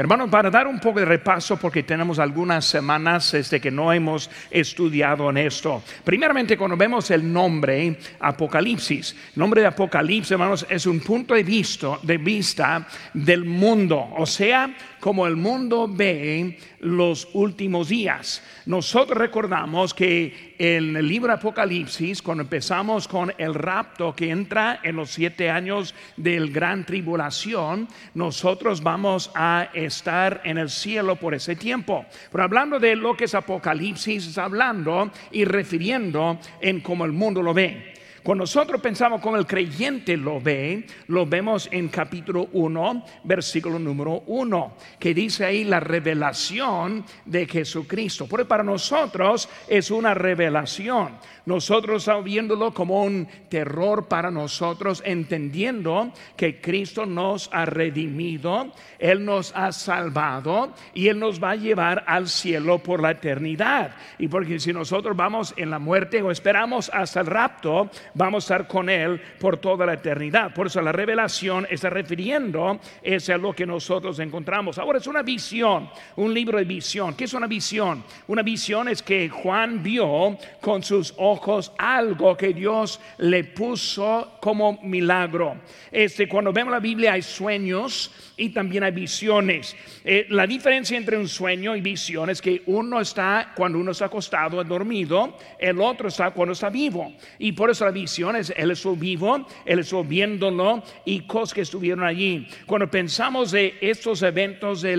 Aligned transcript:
Hermanos, 0.00 0.30
para 0.30 0.48
dar 0.48 0.68
un 0.68 0.78
poco 0.78 1.00
de 1.00 1.04
repaso, 1.06 1.56
porque 1.56 1.82
tenemos 1.82 2.20
algunas 2.20 2.64
semanas 2.64 3.32
desde 3.32 3.60
que 3.60 3.68
no 3.68 3.92
hemos 3.92 4.30
estudiado 4.48 5.28
en 5.28 5.38
esto. 5.38 5.82
Primeramente, 6.04 6.56
cuando 6.56 6.76
vemos 6.76 7.10
el 7.10 7.32
nombre 7.32 7.98
Apocalipsis, 8.20 9.16
el 9.34 9.40
nombre 9.40 9.60
de 9.60 9.66
Apocalipsis, 9.66 10.30
hermanos, 10.30 10.64
es 10.70 10.86
un 10.86 11.00
punto 11.00 11.34
de 11.34 11.42
de 11.42 12.16
vista 12.16 12.86
del 13.12 13.44
mundo, 13.44 14.10
o 14.16 14.24
sea, 14.24 14.72
como 15.00 15.26
el 15.26 15.36
mundo 15.36 15.88
ve 15.88 16.58
los 16.80 17.28
últimos 17.32 17.88
días. 17.88 18.42
Nosotros 18.66 19.18
recordamos 19.18 19.94
que 19.94 20.54
en 20.58 20.96
el 20.96 21.08
libro 21.08 21.32
Apocalipsis, 21.32 22.22
cuando 22.22 22.42
empezamos 22.42 23.08
con 23.08 23.32
el 23.38 23.54
rapto 23.54 24.14
que 24.14 24.30
entra 24.30 24.80
en 24.82 24.96
los 24.96 25.10
siete 25.10 25.50
años 25.50 25.94
del 26.16 26.50
gran 26.50 26.84
tribulación, 26.84 27.88
nosotros 28.14 28.82
vamos 28.82 29.30
a 29.34 29.70
estar 29.72 30.40
en 30.44 30.58
el 30.58 30.70
cielo 30.70 31.16
por 31.16 31.34
ese 31.34 31.56
tiempo. 31.56 32.06
Pero 32.30 32.44
hablando 32.44 32.78
de 32.78 32.96
lo 32.96 33.16
que 33.16 33.24
es 33.24 33.34
Apocalipsis, 33.34 34.36
hablando 34.38 35.10
y 35.30 35.44
refiriendo 35.44 36.38
en 36.60 36.80
cómo 36.80 37.04
el 37.04 37.12
mundo 37.12 37.42
lo 37.42 37.54
ve. 37.54 37.97
Cuando 38.28 38.42
nosotros 38.42 38.82
pensamos 38.82 39.22
como 39.22 39.38
el 39.38 39.46
creyente 39.46 40.14
lo 40.14 40.38
ve, 40.38 40.84
lo 41.06 41.24
vemos 41.24 41.66
en 41.72 41.88
capítulo 41.88 42.50
1, 42.52 43.04
versículo 43.24 43.78
número 43.78 44.22
1, 44.26 44.74
que 44.98 45.14
dice 45.14 45.46
ahí 45.46 45.64
la 45.64 45.80
revelación 45.80 47.06
de 47.24 47.46
Jesucristo. 47.46 48.26
Porque 48.28 48.44
para 48.44 48.62
nosotros 48.62 49.48
es 49.66 49.90
una 49.90 50.12
revelación. 50.12 51.16
Nosotros 51.46 52.02
estamos 52.02 52.24
viéndolo 52.24 52.74
como 52.74 53.02
un 53.02 53.26
terror 53.48 54.06
para 54.08 54.30
nosotros, 54.30 55.02
entendiendo 55.06 56.12
que 56.36 56.60
Cristo 56.60 57.06
nos 57.06 57.48
ha 57.54 57.64
redimido, 57.64 58.74
Él 58.98 59.24
nos 59.24 59.56
ha 59.56 59.72
salvado 59.72 60.74
y 60.92 61.08
Él 61.08 61.18
nos 61.18 61.42
va 61.42 61.52
a 61.52 61.56
llevar 61.56 62.04
al 62.06 62.28
cielo 62.28 62.80
por 62.80 63.00
la 63.00 63.12
eternidad. 63.12 63.92
Y 64.18 64.28
porque 64.28 64.60
si 64.60 64.74
nosotros 64.74 65.16
vamos 65.16 65.54
en 65.56 65.70
la 65.70 65.78
muerte 65.78 66.20
o 66.20 66.30
esperamos 66.30 66.90
hasta 66.92 67.20
el 67.20 67.26
rapto, 67.26 67.90
vamos 68.18 68.42
a 68.42 68.54
estar 68.54 68.68
con 68.68 68.90
Él 68.90 69.20
por 69.38 69.58
toda 69.58 69.86
la 69.86 69.94
eternidad. 69.94 70.52
Por 70.52 70.66
eso 70.66 70.82
la 70.82 70.90
revelación 70.90 71.66
está 71.70 71.88
refiriendo 71.88 72.80
es 73.00 73.30
a 73.30 73.38
lo 73.38 73.54
que 73.54 73.64
nosotros 73.64 74.18
encontramos. 74.18 74.76
Ahora 74.76 74.98
es 74.98 75.06
una 75.06 75.22
visión, 75.22 75.88
un 76.16 76.34
libro 76.34 76.58
de 76.58 76.64
visión. 76.64 77.14
¿Qué 77.14 77.24
es 77.24 77.32
una 77.32 77.46
visión? 77.46 78.02
Una 78.26 78.42
visión 78.42 78.88
es 78.88 79.02
que 79.02 79.28
Juan 79.28 79.82
vio 79.82 80.36
con 80.60 80.82
sus 80.82 81.14
ojos 81.16 81.72
algo 81.78 82.36
que 82.36 82.52
Dios 82.52 83.00
le 83.18 83.44
puso 83.44 84.36
como 84.40 84.80
milagro. 84.82 85.56
Este, 85.92 86.28
cuando 86.28 86.52
vemos 86.52 86.72
la 86.72 86.80
Biblia 86.80 87.12
hay 87.12 87.22
sueños 87.22 88.10
y 88.36 88.48
también 88.48 88.82
hay 88.82 88.92
visiones. 88.92 89.76
Eh, 90.04 90.26
la 90.30 90.46
diferencia 90.46 90.98
entre 90.98 91.16
un 91.16 91.28
sueño 91.28 91.76
y 91.76 91.80
visión 91.80 92.30
es 92.30 92.42
que 92.42 92.62
uno 92.66 93.00
está 93.00 93.52
cuando 93.54 93.78
uno 93.78 93.92
está 93.92 94.06
acostado, 94.06 94.62
dormido, 94.64 95.36
el 95.58 95.80
otro 95.80 96.08
está 96.08 96.32
cuando 96.32 96.52
está 96.52 96.68
vivo. 96.68 97.12
Y 97.38 97.52
por 97.52 97.70
eso 97.70 97.84
la 97.84 97.92
visión 97.92 98.07
es, 98.36 98.52
él 98.56 98.70
estuvo 98.70 98.96
vivo, 98.96 99.46
él 99.64 99.78
estuvo 99.80 100.04
viéndolo 100.04 100.82
y 101.04 101.20
cosas 101.20 101.54
que 101.54 101.60
estuvieron 101.62 102.04
allí. 102.04 102.48
Cuando 102.66 102.90
pensamos 102.90 103.50
de 103.50 103.76
estos 103.80 104.22
eventos 104.22 104.82
de 104.82 104.98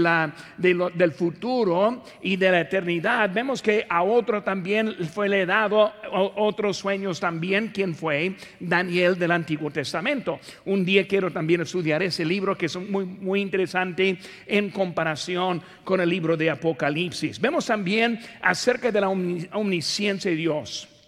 del 0.57 1.11
futuro 1.11 2.03
y 2.21 2.35
de 2.35 2.51
la 2.51 2.61
eternidad, 2.61 3.29
vemos 3.33 3.61
que 3.61 3.85
a 3.89 4.03
otro 4.03 4.43
también 4.43 4.95
fue 5.13 5.29
le 5.29 5.45
dado 5.45 5.91
otros 6.35 6.77
sueños 6.77 7.19
también. 7.19 7.71
¿Quién 7.73 7.95
fue? 7.95 8.35
Daniel 8.59 9.17
del 9.17 9.31
Antiguo 9.31 9.71
Testamento. 9.71 10.39
Un 10.65 10.85
día 10.85 11.07
quiero 11.07 11.31
también 11.31 11.61
estudiar 11.61 12.03
ese 12.03 12.25
libro 12.25 12.57
que 12.57 12.67
es 12.67 12.75
muy 12.75 13.05
muy 13.05 13.41
interesante 13.41 14.17
en 14.45 14.69
comparación 14.69 15.61
con 15.83 16.01
el 16.01 16.09
libro 16.09 16.37
de 16.37 16.49
Apocalipsis. 16.49 17.39
Vemos 17.39 17.65
también 17.65 18.19
acerca 18.41 18.91
de 18.91 19.01
la 19.01 19.09
omnisciencia 19.09 20.31
de 20.31 20.37
Dios. 20.37 20.98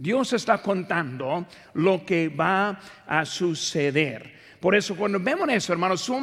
Dios 0.00 0.32
está 0.32 0.62
contando 0.62 1.46
lo 1.74 2.06
que 2.06 2.28
va 2.28 2.78
a 3.04 3.24
suceder. 3.24 4.38
Por 4.60 4.76
eso 4.76 4.94
cuando 4.94 5.18
vemos 5.18 5.48
eso, 5.50 5.72
hermanos, 5.72 6.00
su, 6.00 6.14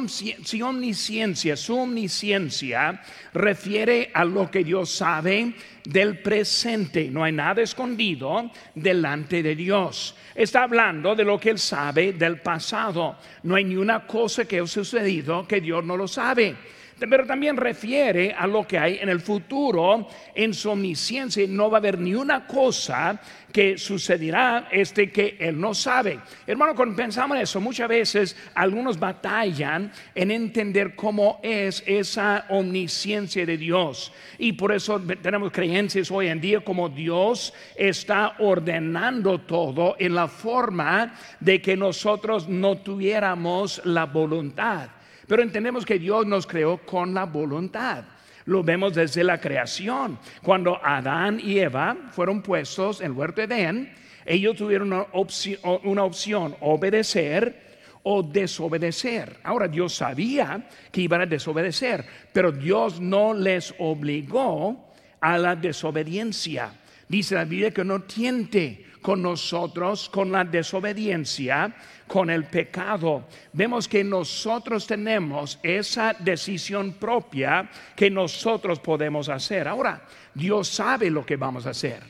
omnisciencia, 0.64 1.56
su 1.56 1.78
omnisciencia 1.78 3.02
refiere 3.34 4.10
a 4.14 4.24
lo 4.24 4.50
que 4.50 4.64
Dios 4.64 4.90
sabe 4.90 5.54
del 5.84 6.20
presente. 6.20 7.10
No 7.10 7.22
hay 7.22 7.32
nada 7.32 7.60
escondido 7.60 8.50
delante 8.74 9.42
de 9.42 9.54
Dios. 9.54 10.16
Está 10.34 10.62
hablando 10.62 11.14
de 11.14 11.24
lo 11.24 11.38
que 11.38 11.50
Él 11.50 11.58
sabe 11.58 12.14
del 12.14 12.40
pasado. 12.40 13.18
No 13.42 13.56
hay 13.56 13.64
ni 13.64 13.76
una 13.76 14.06
cosa 14.06 14.46
que 14.46 14.60
ha 14.60 14.66
sucedido 14.66 15.46
que 15.46 15.60
Dios 15.60 15.84
no 15.84 15.98
lo 15.98 16.08
sabe 16.08 16.56
pero 16.98 17.26
también 17.26 17.56
refiere 17.56 18.32
a 18.32 18.46
lo 18.46 18.66
que 18.66 18.78
hay 18.78 18.98
en 19.00 19.08
el 19.08 19.20
futuro 19.20 20.08
en 20.34 20.54
su 20.54 20.70
omnisciencia. 20.70 21.46
No 21.48 21.70
va 21.70 21.78
a 21.78 21.80
haber 21.80 21.98
ni 21.98 22.14
una 22.14 22.46
cosa 22.46 23.20
que 23.52 23.78
sucederá 23.78 24.68
este 24.70 25.10
que 25.10 25.36
él 25.38 25.60
no 25.60 25.74
sabe. 25.74 26.20
Hermano, 26.46 26.74
cuando 26.74 26.96
pensamos 26.96 27.36
en 27.36 27.42
eso, 27.42 27.60
muchas 27.60 27.88
veces 27.88 28.36
algunos 28.54 28.98
batallan 28.98 29.92
en 30.14 30.30
entender 30.30 30.94
cómo 30.94 31.40
es 31.42 31.82
esa 31.86 32.46
omnisciencia 32.48 33.44
de 33.46 33.56
Dios. 33.56 34.12
Y 34.38 34.52
por 34.52 34.72
eso 34.72 35.00
tenemos 35.22 35.52
creencias 35.52 36.10
hoy 36.10 36.28
en 36.28 36.40
día 36.40 36.60
como 36.60 36.88
Dios 36.88 37.52
está 37.76 38.36
ordenando 38.38 39.40
todo 39.40 39.96
en 39.98 40.14
la 40.14 40.28
forma 40.28 41.14
de 41.40 41.60
que 41.60 41.76
nosotros 41.76 42.48
no 42.48 42.78
tuviéramos 42.78 43.80
la 43.84 44.06
voluntad. 44.06 44.95
Pero 45.26 45.42
entendemos 45.42 45.84
que 45.84 45.98
Dios 45.98 46.26
nos 46.26 46.46
creó 46.46 46.78
con 46.78 47.14
la 47.14 47.24
voluntad. 47.24 48.04
Lo 48.44 48.62
vemos 48.62 48.94
desde 48.94 49.24
la 49.24 49.40
creación. 49.40 50.18
Cuando 50.42 50.78
Adán 50.84 51.40
y 51.42 51.58
Eva 51.58 51.96
fueron 52.12 52.42
puestos 52.42 53.00
en 53.00 53.06
el 53.06 53.12
huerto 53.12 53.40
de 53.40 53.54
Edén, 53.54 53.92
ellos 54.24 54.56
tuvieron 54.56 54.92
una 54.92 55.06
opción, 55.12 55.58
una 55.84 56.04
opción, 56.04 56.56
obedecer 56.60 57.66
o 58.04 58.22
desobedecer. 58.22 59.38
Ahora 59.42 59.66
Dios 59.66 59.94
sabía 59.94 60.68
que 60.92 61.00
iban 61.00 61.22
a 61.22 61.26
desobedecer, 61.26 62.04
pero 62.32 62.52
Dios 62.52 63.00
no 63.00 63.34
les 63.34 63.74
obligó 63.78 64.92
a 65.20 65.38
la 65.38 65.56
desobediencia. 65.56 66.70
Dice 67.08 67.34
la 67.34 67.44
Biblia 67.44 67.72
que 67.72 67.84
no 67.84 68.02
tiente 68.02 68.85
con 69.06 69.22
nosotros 69.22 70.08
con 70.08 70.32
la 70.32 70.42
desobediencia, 70.42 71.72
con 72.08 72.28
el 72.28 72.46
pecado. 72.46 73.28
Vemos 73.52 73.86
que 73.86 74.02
nosotros 74.02 74.84
tenemos 74.84 75.60
esa 75.62 76.16
decisión 76.18 76.94
propia 76.94 77.70
que 77.94 78.10
nosotros 78.10 78.80
podemos 78.80 79.28
hacer. 79.28 79.68
Ahora, 79.68 80.04
Dios 80.34 80.66
sabe 80.66 81.08
lo 81.08 81.24
que 81.24 81.36
vamos 81.36 81.66
a 81.66 81.70
hacer. 81.70 82.02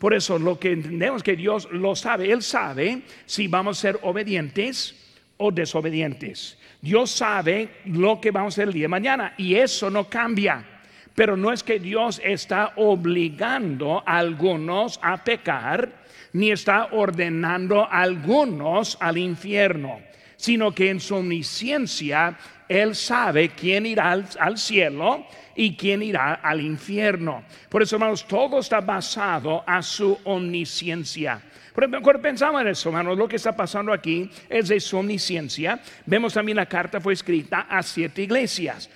Por 0.00 0.14
eso 0.14 0.36
lo 0.36 0.58
que 0.58 0.72
entendemos 0.72 1.22
que 1.22 1.36
Dios 1.36 1.68
lo 1.70 1.94
sabe, 1.94 2.32
Él 2.32 2.42
sabe 2.42 3.02
si 3.24 3.46
vamos 3.46 3.78
a 3.78 3.80
ser 3.80 4.00
obedientes 4.02 4.96
o 5.36 5.52
desobedientes. 5.52 6.58
Dios 6.80 7.12
sabe 7.12 7.82
lo 7.84 8.20
que 8.20 8.32
vamos 8.32 8.54
a 8.54 8.54
hacer 8.54 8.66
el 8.66 8.74
día 8.74 8.86
de 8.86 8.88
mañana 8.88 9.34
y 9.38 9.54
eso 9.54 9.90
no 9.90 10.08
cambia. 10.08 10.66
Pero 11.14 11.36
no 11.36 11.52
es 11.52 11.62
que 11.62 11.78
Dios 11.78 12.20
está 12.24 12.72
obligando 12.74 14.02
a 14.04 14.18
algunos 14.18 14.98
a 15.02 15.22
pecar 15.22 16.01
ni 16.32 16.50
está 16.50 16.88
ordenando 16.92 17.86
algunos 17.90 18.96
al 19.00 19.18
infierno, 19.18 20.00
sino 20.36 20.74
que 20.74 20.90
en 20.90 21.00
su 21.00 21.16
omnisciencia 21.16 22.36
Él 22.68 22.94
sabe 22.94 23.50
quién 23.50 23.86
irá 23.86 24.10
al, 24.10 24.58
cielo 24.58 25.26
y 25.54 25.76
quién 25.76 26.02
irá 26.02 26.34
al 26.34 26.60
infierno. 26.60 27.44
Por 27.68 27.82
eso, 27.82 27.96
hermanos, 27.96 28.26
todo 28.26 28.58
está 28.58 28.80
basado 28.80 29.62
a 29.66 29.82
su 29.82 30.18
omnisciencia. 30.24 31.42
Cuando 31.74 32.02
pensamos 32.20 32.60
en 32.60 32.68
eso, 32.68 32.90
hermanos, 32.90 33.16
lo 33.16 33.26
que 33.26 33.36
está 33.36 33.56
pasando 33.56 33.92
aquí 33.92 34.30
es 34.50 34.68
de 34.68 34.78
su 34.78 34.98
omnisciencia. 34.98 35.80
Vemos 36.04 36.34
también 36.34 36.56
la 36.56 36.66
carta 36.66 37.00
fue 37.00 37.14
escrita 37.14 37.60
a 37.60 37.82
siete 37.82 38.22
iglesias. 38.22 38.90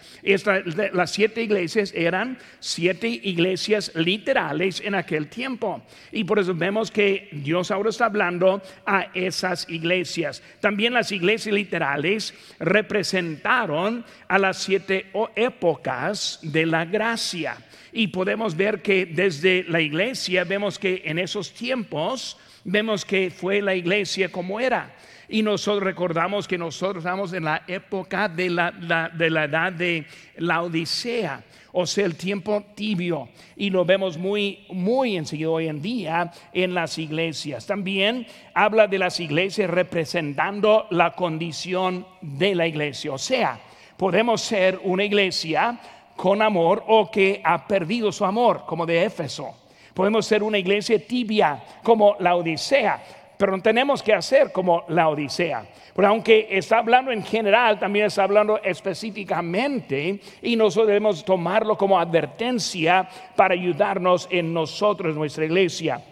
las 0.92 1.10
siete 1.10 1.42
iglesias 1.42 1.92
eran 1.94 2.38
siete 2.60 3.08
iglesias 3.08 3.92
literales 3.94 4.82
en 4.84 4.94
aquel 4.94 5.28
tiempo. 5.28 5.82
Y 6.12 6.24
por 6.24 6.38
eso 6.38 6.54
vemos 6.54 6.90
que 6.90 7.30
Dios 7.32 7.70
ahora 7.70 7.88
está 7.88 8.06
hablando 8.06 8.60
a 8.84 9.06
esas 9.14 9.68
iglesias. 9.70 10.42
También 10.60 10.92
las 10.92 11.12
iglesias 11.12 11.54
literales 11.54 12.34
representaron 12.58 14.04
a 14.28 14.38
las 14.38 14.58
siete 14.58 15.06
épocas 15.34 16.40
de 16.42 16.66
la 16.66 16.84
gracia. 16.84 17.56
Y 17.92 18.08
podemos 18.08 18.54
ver 18.54 18.82
que 18.82 19.06
desde 19.06 19.64
la 19.64 19.80
iglesia 19.80 20.44
vemos 20.44 20.78
que 20.78 21.02
en 21.06 21.18
esos 21.18 21.54
tiempos 21.54 22.36
vemos 22.66 23.04
que 23.04 23.30
fue 23.30 23.62
la 23.62 23.74
iglesia 23.74 24.30
como 24.30 24.60
era. 24.60 24.94
Y 25.28 25.42
nosotros 25.42 25.82
recordamos 25.82 26.46
que 26.46 26.56
nosotros 26.56 26.98
estamos 27.04 27.32
en 27.32 27.44
la 27.44 27.62
época 27.66 28.28
de 28.28 28.48
la, 28.50 28.70
de 29.12 29.30
la 29.30 29.44
edad 29.44 29.72
de 29.72 30.06
la 30.36 30.62
Odisea, 30.62 31.42
o 31.72 31.84
sea, 31.84 32.04
el 32.04 32.14
tiempo 32.14 32.64
tibio. 32.76 33.28
Y 33.56 33.70
lo 33.70 33.84
vemos 33.84 34.16
muy, 34.18 34.66
muy 34.68 35.16
enseguida 35.16 35.50
hoy 35.50 35.66
en 35.66 35.82
día 35.82 36.30
en 36.52 36.74
las 36.74 36.96
iglesias. 36.98 37.66
También 37.66 38.26
habla 38.54 38.86
de 38.86 38.98
las 38.98 39.18
iglesias 39.18 39.68
representando 39.68 40.86
la 40.90 41.12
condición 41.12 42.06
de 42.20 42.54
la 42.54 42.68
iglesia. 42.68 43.12
O 43.12 43.18
sea, 43.18 43.60
Podemos 43.96 44.42
ser 44.42 44.78
una 44.84 45.04
iglesia 45.04 45.78
con 46.16 46.42
amor 46.42 46.84
o 46.86 47.10
que 47.10 47.40
ha 47.42 47.66
perdido 47.66 48.12
su 48.12 48.26
amor, 48.26 48.64
como 48.66 48.84
de 48.84 49.04
Éfeso. 49.04 49.54
Podemos 49.96 50.26
ser 50.26 50.42
una 50.42 50.58
iglesia 50.58 50.98
tibia, 50.98 51.58
como 51.82 52.16
la 52.18 52.36
Odisea, 52.36 53.02
pero 53.38 53.56
no 53.56 53.62
tenemos 53.62 54.02
que 54.02 54.12
hacer 54.12 54.52
como 54.52 54.84
la 54.88 55.08
Odisea. 55.08 55.64
Pero 55.94 56.08
aunque 56.08 56.48
está 56.50 56.76
hablando 56.76 57.10
en 57.10 57.22
general, 57.22 57.78
también 57.78 58.04
está 58.04 58.24
hablando 58.24 58.60
específicamente 58.62 60.20
y 60.42 60.54
nosotros 60.54 60.88
debemos 60.88 61.24
tomarlo 61.24 61.78
como 61.78 61.98
advertencia 61.98 63.08
para 63.34 63.54
ayudarnos 63.54 64.28
en 64.30 64.52
nosotros, 64.52 65.16
nuestra 65.16 65.46
iglesia. 65.46 66.02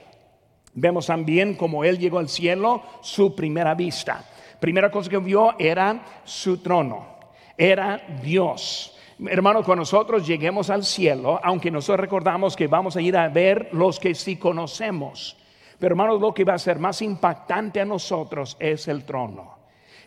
Vemos 0.73 1.05
también 1.09 1.53
como 1.53 1.85
Él 1.85 1.99
llegó 1.99 2.21
al 2.21 2.31
cielo, 2.31 2.83
su 3.03 3.37
primera 3.37 3.75
vista. 3.75 4.25
Primera 4.61 4.91
cosa 4.91 5.11
que 5.11 5.19
vio 5.19 5.57
era 5.59 6.03
su 6.25 6.57
trono, 6.63 7.19
era 7.59 8.01
Dios. 8.23 8.94
Hermano, 9.19 9.62
cuando 9.62 9.82
nosotros 9.82 10.26
lleguemos 10.26 10.70
al 10.70 10.84
cielo, 10.84 11.38
aunque 11.43 11.70
nosotros 11.70 12.00
recordamos 12.00 12.56
que 12.56 12.66
vamos 12.66 12.96
a 12.96 13.00
ir 13.00 13.16
a 13.16 13.28
ver 13.28 13.69
los 13.72 14.00
que 14.00 14.14
sí 14.14 14.37
conocemos, 14.37 15.37
pero 15.78 15.93
hermanos, 15.93 16.20
lo 16.20 16.34
que 16.34 16.44
va 16.44 16.55
a 16.55 16.58
ser 16.58 16.78
más 16.78 17.00
impactante 17.02 17.81
a 17.81 17.84
nosotros 17.84 18.56
es 18.58 18.88
el 18.88 19.05
trono. 19.05 19.58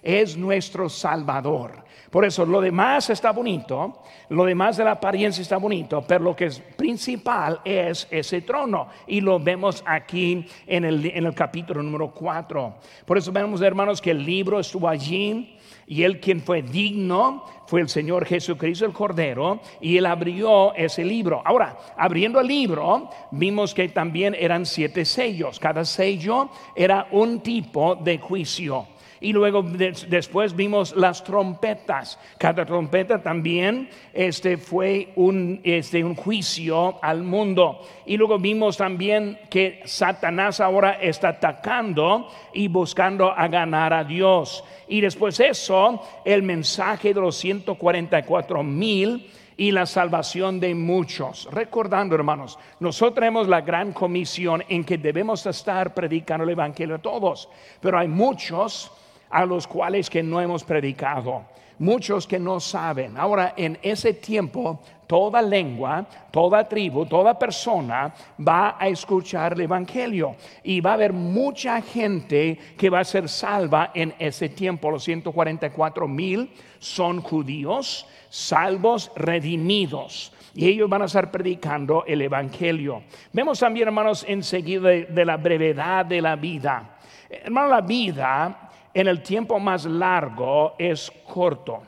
Es 0.01 0.38
nuestro 0.38 0.89
Salvador. 0.89 1.83
Por 2.09 2.24
eso 2.24 2.45
lo 2.45 2.62
demás 2.62 3.09
está 3.09 3.31
bonito, 3.31 4.04
lo 4.30 4.45
demás 4.45 4.77
de 4.77 4.86
la 4.86 4.92
apariencia 4.92 5.42
está 5.42 5.57
bonito, 5.57 6.04
pero 6.07 6.24
lo 6.24 6.36
que 6.36 6.45
es 6.45 6.59
principal 6.59 7.59
es 7.65 8.07
ese 8.09 8.42
trono. 8.42 8.88
Y 9.07 9.21
lo 9.21 9.39
vemos 9.39 9.83
aquí 9.86 10.45
en 10.65 10.86
el, 10.86 11.06
en 11.06 11.25
el 11.25 11.33
capítulo 11.33 11.83
número 11.83 12.12
4. 12.12 12.75
Por 13.06 13.18
eso 13.18 13.31
vemos, 13.31 13.62
hermanos, 13.62 14.01
que 14.01 14.12
el 14.12 14.24
libro 14.24 14.59
estuvo 14.59 14.88
allí 14.88 15.56
y 15.88 16.04
él 16.04 16.19
quien 16.19 16.42
fue 16.42 16.62
digno 16.62 17.45
fue 17.66 17.81
el 17.81 17.89
Señor 17.89 18.25
Jesucristo 18.25 18.86
el 18.86 18.94
Cordero 18.94 19.62
y 19.80 19.98
él 19.98 20.06
abrió 20.06 20.74
ese 20.75 21.04
libro. 21.04 21.42
Ahora, 21.44 21.78
abriendo 21.98 22.39
el 22.39 22.48
libro, 22.48 23.10
vimos 23.31 23.74
que 23.74 23.88
también 23.89 24.36
eran 24.38 24.66
siete 24.66 25.06
sellos. 25.06 25.60
Cada 25.60 25.86
sello 25.86 26.50
era 26.75 27.07
un 27.12 27.39
tipo 27.39 27.95
de 27.95 28.19
juicio. 28.19 28.88
Y 29.19 29.34
luego 29.34 29.64
después 29.64 30.56
vimos 30.56 30.96
las 30.96 31.24
trompetas. 31.24 32.19
Cada 32.38 32.66
trompeta 32.66 33.22
también 33.22 33.90
este, 34.14 34.58
fue 34.58 35.10
un, 35.16 35.60
este, 35.64 36.04
un 36.04 36.16
juicio 36.16 37.04
al 37.04 37.24
mundo. 37.24 37.81
Y 38.06 38.18
luego 38.18 38.38
vimos 38.38 38.78
también 38.78 39.40
que 39.50 39.81
Satanás 39.86 40.60
ahora 40.60 40.94
está 41.02 41.30
atacando 41.30 42.28
y 42.54 42.68
buscando 42.68 43.31
a 43.31 43.48
ganar 43.48 43.94
a 43.94 44.04
Dios. 44.04 44.64
Y 44.88 45.02
después 45.02 45.40
eso, 45.40 46.02
el 46.24 46.44
mensaje 46.44 47.14
de 47.14 47.22
los 47.22 47.36
144 47.38 48.64
mil 48.64 49.28
y 49.58 49.72
la 49.72 49.88
salvación 49.88 50.60
de 50.60 50.74
muchos. 50.75 51.50
Recordando, 51.52 52.16
hermanos, 52.16 52.58
nosotros 52.80 53.16
tenemos 53.16 53.48
la 53.48 53.62
gran 53.62 53.92
comisión 53.92 54.64
en 54.69 54.86
que 54.86 55.00
debemos 55.00 55.46
estar 55.48 55.94
predicando 55.94 56.44
el 56.44 56.52
Evangelio 56.52 56.96
a 56.96 57.00
todos, 57.00 57.50
pero 57.81 57.98
hay 57.98 58.08
muchos 58.08 58.92
a 59.30 59.46
los 59.46 59.68
cuales 59.68 60.10
que 60.10 60.24
no 60.24 60.42
hemos 60.42 60.64
predicado, 60.64 61.44
muchos 61.80 62.28
que 62.28 62.40
no 62.40 62.60
saben. 62.60 63.18
Ahora, 63.18 63.54
en 63.58 63.78
ese 63.82 64.14
tiempo, 64.14 64.80
toda 65.06 65.42
lengua, 65.42 66.06
toda 66.32 66.68
tribu, 66.68 67.06
toda 67.06 67.38
persona 67.38 68.14
va 68.40 68.76
a 68.80 68.88
escuchar 68.88 69.54
el 69.54 69.62
Evangelio 69.62 70.36
y 70.64 70.82
va 70.82 70.92
a 70.92 70.94
haber 70.94 71.14
mucha 71.14 71.82
gente 71.82 72.58
que 72.78 72.90
va 72.90 73.00
a 73.00 73.06
ser 73.06 73.30
salva 73.30 73.92
en 73.94 74.14
ese 74.20 74.50
tiempo. 74.50 74.92
Los 74.92 75.04
144 75.04 76.08
mil 76.08 76.52
son 76.80 77.22
judíos, 77.22 78.06
salvos, 78.30 79.12
redimidos. 79.16 80.34
Y 80.54 80.68
ellos 80.68 80.90
van 80.90 81.04
a 81.04 81.06
estar 81.06 81.30
predicando 81.32 82.04
el 82.08 82.22
Evangelio. 82.22 83.04
Vemos 83.32 83.60
también, 83.60 83.88
hermanos, 83.88 84.26
enseguida 84.28 84.90
de, 84.90 85.06
de 85.06 85.26
la 85.26 85.38
brevedad 85.38 86.06
de 86.06 86.22
la 86.22 86.36
vida. 86.36 86.98
Hermano, 87.30 87.68
la 87.68 87.82
vida 87.82 88.67
en 88.98 89.08
el 89.08 89.22
tiempo 89.22 89.60
más 89.60 89.86
largo 89.86 90.74
es 90.80 91.12
corto. 91.32 91.84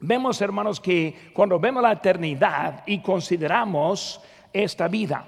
Vemos, 0.00 0.40
hermanos, 0.40 0.80
que 0.80 1.30
cuando 1.32 1.60
vemos 1.60 1.80
la 1.80 1.92
eternidad 1.92 2.82
y 2.86 2.98
consideramos 2.98 4.20
esta 4.52 4.88
vida, 4.88 5.24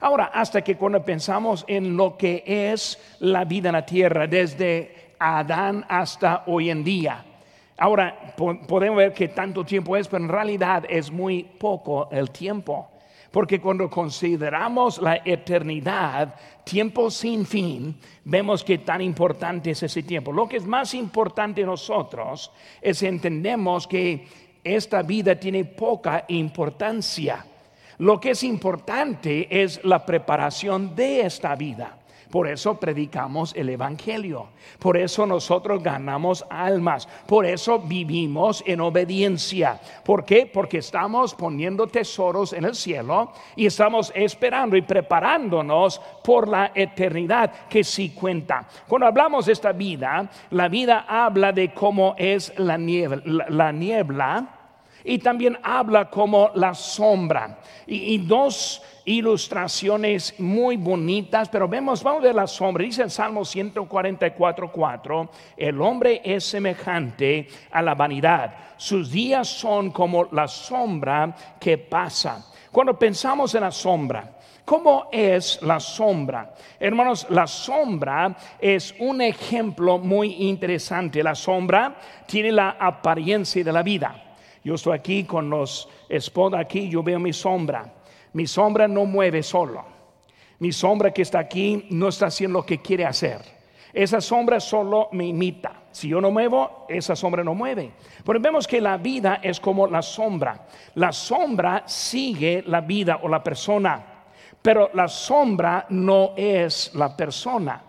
ahora 0.00 0.32
hasta 0.34 0.62
que 0.62 0.76
cuando 0.76 1.04
pensamos 1.04 1.64
en 1.68 1.96
lo 1.96 2.16
que 2.16 2.42
es 2.44 3.16
la 3.20 3.44
vida 3.44 3.68
en 3.68 3.74
la 3.74 3.86
tierra, 3.86 4.26
desde 4.26 5.14
Adán 5.20 5.86
hasta 5.88 6.42
hoy 6.46 6.70
en 6.70 6.82
día, 6.82 7.24
ahora 7.78 8.34
podemos 8.66 8.96
ver 8.96 9.12
que 9.12 9.28
tanto 9.28 9.64
tiempo 9.64 9.96
es, 9.96 10.08
pero 10.08 10.24
en 10.24 10.28
realidad 10.28 10.82
es 10.88 11.08
muy 11.12 11.44
poco 11.44 12.08
el 12.10 12.32
tiempo. 12.32 12.90
Porque 13.32 13.60
cuando 13.60 13.88
consideramos 13.88 15.00
la 15.00 15.22
eternidad, 15.24 16.34
tiempo 16.64 17.10
sin 17.10 17.46
fin, 17.46 17.96
vemos 18.24 18.62
que 18.62 18.78
tan 18.78 19.00
importante 19.00 19.70
es 19.70 19.82
ese 19.82 20.02
tiempo. 20.02 20.32
Lo 20.32 20.46
que 20.46 20.58
es 20.58 20.66
más 20.66 20.92
importante 20.92 21.64
nosotros 21.64 22.52
es 22.80 23.02
entendemos 23.02 23.86
que 23.86 24.26
esta 24.62 25.02
vida 25.02 25.34
tiene 25.34 25.64
poca 25.64 26.26
importancia. 26.28 27.46
Lo 27.98 28.20
que 28.20 28.30
es 28.30 28.42
importante 28.42 29.62
es 29.62 29.82
la 29.82 30.04
preparación 30.04 30.94
de 30.94 31.22
esta 31.22 31.56
vida. 31.56 32.01
Por 32.32 32.48
eso 32.48 32.80
predicamos 32.80 33.52
el 33.54 33.68
Evangelio. 33.68 34.48
Por 34.78 34.96
eso 34.96 35.26
nosotros 35.26 35.82
ganamos 35.82 36.42
almas. 36.48 37.06
Por 37.26 37.44
eso 37.44 37.78
vivimos 37.78 38.64
en 38.66 38.80
obediencia. 38.80 39.78
¿Por 40.02 40.24
qué? 40.24 40.46
Porque 40.46 40.78
estamos 40.78 41.34
poniendo 41.34 41.86
tesoros 41.88 42.54
en 42.54 42.64
el 42.64 42.74
cielo 42.74 43.32
y 43.54 43.66
estamos 43.66 44.10
esperando 44.14 44.78
y 44.78 44.80
preparándonos 44.80 46.00
por 46.24 46.48
la 46.48 46.72
eternidad 46.74 47.68
que 47.68 47.84
sí 47.84 48.14
cuenta. 48.14 48.66
Cuando 48.88 49.08
hablamos 49.08 49.44
de 49.44 49.52
esta 49.52 49.72
vida, 49.72 50.30
la 50.52 50.70
vida 50.70 51.04
habla 51.06 51.52
de 51.52 51.74
cómo 51.74 52.14
es 52.16 52.58
la 52.58 52.78
niebla. 52.78 53.44
La, 53.50 53.72
niebla 53.72 54.46
y 55.04 55.18
también 55.18 55.58
habla 55.62 56.08
como 56.08 56.50
la 56.54 56.72
sombra. 56.72 57.58
Y, 57.86 58.14
y 58.14 58.18
dos 58.18 58.80
ilustraciones 59.04 60.38
muy 60.38 60.76
bonitas, 60.76 61.48
pero 61.48 61.68
vemos, 61.68 62.02
vamos 62.02 62.22
a 62.22 62.26
ver 62.26 62.34
la 62.34 62.46
sombra. 62.46 62.84
Dice 62.84 63.02
el 63.02 63.10
Salmo 63.10 63.44
144, 63.44 64.70
4, 64.70 65.30
el 65.56 65.80
hombre 65.80 66.20
es 66.24 66.44
semejante 66.44 67.48
a 67.70 67.82
la 67.82 67.94
vanidad. 67.94 68.54
Sus 68.76 69.10
días 69.10 69.48
son 69.48 69.90
como 69.90 70.24
la 70.32 70.48
sombra 70.48 71.34
que 71.58 71.78
pasa. 71.78 72.46
Cuando 72.70 72.98
pensamos 72.98 73.54
en 73.54 73.60
la 73.62 73.70
sombra, 73.70 74.38
¿Cómo 74.64 75.08
es 75.10 75.60
la 75.62 75.80
sombra? 75.80 76.54
Hermanos, 76.78 77.26
la 77.30 77.48
sombra 77.48 78.36
es 78.60 78.94
un 79.00 79.20
ejemplo 79.20 79.98
muy 79.98 80.34
interesante. 80.48 81.20
La 81.20 81.34
sombra 81.34 81.96
tiene 82.26 82.52
la 82.52 82.76
apariencia 82.78 83.64
de 83.64 83.72
la 83.72 83.82
vida. 83.82 84.36
Yo 84.62 84.74
estoy 84.74 84.96
aquí 84.96 85.24
con 85.24 85.50
los 85.50 85.88
esposos 86.08 86.60
aquí, 86.60 86.88
yo 86.88 87.02
veo 87.02 87.18
mi 87.18 87.32
sombra. 87.32 87.92
Mi 88.34 88.46
sombra 88.46 88.88
no 88.88 89.04
mueve 89.04 89.42
solo. 89.42 89.84
Mi 90.58 90.72
sombra 90.72 91.12
que 91.12 91.22
está 91.22 91.40
aquí 91.40 91.86
no 91.90 92.08
está 92.08 92.26
haciendo 92.26 92.60
lo 92.60 92.66
que 92.66 92.78
quiere 92.78 93.04
hacer. 93.04 93.40
Esa 93.92 94.20
sombra 94.20 94.58
solo 94.58 95.08
me 95.12 95.26
imita. 95.26 95.82
Si 95.90 96.08
yo 96.08 96.20
no 96.20 96.30
muevo, 96.30 96.86
esa 96.88 97.14
sombra 97.14 97.44
no 97.44 97.54
mueve. 97.54 97.92
Pero 98.24 98.40
vemos 98.40 98.66
que 98.66 98.80
la 98.80 98.96
vida 98.96 99.40
es 99.42 99.60
como 99.60 99.86
la 99.86 100.00
sombra. 100.00 100.66
La 100.94 101.12
sombra 101.12 101.82
sigue 101.86 102.64
la 102.66 102.80
vida 102.80 103.20
o 103.22 103.28
la 103.28 103.42
persona, 103.42 104.02
pero 104.62 104.90
la 104.94 105.08
sombra 105.08 105.86
no 105.90 106.32
es 106.36 106.94
la 106.94 107.14
persona. 107.14 107.82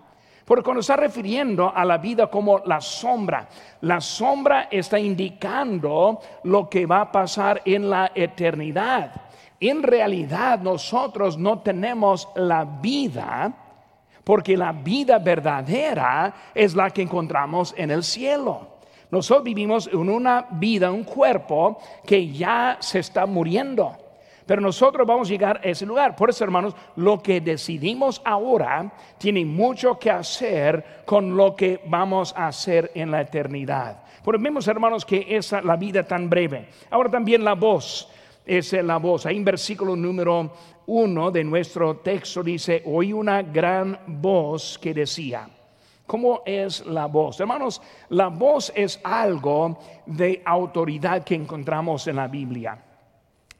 Porque 0.43 0.63
cuando 0.63 0.81
está 0.81 0.97
refiriendo 0.97 1.71
a 1.73 1.85
la 1.85 1.99
vida 1.99 2.27
como 2.27 2.59
la 2.65 2.81
sombra, 2.81 3.47
la 3.81 4.01
sombra 4.01 4.67
está 4.69 4.99
indicando 4.99 6.19
lo 6.43 6.69
que 6.69 6.85
va 6.85 6.99
a 6.99 7.11
pasar 7.11 7.61
en 7.63 7.89
la 7.89 8.11
eternidad 8.13 9.23
en 9.69 9.83
realidad 9.83 10.59
nosotros 10.59 11.37
no 11.37 11.59
tenemos 11.59 12.27
la 12.35 12.63
vida, 12.63 13.53
porque 14.23 14.55
la 14.57 14.71
vida 14.71 15.19
verdadera 15.19 16.33
es 16.53 16.75
la 16.75 16.89
que 16.89 17.01
encontramos 17.01 17.73
en 17.77 17.91
el 17.91 18.03
cielo. 18.03 18.67
Nosotros 19.11 19.43
vivimos 19.43 19.87
en 19.91 20.09
una 20.09 20.47
vida, 20.51 20.91
un 20.91 21.03
cuerpo 21.03 21.77
que 22.05 22.29
ya 22.29 22.77
se 22.79 22.99
está 22.99 23.25
muriendo. 23.25 23.97
Pero 24.45 24.61
nosotros 24.61 25.07
vamos 25.07 25.27
a 25.27 25.31
llegar 25.31 25.61
a 25.63 25.69
ese 25.69 25.85
lugar. 25.85 26.15
Por 26.15 26.29
eso, 26.29 26.43
hermanos, 26.43 26.75
lo 26.95 27.21
que 27.21 27.39
decidimos 27.39 28.21
ahora 28.25 28.91
tiene 29.17 29.45
mucho 29.45 29.97
que 29.97 30.11
hacer 30.11 31.03
con 31.05 31.35
lo 31.37 31.55
que 31.55 31.81
vamos 31.85 32.33
a 32.35 32.47
hacer 32.47 32.91
en 32.95 33.11
la 33.11 33.21
eternidad. 33.21 34.03
Por 34.23 34.39
vemos, 34.39 34.67
hermanos, 34.67 35.05
que 35.05 35.25
esa 35.29 35.61
la 35.61 35.75
vida 35.75 36.03
tan 36.03 36.29
breve. 36.29 36.69
Ahora 36.89 37.09
también 37.09 37.43
la 37.43 37.53
voz 37.53 38.09
es 38.45 38.73
la 38.73 38.97
voz. 38.97 39.25
Ahí 39.25 39.37
en 39.37 39.45
versículo 39.45 39.95
número 39.95 40.51
uno 40.85 41.31
de 41.31 41.43
nuestro 41.43 41.97
texto 41.97 42.43
dice, 42.43 42.83
oí 42.85 43.13
una 43.13 43.41
gran 43.41 43.99
voz 44.07 44.77
que 44.79 44.93
decía, 44.93 45.47
¿Cómo 46.05 46.41
es 46.45 46.85
la 46.85 47.05
voz? 47.05 47.39
Hermanos, 47.39 47.81
la 48.09 48.27
voz 48.27 48.71
es 48.75 48.99
algo 49.03 49.79
de 50.05 50.41
autoridad 50.45 51.23
que 51.23 51.35
encontramos 51.35 52.07
en 52.07 52.17
la 52.17 52.27
Biblia. 52.27 52.77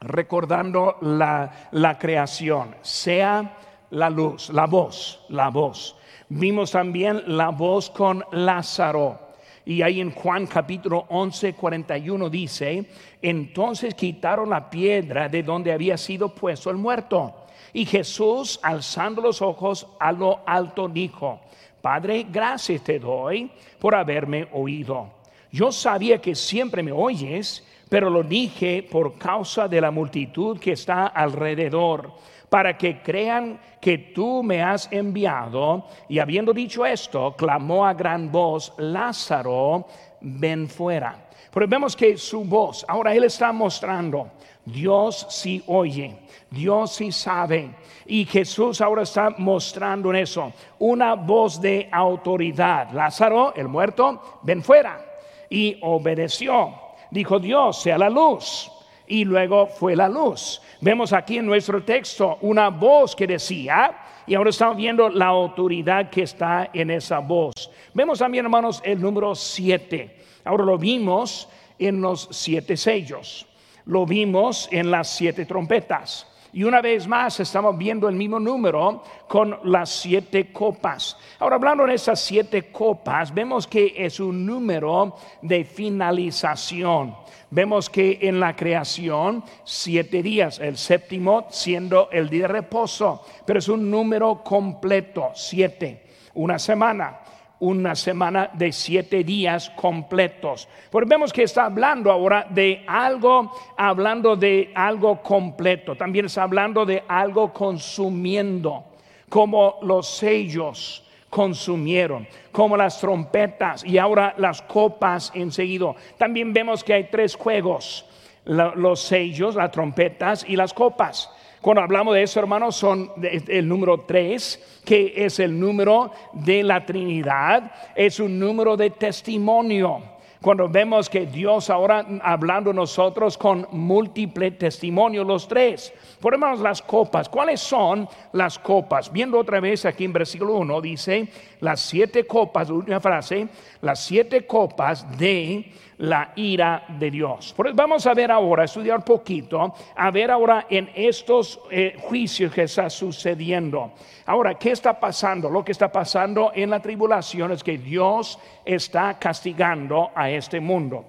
Recordando 0.00 0.98
la, 1.00 1.68
la 1.72 1.98
creación, 1.98 2.76
sea 2.82 3.56
la 3.90 4.10
luz, 4.10 4.50
la 4.50 4.66
voz, 4.66 5.24
la 5.30 5.48
voz. 5.48 5.96
Vimos 6.28 6.70
también 6.70 7.22
la 7.26 7.48
voz 7.48 7.88
con 7.90 8.22
Lázaro. 8.32 9.23
Y 9.66 9.80
ahí 9.82 10.00
en 10.00 10.10
Juan 10.10 10.46
capítulo 10.46 11.06
11, 11.08 11.54
41 11.54 12.28
dice, 12.28 12.84
entonces 13.22 13.94
quitaron 13.94 14.50
la 14.50 14.68
piedra 14.68 15.28
de 15.28 15.42
donde 15.42 15.72
había 15.72 15.96
sido 15.96 16.34
puesto 16.34 16.70
el 16.70 16.76
muerto. 16.76 17.46
Y 17.72 17.86
Jesús, 17.86 18.60
alzando 18.62 19.22
los 19.22 19.40
ojos 19.40 19.86
a 19.98 20.12
lo 20.12 20.40
alto, 20.46 20.88
dijo, 20.88 21.40
Padre, 21.80 22.26
gracias 22.30 22.82
te 22.82 22.98
doy 22.98 23.50
por 23.78 23.94
haberme 23.94 24.48
oído. 24.52 25.10
Yo 25.50 25.72
sabía 25.72 26.20
que 26.20 26.34
siempre 26.34 26.82
me 26.82 26.92
oyes, 26.92 27.66
pero 27.88 28.10
lo 28.10 28.22
dije 28.22 28.82
por 28.82 29.18
causa 29.18 29.68
de 29.68 29.80
la 29.80 29.90
multitud 29.90 30.58
que 30.58 30.72
está 30.72 31.06
alrededor, 31.06 32.12
para 32.54 32.78
que 32.78 33.02
crean 33.02 33.58
que 33.80 33.98
tú 33.98 34.40
me 34.44 34.62
has 34.62 34.86
enviado. 34.92 35.88
Y 36.08 36.20
habiendo 36.20 36.52
dicho 36.52 36.86
esto, 36.86 37.34
clamó 37.36 37.84
a 37.84 37.92
gran 37.92 38.30
voz, 38.30 38.72
Lázaro, 38.78 39.88
ven 40.20 40.68
fuera. 40.68 41.18
Pero 41.52 41.66
vemos 41.66 41.96
que 41.96 42.16
su 42.16 42.44
voz, 42.44 42.84
ahora 42.86 43.12
él 43.12 43.24
está 43.24 43.50
mostrando, 43.50 44.30
Dios 44.64 45.26
sí 45.30 45.64
oye, 45.66 46.16
Dios 46.48 46.92
sí 46.92 47.10
sabe. 47.10 47.74
Y 48.06 48.24
Jesús 48.24 48.80
ahora 48.80 49.02
está 49.02 49.30
mostrando 49.36 50.10
en 50.10 50.16
eso 50.18 50.52
una 50.78 51.14
voz 51.14 51.60
de 51.60 51.88
autoridad. 51.90 52.92
Lázaro, 52.92 53.52
el 53.56 53.66
muerto, 53.66 54.38
ven 54.42 54.62
fuera. 54.62 55.04
Y 55.50 55.76
obedeció. 55.82 56.72
Dijo 57.10 57.40
Dios, 57.40 57.82
sea 57.82 57.98
la 57.98 58.08
luz. 58.10 58.70
Y 59.06 59.24
luego 59.24 59.66
fue 59.66 59.94
la 59.94 60.08
luz. 60.08 60.60
Vemos 60.80 61.12
aquí 61.12 61.38
en 61.38 61.46
nuestro 61.46 61.82
texto 61.82 62.38
una 62.40 62.70
voz 62.70 63.14
que 63.14 63.26
decía, 63.26 63.96
y 64.26 64.34
ahora 64.34 64.50
estamos 64.50 64.76
viendo 64.76 65.08
la 65.08 65.26
autoridad 65.26 66.08
que 66.10 66.22
está 66.22 66.70
en 66.72 66.90
esa 66.90 67.18
voz. 67.18 67.70
Vemos 67.92 68.18
también, 68.18 68.46
hermanos, 68.46 68.80
el 68.84 69.00
número 69.00 69.34
siete. 69.34 70.18
Ahora 70.44 70.64
lo 70.64 70.78
vimos 70.78 71.48
en 71.78 72.00
los 72.00 72.28
siete 72.30 72.76
sellos. 72.76 73.46
Lo 73.86 74.06
vimos 74.06 74.68
en 74.70 74.90
las 74.90 75.10
siete 75.10 75.44
trompetas. 75.44 76.26
Y 76.54 76.62
una 76.62 76.80
vez 76.80 77.08
más 77.08 77.40
estamos 77.40 77.76
viendo 77.76 78.08
el 78.08 78.14
mismo 78.14 78.38
número 78.38 79.02
con 79.26 79.58
las 79.64 79.90
siete 79.90 80.52
copas. 80.52 81.16
Ahora 81.40 81.56
hablando 81.56 81.84
de 81.84 81.94
esas 81.94 82.20
siete 82.20 82.70
copas, 82.70 83.34
vemos 83.34 83.66
que 83.66 83.92
es 83.96 84.20
un 84.20 84.46
número 84.46 85.16
de 85.42 85.64
finalización. 85.64 87.16
Vemos 87.50 87.90
que 87.90 88.20
en 88.22 88.38
la 88.38 88.54
creación 88.54 89.42
siete 89.64 90.22
días, 90.22 90.60
el 90.60 90.76
séptimo 90.76 91.48
siendo 91.50 92.08
el 92.12 92.28
día 92.28 92.42
de 92.42 92.54
reposo, 92.54 93.26
pero 93.44 93.58
es 93.58 93.68
un 93.68 93.90
número 93.90 94.44
completo, 94.44 95.32
siete, 95.34 96.04
una 96.34 96.60
semana 96.60 97.18
una 97.64 97.94
semana 97.94 98.50
de 98.52 98.72
siete 98.72 99.24
días 99.24 99.70
completos. 99.70 100.68
Porque 100.90 101.08
vemos 101.08 101.32
que 101.32 101.44
está 101.44 101.64
hablando 101.64 102.12
ahora 102.12 102.46
de 102.50 102.84
algo, 102.86 103.52
hablando 103.76 104.36
de 104.36 104.70
algo 104.74 105.22
completo. 105.22 105.96
También 105.96 106.26
está 106.26 106.42
hablando 106.42 106.84
de 106.84 107.02
algo 107.08 107.52
consumiendo, 107.52 108.84
como 109.30 109.78
los 109.80 110.06
sellos 110.08 111.04
consumieron, 111.30 112.28
como 112.52 112.76
las 112.76 113.00
trompetas 113.00 113.82
y 113.82 113.96
ahora 113.96 114.34
las 114.36 114.60
copas 114.60 115.32
enseguida. 115.34 115.94
También 116.18 116.52
vemos 116.52 116.84
que 116.84 116.92
hay 116.92 117.04
tres 117.04 117.34
juegos, 117.34 118.04
los 118.44 119.00
sellos, 119.00 119.54
las 119.54 119.70
trompetas 119.70 120.44
y 120.46 120.54
las 120.54 120.74
copas. 120.74 121.30
Cuando 121.64 121.80
hablamos 121.80 122.12
de 122.12 122.22
eso, 122.22 122.40
hermanos, 122.40 122.76
son 122.76 123.10
el 123.22 123.66
número 123.66 124.00
tres, 124.00 124.82
que 124.84 125.14
es 125.16 125.38
el 125.38 125.58
número 125.58 126.12
de 126.34 126.62
la 126.62 126.84
Trinidad, 126.84 127.72
es 127.96 128.20
un 128.20 128.38
número 128.38 128.76
de 128.76 128.90
testimonio. 128.90 130.02
Cuando 130.42 130.68
vemos 130.68 131.08
que 131.08 131.24
Dios 131.24 131.70
ahora 131.70 132.04
hablando 132.20 132.70
nosotros 132.74 133.38
con 133.38 133.66
múltiple 133.70 134.50
testimonio, 134.50 135.24
los 135.24 135.48
tres. 135.48 135.90
Por 136.20 136.34
hermanos, 136.34 136.60
las 136.60 136.82
copas. 136.82 137.30
¿Cuáles 137.30 137.62
son 137.62 138.06
las 138.32 138.58
copas? 138.58 139.10
Viendo 139.10 139.38
otra 139.38 139.58
vez 139.58 139.86
aquí 139.86 140.04
en 140.04 140.12
versículo 140.12 140.56
1, 140.56 140.82
dice 140.82 141.28
las 141.60 141.80
siete 141.80 142.26
copas, 142.26 142.68
última 142.68 143.00
frase, 143.00 143.48
las 143.80 144.04
siete 144.04 144.46
copas 144.46 145.16
de 145.16 145.72
la 146.08 146.32
ira 146.36 146.84
de 146.88 147.10
Dios. 147.10 147.54
vamos 147.74 148.06
a 148.06 148.14
ver 148.14 148.30
ahora, 148.30 148.64
estudiar 148.64 149.04
poquito, 149.04 149.74
a 149.96 150.10
ver 150.10 150.30
ahora 150.30 150.66
en 150.68 150.90
estos 150.94 151.60
eh, 151.70 151.96
juicios 151.98 152.52
que 152.52 152.62
está 152.64 152.90
sucediendo. 152.90 153.92
Ahora, 154.26 154.54
¿qué 154.54 154.72
está 154.72 154.98
pasando? 154.98 155.48
Lo 155.50 155.64
que 155.64 155.72
está 155.72 155.90
pasando 155.90 156.52
en 156.54 156.70
la 156.70 156.80
tribulación 156.80 157.52
es 157.52 157.62
que 157.62 157.78
Dios 157.78 158.38
está 158.64 159.18
castigando 159.18 160.10
a 160.14 160.30
este 160.30 160.60
mundo. 160.60 161.06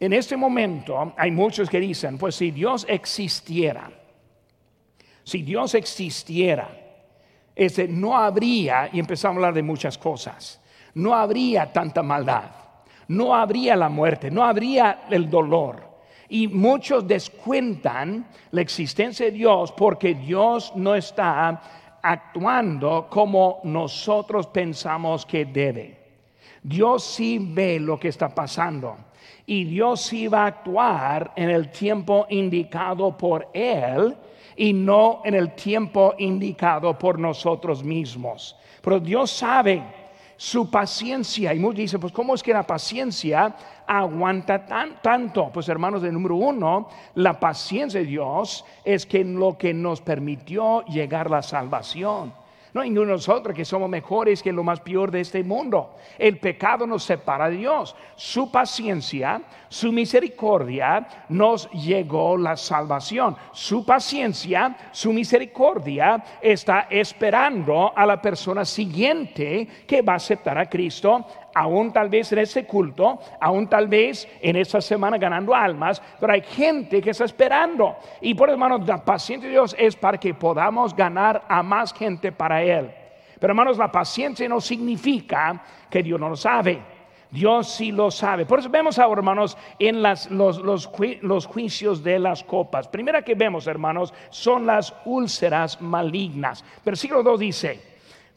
En 0.00 0.12
este 0.12 0.36
momento 0.36 1.12
hay 1.16 1.30
muchos 1.30 1.68
que 1.68 1.80
dicen, 1.80 2.18
pues 2.18 2.36
si 2.36 2.50
Dios 2.50 2.86
existiera, 2.88 3.90
si 5.24 5.42
Dios 5.42 5.74
existiera, 5.74 6.68
ese, 7.54 7.88
no 7.88 8.16
habría, 8.16 8.88
y 8.92 9.00
empezamos 9.00 9.34
a 9.34 9.38
hablar 9.38 9.54
de 9.54 9.62
muchas 9.62 9.98
cosas, 9.98 10.60
no 10.94 11.14
habría 11.14 11.72
tanta 11.72 12.02
maldad 12.02 12.67
no 13.08 13.34
habría 13.34 13.74
la 13.76 13.88
muerte, 13.88 14.30
no 14.30 14.44
habría 14.44 15.06
el 15.10 15.28
dolor. 15.28 15.88
Y 16.28 16.46
muchos 16.46 17.06
descuentan 17.08 18.26
la 18.50 18.60
existencia 18.60 19.26
de 19.26 19.32
Dios 19.32 19.72
porque 19.72 20.14
Dios 20.14 20.72
no 20.76 20.94
está 20.94 21.98
actuando 22.02 23.08
como 23.08 23.60
nosotros 23.64 24.46
pensamos 24.46 25.24
que 25.24 25.46
debe. 25.46 25.98
Dios 26.62 27.04
sí 27.04 27.38
ve 27.40 27.80
lo 27.80 27.98
que 27.98 28.08
está 28.08 28.28
pasando 28.34 28.96
y 29.46 29.64
Dios 29.64 30.02
sí 30.02 30.28
va 30.28 30.44
a 30.44 30.48
actuar 30.48 31.32
en 31.34 31.48
el 31.48 31.70
tiempo 31.70 32.26
indicado 32.28 33.16
por 33.16 33.48
Él 33.54 34.14
y 34.54 34.74
no 34.74 35.22
en 35.24 35.34
el 35.34 35.54
tiempo 35.54 36.14
indicado 36.18 36.98
por 36.98 37.18
nosotros 37.18 37.82
mismos. 37.82 38.54
Pero 38.82 39.00
Dios 39.00 39.30
sabe 39.30 39.82
su 40.38 40.70
paciencia. 40.70 41.52
Y 41.52 41.58
muchos 41.58 41.78
dicen, 41.78 42.00
pues 42.00 42.12
¿cómo 42.12 42.34
es 42.34 42.42
que 42.42 42.52
la 42.54 42.62
paciencia 42.62 43.54
aguanta 43.86 44.64
tan, 44.64 45.02
tanto? 45.02 45.50
Pues 45.52 45.68
hermanos, 45.68 46.00
de 46.00 46.12
número 46.12 46.36
uno, 46.36 46.88
la 47.16 47.38
paciencia 47.38 48.00
de 48.00 48.06
Dios 48.06 48.64
es 48.84 49.04
que 49.04 49.24
lo 49.24 49.58
que 49.58 49.74
nos 49.74 50.00
permitió 50.00 50.84
llegar 50.86 51.28
la 51.28 51.42
salvación. 51.42 52.32
No 52.74 52.80
hay 52.80 52.90
ninguno 52.90 53.06
de 53.08 53.12
nosotros 53.12 53.56
que 53.56 53.64
somos 53.64 53.88
mejores 53.88 54.42
que 54.42 54.52
lo 54.52 54.62
más 54.62 54.80
peor 54.80 55.10
de 55.10 55.20
este 55.20 55.42
mundo. 55.42 55.96
El 56.18 56.38
pecado 56.38 56.86
nos 56.86 57.04
separa 57.04 57.48
de 57.48 57.56
Dios. 57.56 57.96
Su 58.14 58.50
paciencia, 58.50 59.42
su 59.68 59.90
misericordia 59.90 61.06
nos 61.28 61.70
llegó 61.70 62.36
la 62.36 62.56
salvación. 62.56 63.36
Su 63.52 63.84
paciencia, 63.84 64.76
su 64.92 65.12
misericordia 65.12 66.22
está 66.40 66.86
esperando 66.90 67.92
a 67.96 68.04
la 68.04 68.20
persona 68.20 68.64
siguiente 68.64 69.66
que 69.86 70.02
va 70.02 70.14
a 70.14 70.16
aceptar 70.16 70.58
a 70.58 70.68
Cristo 70.68 71.26
aún 71.58 71.92
tal 71.92 72.08
vez 72.08 72.30
en 72.32 72.38
ese 72.38 72.64
culto, 72.64 73.18
aún 73.40 73.68
tal 73.68 73.88
vez 73.88 74.28
en 74.40 74.54
esta 74.56 74.80
semana 74.80 75.18
ganando 75.18 75.52
almas, 75.54 76.00
pero 76.20 76.32
hay 76.32 76.42
gente 76.42 77.02
que 77.02 77.10
está 77.10 77.24
esperando. 77.24 77.96
Y 78.20 78.34
por 78.34 78.48
hermanos, 78.48 78.86
la 78.86 79.04
paciencia 79.04 79.48
de 79.48 79.54
Dios 79.54 79.74
es 79.76 79.96
para 79.96 80.18
que 80.18 80.34
podamos 80.34 80.94
ganar 80.94 81.44
a 81.48 81.62
más 81.62 81.92
gente 81.92 82.30
para 82.30 82.62
Él. 82.62 82.90
Pero 83.40 83.50
hermanos, 83.50 83.76
la 83.76 83.90
paciencia 83.90 84.48
no 84.48 84.60
significa 84.60 85.60
que 85.90 86.02
Dios 86.02 86.20
no 86.20 86.28
lo 86.28 86.36
sabe. 86.36 86.80
Dios 87.30 87.68
sí 87.68 87.90
lo 87.90 88.10
sabe. 88.10 88.46
Por 88.46 88.60
eso 88.60 88.70
vemos 88.70 88.98
ahora, 88.98 89.18
hermanos, 89.18 89.58
en 89.80 90.00
las, 90.00 90.30
los, 90.30 90.58
los, 90.60 91.46
juicios 91.46 92.02
de 92.02 92.20
las 92.20 92.42
copas. 92.44 92.88
Primera 92.88 93.22
que 93.22 93.34
vemos, 93.34 93.66
hermanos, 93.66 94.14
son 94.30 94.64
las 94.64 94.94
úlceras 95.04 95.80
malignas. 95.80 96.64
Versículo 96.84 97.22
2 97.22 97.40
dice, 97.40 97.80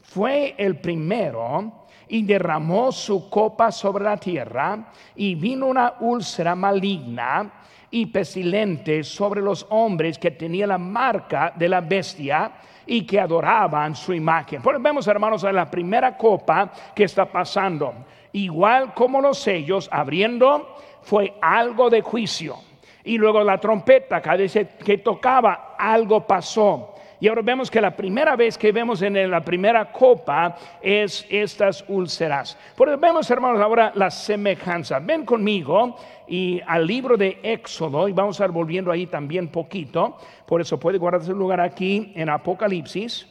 fue 0.02 0.54
el 0.58 0.76
primero 0.76 1.81
y 2.12 2.24
derramó 2.24 2.92
su 2.92 3.30
copa 3.30 3.72
sobre 3.72 4.04
la 4.04 4.18
tierra 4.18 4.92
y 5.16 5.34
vino 5.34 5.66
una 5.66 5.94
úlcera 6.00 6.54
maligna 6.54 7.50
y 7.90 8.04
pestilente 8.04 9.02
sobre 9.02 9.40
los 9.40 9.64
hombres 9.70 10.18
que 10.18 10.32
tenían 10.32 10.68
la 10.68 10.76
marca 10.76 11.54
de 11.56 11.70
la 11.70 11.80
bestia 11.80 12.52
y 12.84 13.06
que 13.06 13.18
adoraban 13.18 13.96
su 13.96 14.12
imagen. 14.12 14.60
Pues 14.60 14.76
vemos, 14.82 15.06
hermanos, 15.06 15.42
en 15.44 15.56
la 15.56 15.70
primera 15.70 16.14
copa 16.14 16.70
que 16.94 17.04
está 17.04 17.24
pasando. 17.24 17.94
Igual 18.32 18.92
como 18.92 19.22
los 19.22 19.38
sellos 19.38 19.88
abriendo, 19.90 20.76
fue 21.00 21.32
algo 21.40 21.88
de 21.88 22.02
juicio. 22.02 22.56
Y 23.04 23.16
luego 23.16 23.42
la 23.42 23.56
trompeta, 23.56 24.20
cada 24.20 24.36
vez 24.36 24.52
que 24.84 24.98
tocaba, 24.98 25.76
algo 25.78 26.26
pasó. 26.26 26.91
Y 27.22 27.28
ahora 27.28 27.42
vemos 27.42 27.70
que 27.70 27.80
la 27.80 27.94
primera 27.94 28.34
vez 28.34 28.58
que 28.58 28.72
vemos 28.72 29.00
en 29.00 29.30
la 29.30 29.44
primera 29.44 29.92
copa 29.92 30.56
es 30.82 31.24
estas 31.30 31.84
úlceras. 31.86 32.58
Por 32.76 32.98
vemos, 32.98 33.30
hermanos, 33.30 33.60
ahora 33.60 33.92
la 33.94 34.10
semejanza. 34.10 34.98
Ven 34.98 35.24
conmigo 35.24 35.94
y 36.26 36.60
al 36.66 36.84
libro 36.84 37.16
de 37.16 37.38
Éxodo, 37.44 38.08
y 38.08 38.12
vamos 38.12 38.40
a 38.40 38.42
estar 38.42 38.50
volviendo 38.50 38.90
ahí 38.90 39.06
también 39.06 39.46
poquito. 39.46 40.16
Por 40.48 40.62
eso 40.62 40.80
puede 40.80 40.98
guardarse 40.98 41.32
un 41.32 41.38
lugar 41.38 41.60
aquí 41.60 42.12
en 42.16 42.28
Apocalipsis. 42.28 43.24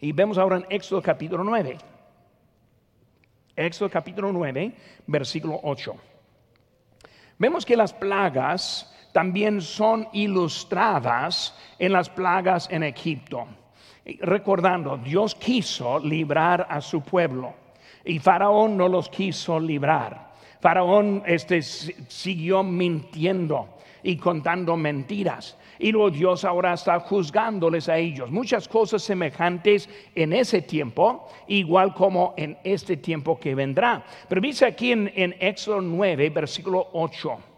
Y 0.00 0.12
vemos 0.12 0.38
ahora 0.38 0.58
en 0.58 0.66
Éxodo 0.70 1.02
capítulo 1.02 1.42
9. 1.42 1.76
Éxodo 3.56 3.90
capítulo 3.90 4.30
9, 4.32 4.72
versículo 5.08 5.58
8. 5.64 5.92
Vemos 7.36 7.66
que 7.66 7.76
las 7.76 7.92
plagas 7.92 8.94
también 9.12 9.60
son 9.60 10.08
ilustradas 10.12 11.56
en 11.78 11.92
las 11.92 12.08
plagas 12.08 12.68
en 12.70 12.82
Egipto. 12.82 13.46
Recordando, 14.20 14.96
Dios 14.96 15.34
quiso 15.34 15.98
librar 15.98 16.66
a 16.68 16.80
su 16.80 17.02
pueblo 17.02 17.54
y 18.04 18.18
Faraón 18.18 18.76
no 18.76 18.88
los 18.88 19.08
quiso 19.08 19.60
librar. 19.60 20.30
Faraón 20.60 21.22
este, 21.26 21.62
siguió 21.62 22.62
mintiendo 22.62 23.68
y 24.02 24.16
contando 24.16 24.76
mentiras. 24.76 25.56
Y 25.78 25.92
luego 25.92 26.10
Dios 26.10 26.44
ahora 26.44 26.74
está 26.74 27.00
juzgándoles 27.00 27.88
a 27.88 27.96
ellos. 27.96 28.30
Muchas 28.30 28.68
cosas 28.68 29.02
semejantes 29.02 29.88
en 30.14 30.34
ese 30.34 30.60
tiempo, 30.60 31.28
igual 31.48 31.94
como 31.94 32.34
en 32.36 32.58
este 32.64 32.98
tiempo 32.98 33.38
que 33.38 33.54
vendrá. 33.54 34.04
Pero 34.28 34.40
dice 34.42 34.66
aquí 34.66 34.92
en, 34.92 35.10
en 35.14 35.34
Éxodo 35.40 35.80
9, 35.80 36.28
versículo 36.30 36.88
8. 36.92 37.49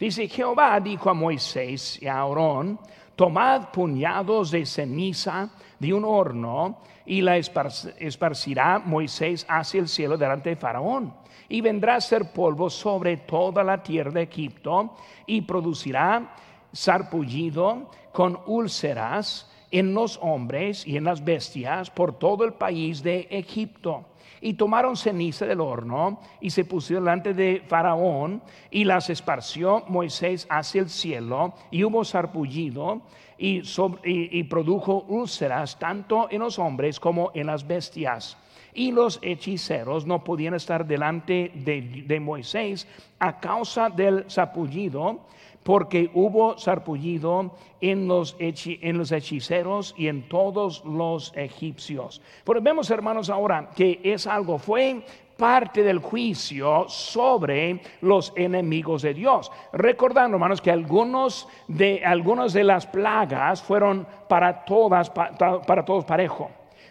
Dice, 0.00 0.28
Jehová 0.28 0.80
dijo 0.80 1.10
a 1.10 1.14
Moisés 1.14 2.00
y 2.00 2.06
a 2.06 2.20
Aarón, 2.20 2.80
tomad 3.14 3.68
puñados 3.70 4.50
de 4.50 4.64
ceniza 4.64 5.50
de 5.78 5.92
un 5.92 6.06
horno 6.06 6.78
y 7.04 7.20
la 7.20 7.36
esparcirá 7.36 8.78
Moisés 8.78 9.44
hacia 9.46 9.80
el 9.80 9.88
cielo 9.88 10.16
delante 10.16 10.48
de 10.48 10.56
Faraón. 10.56 11.12
Y 11.50 11.60
vendrá 11.60 11.96
a 11.96 12.00
ser 12.00 12.32
polvo 12.32 12.70
sobre 12.70 13.18
toda 13.18 13.62
la 13.62 13.82
tierra 13.82 14.10
de 14.12 14.22
Egipto 14.22 14.94
y 15.26 15.42
producirá 15.42 16.34
sarpullido 16.72 17.90
con 18.10 18.40
úlceras 18.46 19.50
en 19.70 19.92
los 19.92 20.18
hombres 20.22 20.86
y 20.86 20.96
en 20.96 21.04
las 21.04 21.22
bestias 21.22 21.90
por 21.90 22.18
todo 22.18 22.44
el 22.44 22.54
país 22.54 23.02
de 23.02 23.28
Egipto 23.30 24.06
y 24.40 24.54
tomaron 24.54 24.96
ceniza 24.96 25.46
del 25.46 25.60
horno 25.60 26.20
y 26.40 26.50
se 26.50 26.64
pusieron 26.64 27.04
delante 27.04 27.34
de 27.34 27.62
Faraón 27.66 28.42
y 28.70 28.84
las 28.84 29.10
esparció 29.10 29.84
Moisés 29.88 30.46
hacia 30.48 30.80
el 30.80 30.88
cielo 30.88 31.54
y 31.70 31.84
hubo 31.84 32.04
sarpullido 32.04 33.02
y, 33.38 34.42
produjo 34.44 35.04
úlceras 35.08 35.78
tanto 35.78 36.28
en 36.30 36.40
los 36.40 36.58
hombres 36.58 37.00
como 37.00 37.30
en 37.34 37.46
las 37.46 37.66
bestias. 37.66 38.36
Y 38.72 38.92
los 38.92 39.18
hechiceros 39.22 40.06
no 40.06 40.22
podían 40.22 40.54
estar 40.54 40.86
delante 40.86 41.50
de, 41.54 42.04
de 42.06 42.20
Moisés 42.20 42.86
a 43.18 43.40
causa 43.40 43.88
del 43.88 44.24
sarpullido 44.30 45.20
porque 45.62 46.10
hubo 46.14 46.58
sarpullido 46.58 47.52
en 47.80 48.08
los, 48.08 48.36
en 48.38 48.98
los 48.98 49.12
hechiceros 49.12 49.94
y 49.96 50.08
en 50.08 50.28
todos 50.28 50.84
los 50.84 51.32
egipcios. 51.36 52.20
Pero 52.44 52.60
vemos, 52.60 52.90
hermanos, 52.90 53.30
ahora 53.30 53.70
que 53.74 54.00
es 54.02 54.26
algo, 54.26 54.58
fue 54.58 55.04
parte 55.36 55.82
del 55.82 55.98
juicio 55.98 56.86
sobre 56.88 57.80
los 58.02 58.32
enemigos 58.36 59.02
de 59.02 59.14
Dios. 59.14 59.50
Recordando, 59.72 60.36
hermanos, 60.36 60.60
que 60.60 60.70
algunos 60.70 61.48
de, 61.66 62.04
algunos 62.04 62.52
de 62.52 62.64
las 62.64 62.86
plagas 62.86 63.62
fueron 63.62 64.06
para, 64.28 64.64
todas, 64.64 65.10
para 65.10 65.84
todos 65.84 66.04
parejo 66.04 66.50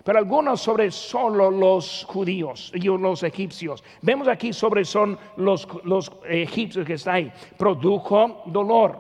pero 0.10 0.18
algunos 0.18 0.60
sobre 0.60 0.90
solo 0.90 1.52
los 1.52 2.04
judíos 2.10 2.72
y 2.74 2.80
los 2.80 3.22
egipcios. 3.22 3.84
Vemos 4.02 4.28
aquí 4.28 4.54
sobre 4.54 4.84
son 4.84 5.16
los, 5.38 5.68
los 5.84 6.12
egipcios 6.28 6.84
que 6.84 6.96
está 6.96 7.14
ahí. 7.14 7.32
Produjo 7.56 8.42
dolor. 8.48 8.98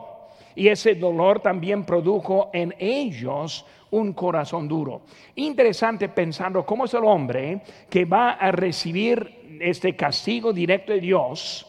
Y 0.54 0.68
ese 0.68 0.94
dolor 0.94 1.40
también 1.40 1.84
produjo 1.84 2.52
en 2.54 2.76
ellos 2.78 3.66
un 3.90 4.14
corazón 4.14 4.68
duro. 4.68 5.02
Interesante 5.34 6.10
pensando 6.10 6.64
cómo 6.64 6.86
es 6.86 6.94
el 6.94 7.04
hombre 7.04 7.64
que 7.90 8.06
va 8.06 8.34
a 8.34 8.52
recibir 8.52 9.58
este 9.60 9.96
castigo 9.96 10.54
directo 10.54 10.94
de 10.94 11.00
Dios 11.00 11.66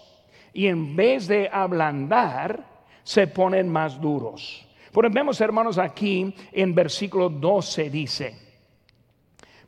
y 0.53 0.67
en 0.67 0.95
vez 0.95 1.27
de 1.27 1.49
ablandar, 1.51 2.62
se 3.03 3.27
ponen 3.27 3.71
más 3.71 3.99
duros. 3.99 4.67
Por 4.93 5.11
vemos 5.11 5.41
hermanos 5.41 5.79
aquí 5.79 6.35
en 6.53 6.75
versículo 6.75 7.31
12 7.31 7.88
dice, 7.88 8.50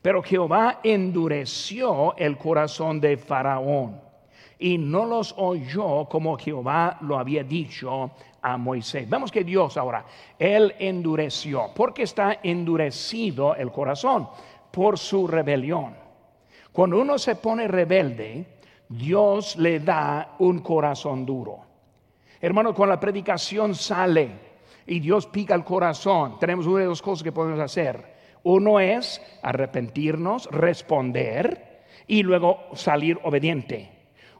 pero 0.03 0.21
Jehová 0.21 0.81
endureció 0.83 2.17
el 2.17 2.37
corazón 2.37 3.01
de 3.01 3.17
Faraón 3.17 4.01
y 4.59 4.77
no 4.77 5.07
los 5.07 5.35
oyó 5.38 6.07
como 6.09 6.37
Jehová 6.37 6.99
lo 7.03 7.19
había 7.19 7.45
dicho 7.45 8.11
a 8.43 8.57
Moisés. 8.57 9.09
Vemos 9.09 9.31
que 9.31 9.45
Dios 9.45 9.77
ahora, 9.77 10.05
Él 10.38 10.75
endureció. 10.79 11.73
¿Por 11.75 11.95
qué 11.95 12.03
está 12.03 12.41
endurecido 12.43 13.55
el 13.55 13.71
corazón? 13.71 14.29
Por 14.73 14.99
su 14.99 15.29
rebelión. 15.29 15.95
Cuando 16.73 17.01
uno 17.01 17.19
se 17.19 17.37
pone 17.37 17.69
rebelde, 17.69 18.59
Dios 18.88 19.57
le 19.57 19.81
da 19.81 20.35
un 20.41 20.61
corazón 20.61 21.25
duro. 21.25 21.59
Hermano, 22.41 22.75
cuando 22.75 22.95
la 22.95 23.01
predicación 23.01 23.75
sale 23.75 24.31
y 24.87 24.99
Dios 24.99 25.27
pica 25.27 25.55
el 25.55 25.65
corazón, 25.65 26.38
tenemos 26.41 26.67
una 26.67 26.81
de 26.81 26.87
dos 26.87 27.03
cosas 27.03 27.23
que 27.23 27.31
podemos 27.31 27.61
hacer 27.61 28.12
uno 28.44 28.81
es 28.81 29.22
arrepentirnos, 29.42 30.48
responder 30.50 31.85
y 32.07 32.22
luego 32.22 32.61
salir 32.74 33.18
obediente. 33.22 33.90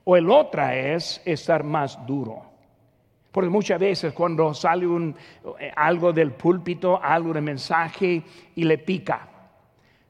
O 0.05 0.17
el 0.17 0.31
otra 0.31 0.77
es 0.77 1.23
estar 1.25 1.63
más 1.63 2.05
duro. 2.07 2.51
Porque 3.31 3.49
muchas 3.49 3.81
veces 3.81 4.13
cuando 4.13 4.53
sale 4.53 4.87
un, 4.87 5.17
eh, 5.59 5.73
algo 5.75 6.13
del 6.13 6.33
púlpito, 6.33 7.01
algo 7.03 7.33
de 7.33 7.41
mensaje 7.41 8.23
y 8.55 8.65
le 8.65 8.79
pica, 8.79 9.29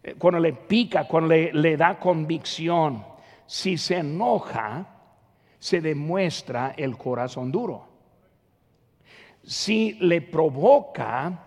eh, 0.02 0.14
cuando 0.18 0.40
le 0.40 0.55
pica, 0.55 1.07
cuando 1.07 1.28
le, 1.28 1.52
le 1.52 1.76
da 1.76 1.98
convicción, 1.98 3.05
si 3.46 3.78
se 3.78 3.98
enoja, 3.98 4.87
se 5.59 5.81
demuestra 5.81 6.74
el 6.76 6.96
corazón 6.96 7.52
duro. 7.52 7.87
Si 9.44 9.92
le 10.00 10.20
provoca 10.22 11.38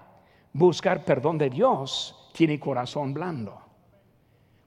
buscar 0.54 1.04
perdón 1.04 1.38
de 1.38 1.50
Dios, 1.50 2.25
tiene 2.36 2.60
corazón 2.60 3.14
blando. 3.14 3.62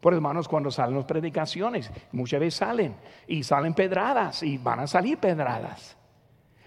Por 0.00 0.14
hermanos, 0.14 0.48
cuando 0.48 0.70
salen 0.70 0.96
las 0.96 1.04
predicaciones, 1.04 1.90
muchas 2.12 2.40
veces 2.40 2.54
salen 2.54 2.96
y 3.26 3.42
salen 3.42 3.74
pedradas 3.74 4.42
y 4.42 4.56
van 4.56 4.80
a 4.80 4.86
salir 4.86 5.18
pedradas. 5.18 5.96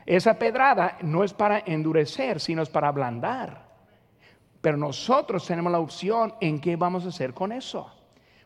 Esa 0.06 0.34
pedrada 0.38 0.98
no 1.02 1.24
es 1.24 1.34
para 1.34 1.60
endurecer, 1.66 2.40
sino 2.40 2.62
es 2.62 2.70
para 2.70 2.90
ablandar. 2.90 3.70
Pero 4.60 4.78
nosotros 4.78 5.46
tenemos 5.46 5.72
la 5.72 5.80
opción 5.80 6.34
en 6.40 6.60
qué 6.60 6.76
vamos 6.76 7.06
a 7.06 7.10
hacer 7.10 7.34
con 7.34 7.52
eso. 7.52 7.90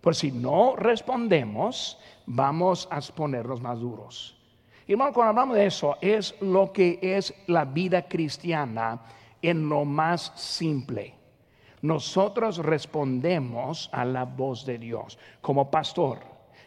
Por 0.01 0.15
si 0.15 0.31
no 0.31 0.75
respondemos, 0.75 1.99
vamos 2.27 2.87
a 2.91 3.01
ponernos 3.01 3.59
más 3.61 3.79
duros. 3.79 4.39
Y 4.87 4.91
hermano, 4.91 5.13
cuando 5.13 5.29
hablamos 5.31 5.57
de 5.57 5.65
eso, 5.65 5.97
es 5.99 6.39
lo 6.41 6.71
que 6.71 6.99
es 7.01 7.33
la 7.47 7.65
vida 7.65 8.07
cristiana 8.07 9.01
en 9.41 9.67
lo 9.67 9.83
más 9.83 10.31
simple 10.35 11.14
nosotros 11.85 12.57
respondemos 12.57 13.89
a 13.91 14.03
la 14.05 14.25
voz 14.25 14.65
de 14.65 14.77
Dios. 14.77 15.17
Como 15.41 15.69
pastor, 15.69 16.19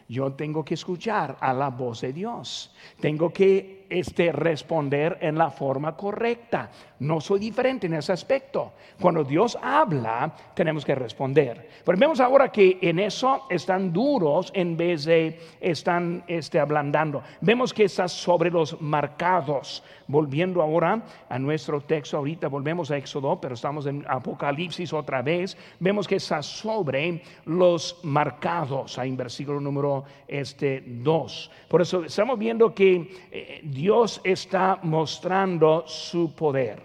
yo 0.07 0.33
tengo 0.33 0.63
que 0.63 0.73
escuchar 0.73 1.37
a 1.39 1.53
la 1.53 1.69
voz 1.69 2.01
de 2.01 2.13
Dios. 2.13 2.73
Tengo 2.99 3.31
que 3.31 3.78
este, 3.89 4.31
responder 4.31 5.17
en 5.21 5.37
la 5.37 5.49
forma 5.49 5.95
correcta. 5.95 6.69
No 6.99 7.21
soy 7.21 7.39
diferente 7.39 7.87
en 7.87 7.93
ese 7.93 8.11
aspecto. 8.11 8.73
Cuando 8.99 9.23
Dios 9.23 9.57
habla, 9.61 10.33
tenemos 10.53 10.83
que 10.83 10.95
responder. 10.95 11.69
Pero 11.85 11.97
vemos 11.97 12.19
ahora 12.19 12.51
que 12.51 12.77
en 12.81 12.99
eso 12.99 13.45
están 13.49 13.93
duros 13.93 14.51
en 14.53 14.75
vez 14.75 15.05
de 15.05 15.39
están 15.61 16.23
este, 16.27 16.59
ablandando. 16.59 17.23
Vemos 17.41 17.73
que 17.73 17.85
está 17.85 18.07
sobre 18.07 18.51
los 18.51 18.79
marcados. 18.81 19.83
Volviendo 20.07 20.61
ahora 20.61 21.03
a 21.29 21.37
nuestro 21.37 21.81
texto, 21.81 22.17
ahorita 22.17 22.47
volvemos 22.47 22.89
a 22.89 22.97
Éxodo, 22.97 23.39
pero 23.39 23.53
estamos 23.53 23.85
en 23.85 24.03
Apocalipsis 24.07 24.91
otra 24.91 25.21
vez. 25.21 25.55
Vemos 25.79 26.07
que 26.07 26.15
está 26.15 26.41
sobre 26.41 27.21
los 27.45 27.99
marcados, 28.01 28.97
ahí 28.97 29.09
en 29.09 29.17
versículo 29.17 29.61
número 29.61 30.03
este, 30.27 30.83
2. 30.83 31.51
Por 31.69 31.81
eso 31.83 32.03
estamos 32.03 32.39
viendo 32.39 32.73
que 32.73 33.11
eh, 33.31 33.61
Dios 33.79 34.19
está 34.25 34.77
mostrando 34.83 35.85
su 35.87 36.35
poder. 36.35 36.83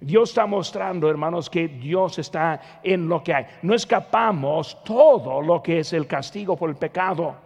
Dios 0.00 0.30
está 0.30 0.46
mostrando, 0.46 1.08
hermanos, 1.08 1.48
que 1.48 1.68
Dios 1.68 2.18
está 2.18 2.80
en 2.82 3.08
lo 3.08 3.22
que 3.22 3.32
hay. 3.32 3.46
No 3.62 3.72
escapamos 3.72 4.82
todo 4.82 5.40
lo 5.40 5.62
que 5.62 5.78
es 5.78 5.92
el 5.92 6.08
castigo 6.08 6.56
por 6.56 6.70
el 6.70 6.74
pecado. 6.74 7.36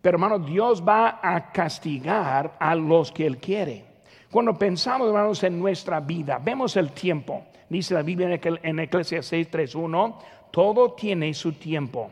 Pero, 0.00 0.16
hermanos, 0.16 0.46
Dios 0.46 0.82
va 0.82 1.20
a 1.22 1.52
castigar 1.52 2.56
a 2.58 2.74
los 2.74 3.12
que 3.12 3.26
Él 3.26 3.36
quiere. 3.36 3.84
Cuando 4.30 4.54
pensamos, 4.54 5.06
hermanos, 5.08 5.44
en 5.44 5.60
nuestra 5.60 6.00
vida, 6.00 6.40
vemos 6.42 6.78
el 6.78 6.92
tiempo. 6.92 7.42
Dice 7.68 7.92
la 7.92 8.02
Biblia 8.02 8.40
en 8.42 8.78
Eclesiastes 8.78 9.52
6:3:1, 9.52 10.16
todo 10.50 10.92
tiene 10.92 11.34
su 11.34 11.52
tiempo 11.52 12.10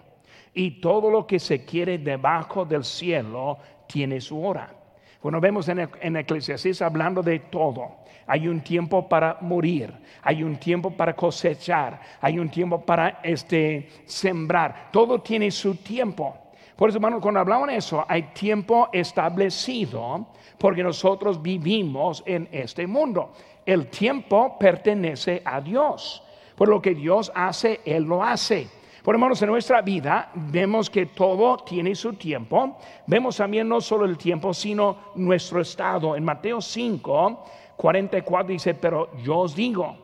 y 0.53 0.83
todo 0.83 1.11
lo 1.11 1.27
que 1.27 1.39
se 1.39 1.65
quiere 1.65 1.97
debajo 1.97 2.67
del 2.67 2.85
cielo 2.85 3.57
tiene 3.87 4.21
su 4.21 4.45
hora. 4.45 4.78
Bueno, 5.23 5.41
vemos 5.41 5.69
en, 5.69 5.89
en 6.01 6.17
Eclesiastes 6.17 6.81
hablando 6.81 7.23
de 7.23 7.41
todo. 7.41 7.97
Hay 8.27 8.47
un 8.47 8.61
tiempo 8.61 9.09
para 9.09 9.39
morir, 9.41 9.93
hay 10.23 10.43
un 10.43 10.59
tiempo 10.59 10.91
para 10.91 11.17
cosechar, 11.17 11.99
hay 12.21 12.39
un 12.39 12.51
tiempo 12.51 12.81
para 12.81 13.21
este, 13.23 13.89
sembrar. 14.05 14.91
Todo 14.93 15.21
tiene 15.21 15.51
su 15.51 15.77
tiempo. 15.77 16.37
Por 16.77 16.91
eso, 16.91 16.99
hermanos, 16.99 17.21
cuando 17.21 17.41
hablamos 17.41 17.69
de 17.69 17.77
eso, 17.77 18.05
hay 18.07 18.23
tiempo 18.35 18.89
establecido 18.93 20.29
porque 20.59 20.85
nosotros 20.85 21.43
vivimos 21.43 22.23
en 22.25 22.49
este 22.53 22.87
mundo. 22.87 23.33
El 23.67 23.89
tiempo 23.89 24.57
pertenece 24.59 25.43
a 25.45 25.61
Dios. 25.61 26.23
Por 26.55 26.69
lo 26.69 26.81
que 26.81 26.95
Dios 26.95 27.33
hace, 27.35 27.81
Él 27.85 28.05
lo 28.05 28.23
hace. 28.23 28.69
Por 29.09 29.15
hermanos, 29.15 29.41
en 29.41 29.49
nuestra 29.49 29.81
vida 29.81 30.31
vemos 30.35 30.91
que 30.91 31.07
todo 31.07 31.57
tiene 31.57 31.95
su 31.95 32.13
tiempo. 32.13 32.77
Vemos 33.07 33.39
también 33.39 33.67
no 33.67 33.81
solo 33.81 34.05
el 34.05 34.19
tiempo, 34.19 34.53
sino 34.53 34.99
nuestro 35.15 35.63
estado. 35.63 36.15
En 36.15 36.23
Mateo 36.27 36.61
5, 36.61 37.45
44 37.75 38.53
dice, 38.53 38.75
pero 38.75 39.11
yo 39.23 39.39
os 39.39 39.57
digo, 39.57 39.97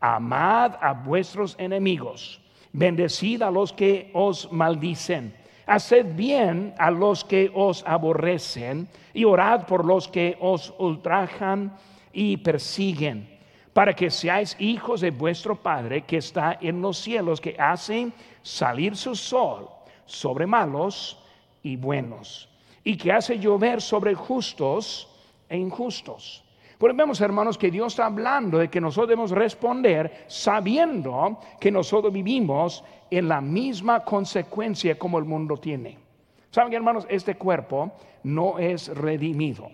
amad 0.00 0.72
a 0.80 0.92
vuestros 0.92 1.54
enemigos, 1.60 2.40
bendecid 2.72 3.42
a 3.42 3.50
los 3.52 3.72
que 3.72 4.10
os 4.12 4.50
maldicen, 4.50 5.36
haced 5.64 6.16
bien 6.16 6.74
a 6.78 6.90
los 6.90 7.24
que 7.24 7.52
os 7.54 7.84
aborrecen 7.86 8.88
y 9.14 9.22
orad 9.22 9.66
por 9.66 9.84
los 9.84 10.08
que 10.08 10.36
os 10.40 10.74
ultrajan 10.80 11.76
y 12.12 12.38
persiguen 12.38 13.37
para 13.78 13.94
que 13.94 14.10
seáis 14.10 14.56
hijos 14.58 15.02
de 15.02 15.12
vuestro 15.12 15.54
Padre 15.54 16.02
que 16.02 16.16
está 16.16 16.58
en 16.60 16.82
los 16.82 16.98
cielos, 16.98 17.40
que 17.40 17.54
hace 17.60 18.10
salir 18.42 18.96
su 18.96 19.14
sol 19.14 19.68
sobre 20.04 20.48
malos 20.48 21.22
y 21.62 21.76
buenos, 21.76 22.48
y 22.82 22.96
que 22.96 23.12
hace 23.12 23.38
llover 23.38 23.80
sobre 23.80 24.16
justos 24.16 25.08
e 25.48 25.56
injustos. 25.56 26.42
Pues 26.76 26.96
vemos, 26.96 27.20
hermanos, 27.20 27.56
que 27.56 27.70
Dios 27.70 27.92
está 27.92 28.06
hablando 28.06 28.58
de 28.58 28.68
que 28.68 28.80
nosotros 28.80 29.10
debemos 29.10 29.30
responder 29.30 30.24
sabiendo 30.26 31.38
que 31.60 31.70
nosotros 31.70 32.12
vivimos 32.12 32.82
en 33.08 33.28
la 33.28 33.40
misma 33.40 34.00
consecuencia 34.00 34.98
como 34.98 35.20
el 35.20 35.24
mundo 35.24 35.56
tiene. 35.56 35.96
Saben, 36.50 36.72
hermanos, 36.72 37.06
este 37.08 37.36
cuerpo 37.36 37.92
no 38.24 38.58
es 38.58 38.88
redimido. 38.88 39.70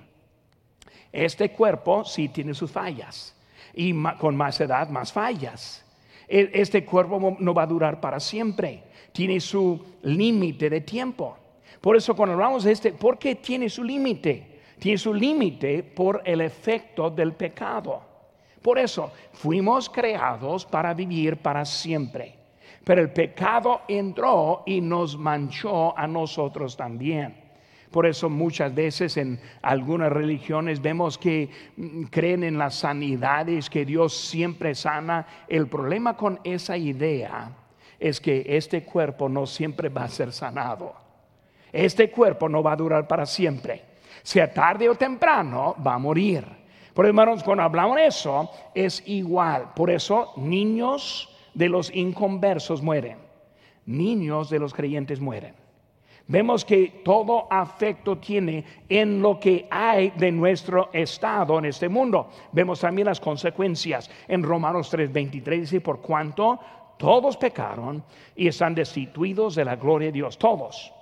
Este 1.10 1.52
cuerpo 1.52 2.04
sí 2.04 2.28
tiene 2.28 2.52
sus 2.52 2.70
fallas 2.70 3.33
y 3.74 3.94
con 4.18 4.36
más 4.36 4.60
edad, 4.60 4.88
más 4.88 5.12
fallas. 5.12 5.84
E, 6.28 6.50
este 6.54 6.84
cuerpo 6.84 7.36
no 7.38 7.54
va 7.54 7.62
a 7.62 7.66
durar 7.66 8.00
para 8.00 8.20
siempre, 8.20 8.82
tiene 9.12 9.40
su 9.40 9.84
límite 10.02 10.70
de 10.70 10.80
tiempo. 10.80 11.36
Por 11.80 11.96
eso 11.96 12.16
cuando 12.16 12.34
hablamos 12.34 12.64
de 12.64 12.72
este, 12.72 12.92
¿por 12.92 13.18
qué 13.18 13.34
tiene 13.36 13.68
su 13.68 13.84
límite? 13.84 14.60
Tiene 14.78 14.98
su 14.98 15.12
límite 15.12 15.82
por 15.82 16.22
el 16.24 16.40
efecto 16.40 17.10
del 17.10 17.34
pecado. 17.34 18.02
Por 18.62 18.78
eso 18.78 19.12
fuimos 19.32 19.90
creados 19.90 20.64
para 20.64 20.94
vivir 20.94 21.36
para 21.36 21.64
siempre. 21.64 22.34
Pero 22.82 23.02
el 23.02 23.10
pecado 23.12 23.82
entró 23.88 24.62
y 24.66 24.80
nos 24.80 25.18
manchó 25.18 25.96
a 25.96 26.06
nosotros 26.06 26.76
también. 26.76 27.43
Por 27.94 28.06
eso 28.06 28.28
muchas 28.28 28.74
veces 28.74 29.16
en 29.18 29.38
algunas 29.62 30.10
religiones 30.10 30.82
vemos 30.82 31.16
que 31.16 31.48
mm, 31.76 32.02
creen 32.06 32.42
en 32.42 32.58
las 32.58 32.74
sanidades, 32.74 33.70
que 33.70 33.84
Dios 33.84 34.16
siempre 34.16 34.74
sana. 34.74 35.24
El 35.46 35.68
problema 35.68 36.16
con 36.16 36.40
esa 36.42 36.76
idea 36.76 37.52
es 38.00 38.20
que 38.20 38.46
este 38.48 38.82
cuerpo 38.82 39.28
no 39.28 39.46
siempre 39.46 39.90
va 39.90 40.02
a 40.02 40.08
ser 40.08 40.32
sanado. 40.32 40.92
Este 41.72 42.10
cuerpo 42.10 42.48
no 42.48 42.64
va 42.64 42.72
a 42.72 42.76
durar 42.76 43.06
para 43.06 43.26
siempre. 43.26 43.84
Sea 44.24 44.52
tarde 44.52 44.88
o 44.88 44.96
temprano, 44.96 45.76
va 45.86 45.94
a 45.94 45.98
morir. 45.98 46.44
Por 46.94 47.06
hermanos, 47.06 47.44
cuando 47.44 47.62
hablamos 47.62 47.94
de 47.94 48.06
eso, 48.08 48.50
es 48.74 49.04
igual. 49.06 49.70
Por 49.76 49.88
eso, 49.88 50.32
niños 50.36 51.32
de 51.54 51.68
los 51.68 51.94
inconversos 51.94 52.82
mueren. 52.82 53.18
Niños 53.86 54.50
de 54.50 54.58
los 54.58 54.74
creyentes 54.74 55.20
mueren. 55.20 55.63
Vemos 56.26 56.64
que 56.64 57.02
todo 57.04 57.46
afecto 57.50 58.16
tiene 58.16 58.64
en 58.88 59.20
lo 59.20 59.38
que 59.38 59.68
hay 59.70 60.10
de 60.16 60.32
nuestro 60.32 60.88
estado 60.92 61.58
en 61.58 61.66
este 61.66 61.88
mundo. 61.88 62.30
Vemos 62.52 62.80
también 62.80 63.06
las 63.06 63.20
consecuencias. 63.20 64.10
En 64.26 64.42
Romanos 64.42 64.90
3:23 64.90 65.60
dice, 65.60 65.80
por 65.82 66.00
cuanto 66.00 66.58
todos 66.96 67.36
pecaron 67.36 68.02
y 68.34 68.48
están 68.48 68.74
destituidos 68.74 69.54
de 69.54 69.66
la 69.66 69.76
gloria 69.76 70.08
de 70.08 70.12
Dios, 70.12 70.38
todos. 70.38 70.92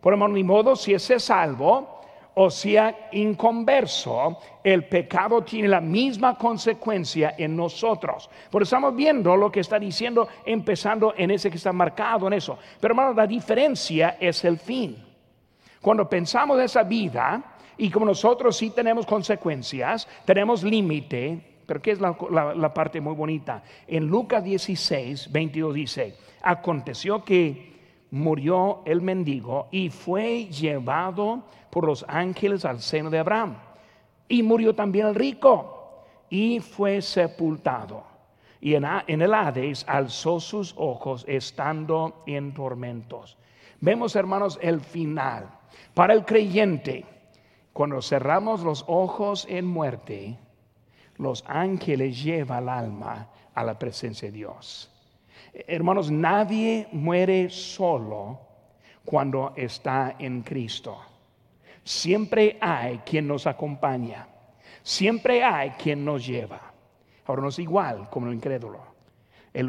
Por 0.00 0.14
el 0.14 0.44
modo, 0.44 0.74
si 0.74 0.94
ese 0.94 1.20
salvo, 1.20 2.01
o 2.34 2.50
sea 2.50 3.08
inconverso, 3.12 4.38
el 4.64 4.84
pecado 4.84 5.42
tiene 5.42 5.68
la 5.68 5.80
misma 5.80 6.36
consecuencia 6.38 7.34
en 7.36 7.54
nosotros. 7.56 8.30
Por 8.50 8.62
estamos 8.62 8.96
viendo 8.96 9.36
lo 9.36 9.52
que 9.52 9.60
está 9.60 9.78
diciendo, 9.78 10.28
empezando 10.44 11.14
en 11.16 11.30
ese 11.30 11.50
que 11.50 11.56
está 11.56 11.72
marcado 11.72 12.26
en 12.26 12.34
eso. 12.34 12.58
Pero 12.80 12.92
hermano, 12.92 13.12
la 13.12 13.26
diferencia 13.26 14.16
es 14.18 14.44
el 14.44 14.58
fin. 14.58 14.96
Cuando 15.80 16.08
pensamos 16.08 16.56
de 16.58 16.64
esa 16.64 16.84
vida, 16.84 17.42
y 17.76 17.90
como 17.90 18.06
nosotros 18.06 18.56
sí 18.56 18.70
tenemos 18.70 19.04
consecuencias, 19.04 20.08
tenemos 20.24 20.62
límite, 20.62 21.38
pero 21.66 21.82
¿qué 21.82 21.90
es 21.90 22.00
la, 22.00 22.16
la 22.54 22.72
parte 22.72 23.00
muy 23.00 23.14
bonita? 23.14 23.62
En 23.86 24.06
Lucas 24.06 24.44
16, 24.44 25.30
22 25.32 25.74
dice, 25.74 26.16
aconteció 26.42 27.24
que 27.24 27.71
murió 28.12 28.82
el 28.84 29.00
mendigo 29.00 29.68
y 29.70 29.88
fue 29.88 30.44
llevado 30.44 31.44
por 31.70 31.86
los 31.86 32.04
ángeles 32.08 32.64
al 32.64 32.80
seno 32.80 33.10
de 33.10 33.18
Abraham. 33.18 33.56
Y 34.28 34.42
murió 34.42 34.74
también 34.74 35.06
el 35.06 35.14
rico 35.14 36.04
y 36.28 36.60
fue 36.60 37.00
sepultado. 37.00 38.04
Y 38.60 38.74
en, 38.74 38.84
el 38.84 39.34
Hades 39.34 39.84
alzó 39.88 40.40
sus 40.40 40.74
ojos 40.76 41.24
estando 41.26 42.22
en 42.26 42.54
tormentos. 42.54 43.38
Vemos, 43.80 44.14
hermanos, 44.14 44.58
el 44.62 44.80
final. 44.80 45.48
Para 45.94 46.12
el 46.12 46.24
creyente, 46.24 47.04
cuando 47.72 48.02
cerramos 48.02 48.60
los 48.60 48.84
ojos 48.88 49.46
en 49.48 49.66
muerte, 49.66 50.38
los 51.16 51.44
ángeles 51.48 52.22
llevan 52.22 52.64
el 52.64 52.68
alma 52.68 53.28
a 53.54 53.64
la 53.64 53.78
presencia 53.78 54.28
de 54.28 54.36
Dios. 54.36 54.91
Hermanos, 55.52 56.10
nadie 56.10 56.88
muere 56.92 57.50
solo 57.50 58.40
cuando 59.04 59.52
está 59.56 60.16
en 60.18 60.42
Cristo. 60.42 60.98
Siempre 61.84 62.56
hay 62.60 62.98
quien 62.98 63.26
nos 63.26 63.46
acompaña. 63.46 64.26
Siempre 64.82 65.44
hay 65.44 65.70
quien 65.70 66.04
nos 66.04 66.26
lleva. 66.26 66.72
Ahora 67.26 67.42
no 67.42 67.48
es 67.48 67.58
igual 67.58 68.08
como 68.10 68.28
el 68.28 68.34
incrédulo. 68.34 68.80
El, 69.52 69.68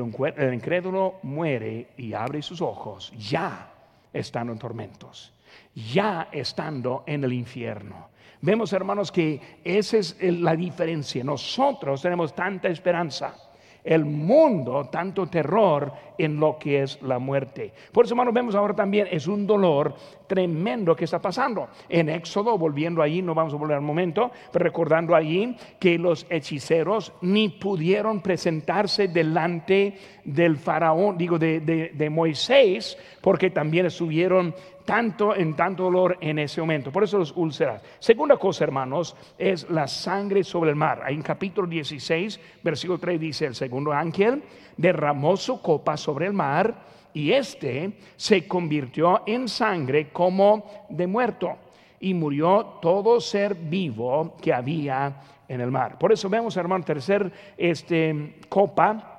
incrédulo 0.54 1.19
muere 1.24 1.89
y 1.98 2.13
abre 2.13 2.41
sus 2.41 2.62
ojos 2.62 3.12
ya 3.17 3.69
estando 4.13 4.54
en 4.54 4.60
tormentos, 4.60 5.34
ya 5.76 6.30
estando 6.32 7.04
en 7.06 7.26
el 7.26 7.34
infierno. 7.34 8.10
Vemos, 8.39 8.72
hermanos, 8.72 9.12
que 9.12 9.60
esa 9.63 9.98
es 9.98 10.15
la 10.22 10.56
diferencia. 10.56 11.24
Nosotros 11.24 12.02
tenemos 12.02 12.34
tanta 12.34 12.69
esperanza 12.69 13.36
el 13.84 14.06
mundo 14.06 14.89
tanto 14.91 15.28
terror 15.28 15.91
en 16.17 16.39
lo 16.39 16.58
que 16.58 16.84
es 16.84 17.02
la 17.02 17.19
muerte. 17.19 17.73
Por 17.91 18.06
eso, 18.06 18.13
hermanos, 18.13 18.34
vemos 18.34 18.56
ahora 18.56 18.73
también 18.73 19.08
es 19.12 19.28
un 19.28 19.45
dolor 19.47 19.95
tremendo 20.28 20.95
que 20.95 21.06
está 21.06 21.19
pasando. 21.19 21.67
En 21.89 22.10
Éxodo, 22.10 22.58
volviendo 22.58 23.02
allí, 23.02 23.21
no 23.21 23.36
vamos 23.36 23.54
a 23.54 23.58
volver 23.58 23.78
al 23.78 23.84
momento, 23.84 24.32
pero 24.52 24.63
recordando 24.63 25.15
allí 25.15 25.56
que 25.80 25.97
los 25.97 26.26
hechiceros 26.30 27.13
ni 27.21 27.49
pudieron 27.49 28.21
presentarse 28.21 29.08
delante 29.08 29.97
del 30.23 30.58
faraón, 30.58 31.17
digo, 31.17 31.38
de, 31.38 31.60
de 31.60 32.10
Moisés, 32.10 32.97
porque 33.21 33.49
también 33.49 33.86
estuvieron 33.86 34.54
tanto 34.86 35.36
en 35.36 35.56
tanto 35.56 35.84
dolor 35.84 36.17
en 36.21 36.39
ese 36.39 36.62
momento. 36.62 36.91
Por 36.91 37.04
eso 37.04 37.17
los 37.17 37.34
úlceras. 37.36 37.82
Segunda 37.99 38.38
cosa, 38.38 38.63
hermanos, 38.63 39.15
es 39.38 39.69
la 39.69 39.88
sangre 39.88 40.43
sobre 40.43 40.71
el 40.71 40.76
mar. 40.76 41.02
Ahí 41.04 41.15
en 41.15 41.21
capítulo 41.21 41.67
16, 41.67 42.39
versículo 42.63 42.99
3 42.99 43.19
dice, 43.19 43.45
el 43.45 43.56
segundo 43.56 43.91
ángel 43.93 44.43
derramó 44.78 45.38
su 45.38 45.62
copa 45.62 45.97
sobre 46.03 46.27
el 46.27 46.33
mar 46.33 46.75
y 47.13 47.31
este 47.31 47.97
se 48.15 48.47
convirtió 48.47 49.23
en 49.25 49.47
sangre 49.47 50.09
como 50.09 50.85
de 50.89 51.07
muerto 51.07 51.57
y 51.99 52.13
murió 52.13 52.79
todo 52.81 53.21
ser 53.21 53.55
vivo 53.55 54.35
que 54.41 54.53
había 54.53 55.21
en 55.47 55.61
el 55.61 55.71
mar. 55.71 55.97
Por 55.97 56.11
eso 56.11 56.29
vemos, 56.29 56.57
hermano, 56.57 56.83
tercer 56.83 57.31
este, 57.57 58.39
copa 58.49 59.13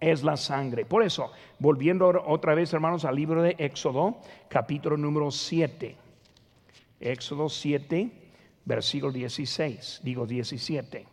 es 0.00 0.22
la 0.22 0.36
sangre. 0.36 0.84
Por 0.84 1.02
eso, 1.02 1.30
volviendo 1.58 2.08
otra 2.26 2.54
vez, 2.54 2.72
hermanos, 2.72 3.04
al 3.04 3.14
libro 3.14 3.42
de 3.42 3.54
Éxodo, 3.58 4.18
capítulo 4.48 4.96
número 4.96 5.30
7. 5.30 5.96
Éxodo 7.00 7.48
7, 7.48 8.10
versículo 8.64 9.12
16, 9.12 10.00
digo 10.02 10.26
17. 10.26 11.06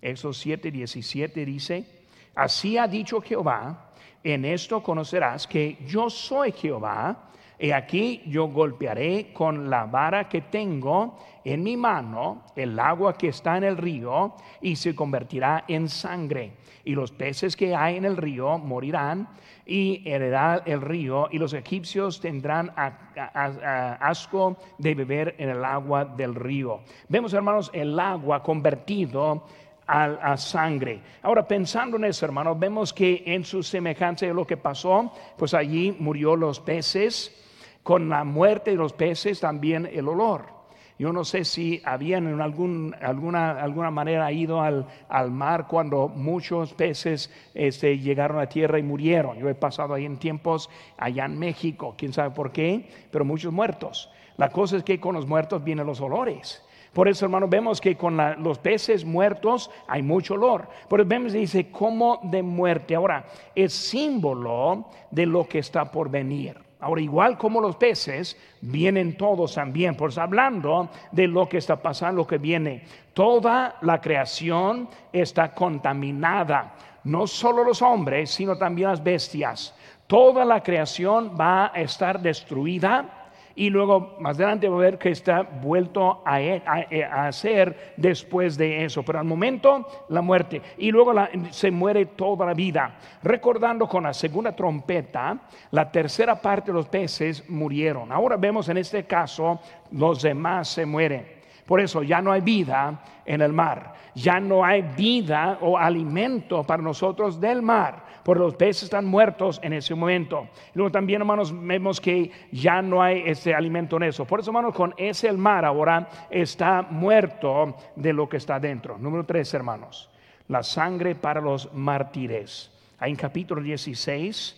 Éxodo 0.00 0.32
7, 0.32 0.70
17 0.70 1.44
dice, 1.46 1.86
así 2.34 2.76
ha 2.76 2.88
dicho 2.88 3.20
Jehová, 3.20 3.91
en 4.24 4.44
esto 4.44 4.82
conocerás 4.82 5.46
que 5.46 5.78
yo 5.86 6.10
soy 6.10 6.52
Jehová, 6.52 7.28
y 7.58 7.70
aquí 7.70 8.22
yo 8.26 8.48
golpearé 8.48 9.32
con 9.32 9.70
la 9.70 9.84
vara 9.86 10.28
que 10.28 10.40
tengo 10.40 11.16
en 11.44 11.62
mi 11.62 11.76
mano 11.76 12.42
el 12.56 12.76
agua 12.76 13.16
que 13.16 13.28
está 13.28 13.56
en 13.56 13.62
el 13.62 13.76
río 13.76 14.34
y 14.60 14.74
se 14.74 14.96
convertirá 14.96 15.62
en 15.68 15.88
sangre. 15.88 16.54
Y 16.84 16.96
los 16.96 17.12
peces 17.12 17.54
que 17.54 17.76
hay 17.76 17.98
en 17.98 18.04
el 18.04 18.16
río 18.16 18.58
morirán 18.58 19.28
y 19.64 20.02
heredará 20.04 20.64
el 20.66 20.80
río 20.80 21.28
y 21.30 21.38
los 21.38 21.52
egipcios 21.52 22.20
tendrán 22.20 22.72
asco 22.74 24.56
de 24.78 24.94
beber 24.96 25.36
en 25.38 25.50
el 25.50 25.64
agua 25.64 26.04
del 26.04 26.34
río. 26.34 26.80
Vemos 27.08 27.32
hermanos 27.32 27.70
el 27.72 27.96
agua 28.00 28.42
convertido 28.42 29.46
a, 29.86 30.36
sangre. 30.36 31.00
Ahora, 31.22 31.46
pensando 31.46 31.96
en 31.96 32.04
eso, 32.04 32.24
hermanos, 32.24 32.58
vemos 32.58 32.92
que 32.92 33.22
en 33.26 33.44
su 33.44 33.62
semejanza 33.62 34.26
de 34.26 34.34
lo 34.34 34.46
que 34.46 34.56
pasó, 34.56 35.12
pues 35.36 35.54
allí 35.54 35.94
murió 35.98 36.36
los 36.36 36.60
peces, 36.60 37.38
con 37.82 38.08
la 38.08 38.24
muerte 38.24 38.70
de 38.70 38.76
los 38.76 38.92
peces 38.92 39.40
también 39.40 39.88
el 39.92 40.08
olor. 40.08 40.62
Yo 40.98 41.12
no 41.12 41.24
sé 41.24 41.44
si 41.44 41.82
habían 41.84 42.28
en 42.28 42.40
algún, 42.40 42.94
alguna, 43.00 43.60
alguna 43.60 43.90
manera 43.90 44.30
ido 44.30 44.60
al, 44.60 44.86
al 45.08 45.32
mar 45.32 45.66
cuando 45.66 46.06
muchos 46.06 46.74
peces 46.74 47.32
este, 47.54 47.98
llegaron 47.98 48.38
a 48.38 48.46
tierra 48.46 48.78
y 48.78 48.84
murieron. 48.84 49.36
Yo 49.38 49.48
he 49.48 49.54
pasado 49.54 49.94
ahí 49.94 50.04
en 50.04 50.18
tiempos 50.18 50.70
allá 50.96 51.24
en 51.24 51.38
México, 51.38 51.94
quién 51.98 52.12
sabe 52.12 52.30
por 52.30 52.52
qué, 52.52 52.88
pero 53.10 53.24
muchos 53.24 53.52
muertos. 53.52 54.10
La 54.36 54.50
cosa 54.50 54.76
es 54.76 54.84
que 54.84 55.00
con 55.00 55.14
los 55.14 55.26
muertos 55.26 55.64
vienen 55.64 55.86
los 55.86 56.00
olores. 56.00 56.61
Por 56.92 57.08
eso, 57.08 57.24
hermano, 57.24 57.48
vemos 57.48 57.80
que 57.80 57.96
con 57.96 58.18
los 58.42 58.58
peces 58.58 59.04
muertos 59.04 59.70
hay 59.88 60.02
mucho 60.02 60.34
olor. 60.34 60.68
Por 60.88 61.00
eso 61.00 61.08
vemos, 61.08 61.32
dice, 61.32 61.70
como 61.70 62.20
de 62.24 62.42
muerte. 62.42 62.94
Ahora, 62.94 63.24
es 63.54 63.72
símbolo 63.72 64.86
de 65.10 65.24
lo 65.24 65.48
que 65.48 65.60
está 65.60 65.90
por 65.90 66.10
venir. 66.10 66.58
Ahora, 66.80 67.00
igual 67.00 67.38
como 67.38 67.60
los 67.60 67.76
peces, 67.76 68.36
vienen 68.60 69.16
todos 69.16 69.54
también. 69.54 69.96
Por 69.96 70.10
eso, 70.10 70.20
hablando 70.20 70.90
de 71.12 71.28
lo 71.28 71.48
que 71.48 71.58
está 71.58 71.80
pasando, 71.80 72.22
lo 72.22 72.26
que 72.26 72.38
viene. 72.38 72.84
Toda 73.14 73.76
la 73.80 74.00
creación 74.00 74.88
está 75.12 75.54
contaminada. 75.54 76.74
No 77.04 77.26
solo 77.26 77.64
los 77.64 77.80
hombres, 77.80 78.30
sino 78.30 78.58
también 78.58 78.90
las 78.90 79.02
bestias. 79.02 79.74
Toda 80.06 80.44
la 80.44 80.62
creación 80.62 81.36
va 81.40 81.72
a 81.72 81.80
estar 81.80 82.20
destruida 82.20 83.21
y 83.54 83.70
luego 83.70 84.16
más 84.18 84.36
adelante 84.36 84.68
va 84.68 84.76
a 84.76 84.80
ver 84.80 84.98
que 84.98 85.10
está 85.10 85.42
vuelto 85.42 86.22
a, 86.24 87.26
hacer 87.26 87.94
después 87.96 88.56
de 88.56 88.84
eso. 88.84 89.02
Pero 89.02 89.18
al 89.18 89.24
momento 89.24 89.86
la 90.08 90.22
muerte 90.22 90.62
y 90.78 90.90
luego 90.90 91.12
se 91.50 91.70
muere 91.70 92.06
toda 92.06 92.46
la 92.46 92.54
vida. 92.54 92.96
Recordando 93.22 93.88
con 93.88 94.04
la 94.04 94.14
segunda 94.14 94.54
trompeta, 94.54 95.38
la 95.70 95.90
tercera 95.90 96.40
parte 96.40 96.70
de 96.70 96.78
los 96.78 96.88
peces 96.88 97.48
murieron. 97.48 98.12
Ahora 98.12 98.36
vemos 98.36 98.68
en 98.68 98.78
este 98.78 99.04
caso 99.04 99.60
los 99.90 100.22
demás 100.22 100.68
se 100.68 100.86
mueren. 100.86 101.42
Por 101.66 101.80
eso 101.80 102.02
ya 102.02 102.20
no 102.20 102.32
hay 102.32 102.40
vida 102.40 103.00
en 103.24 103.40
el 103.40 103.52
mar, 103.52 103.94
ya 104.14 104.40
no 104.40 104.64
hay 104.64 104.82
vida 104.82 105.58
o 105.60 105.78
alimento 105.78 106.64
para 106.64 106.82
nosotros 106.82 107.40
del 107.40 107.62
mar, 107.62 108.04
porque 108.22 108.42
los 108.42 108.54
peces 108.54 108.84
están 108.84 109.04
muertos 109.04 109.60
en 109.62 109.72
ese 109.72 109.94
momento. 109.94 110.48
Luego 110.74 110.90
también, 110.90 111.20
hermanos, 111.22 111.52
vemos 111.54 112.00
que 112.00 112.30
ya 112.50 112.82
no 112.82 113.02
hay 113.02 113.22
ese 113.26 113.54
alimento 113.54 113.96
en 113.96 114.04
eso. 114.04 114.24
Por 114.24 114.40
eso, 114.40 114.50
hermanos, 114.50 114.74
con 114.74 114.94
ese 114.96 115.28
el 115.28 115.38
mar 115.38 115.64
ahora 115.64 116.08
está 116.30 116.82
muerto 116.82 117.76
de 117.96 118.12
lo 118.12 118.28
que 118.28 118.36
está 118.36 118.60
dentro. 118.60 118.98
Número 118.98 119.24
tres, 119.24 119.52
hermanos, 119.54 120.10
la 120.48 120.62
sangre 120.62 121.14
para 121.14 121.40
los 121.40 121.72
mártires. 121.72 122.70
Ahí 122.98 123.10
en 123.10 123.16
capítulo 123.16 123.60
16 123.60 124.56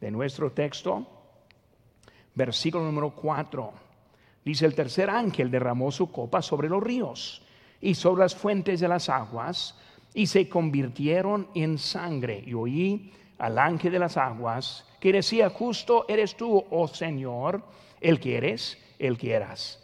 de 0.00 0.10
nuestro 0.10 0.50
texto, 0.50 1.06
versículo 2.34 2.84
número 2.84 3.10
4. 3.10 3.72
Dice, 4.44 4.66
el 4.66 4.74
tercer 4.74 5.10
ángel 5.10 5.50
derramó 5.50 5.90
su 5.90 6.10
copa 6.10 6.42
sobre 6.42 6.68
los 6.68 6.82
ríos 6.82 7.42
y 7.80 7.94
sobre 7.94 8.22
las 8.22 8.34
fuentes 8.34 8.80
de 8.80 8.88
las 8.88 9.08
aguas 9.08 9.78
y 10.16 10.26
se 10.26 10.48
convirtieron 10.48 11.46
en 11.54 11.76
sangre. 11.76 12.42
Y 12.46 12.54
oí 12.54 13.12
al 13.36 13.58
ángel 13.58 13.92
de 13.92 13.98
las 13.98 14.16
aguas 14.16 14.86
que 14.98 15.12
decía, 15.12 15.50
justo 15.50 16.06
eres 16.08 16.38
tú, 16.38 16.64
oh 16.70 16.88
Señor, 16.88 17.62
el 18.00 18.18
que 18.18 18.38
eres, 18.38 18.78
el 18.98 19.18
que 19.18 19.34
eras. 19.34 19.78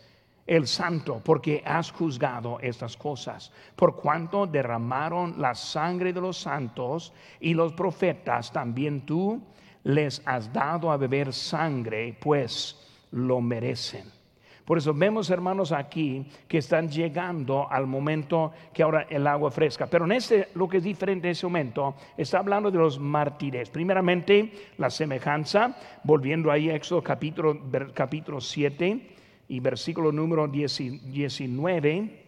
El 0.47 0.67
santo, 0.67 1.21
porque 1.23 1.63
has 1.67 1.93
juzgado 1.93 2.59
estas 2.61 2.97
cosas, 2.97 3.53
por 3.77 3.95
cuanto 3.95 4.47
derramaron 4.47 5.35
la 5.39 5.55
sangre 5.55 6.15
de 6.15 6.23
los 6.23 6.39
santos 6.39 7.13
y 7.39 7.53
los 7.53 7.75
profetas, 7.75 8.51
también 8.51 9.05
tú 9.05 9.39
les 9.85 10.23
has 10.25 10.51
dado 10.51 10.91
a 10.91 10.97
beber 10.97 11.35
sangre, 11.35 12.17
pues 12.19 12.81
lo 13.11 13.43
merecen. 13.43 14.22
Por 14.65 14.79
eso 14.79 14.95
vemos, 14.95 15.29
hermanos, 15.31 15.73
aquí 15.73 16.25
que 16.47 16.59
están 16.59 16.89
llegando 16.89 17.71
al 17.71 17.87
momento 17.87 18.53
que 18.73 18.83
ahora 18.83 19.07
el 19.11 19.27
agua 19.27 19.51
fresca. 19.51 19.87
Pero 19.87 20.05
en 20.05 20.13
este, 20.13 20.49
lo 20.55 20.69
que 20.69 20.77
es 20.77 20.85
diferente 20.85 21.27
en 21.27 21.33
ese 21.33 21.47
momento, 21.47 21.97
está 22.17 22.39
hablando 22.39 22.71
de 22.71 22.79
los 22.79 22.99
mártires. 22.99 23.71
Primeramente, 23.71 24.53
la 24.79 24.89
semejanza, 24.89 25.77
volviendo 26.05 26.51
ahí 26.51 26.71
a 26.71 26.77
Éxodo 26.77 27.03
capítulo, 27.03 27.61
capítulo 27.93 28.41
7 28.41 29.17
y 29.49 29.61
versículo 29.61 30.13
número 30.13 30.47
19. 30.47 32.23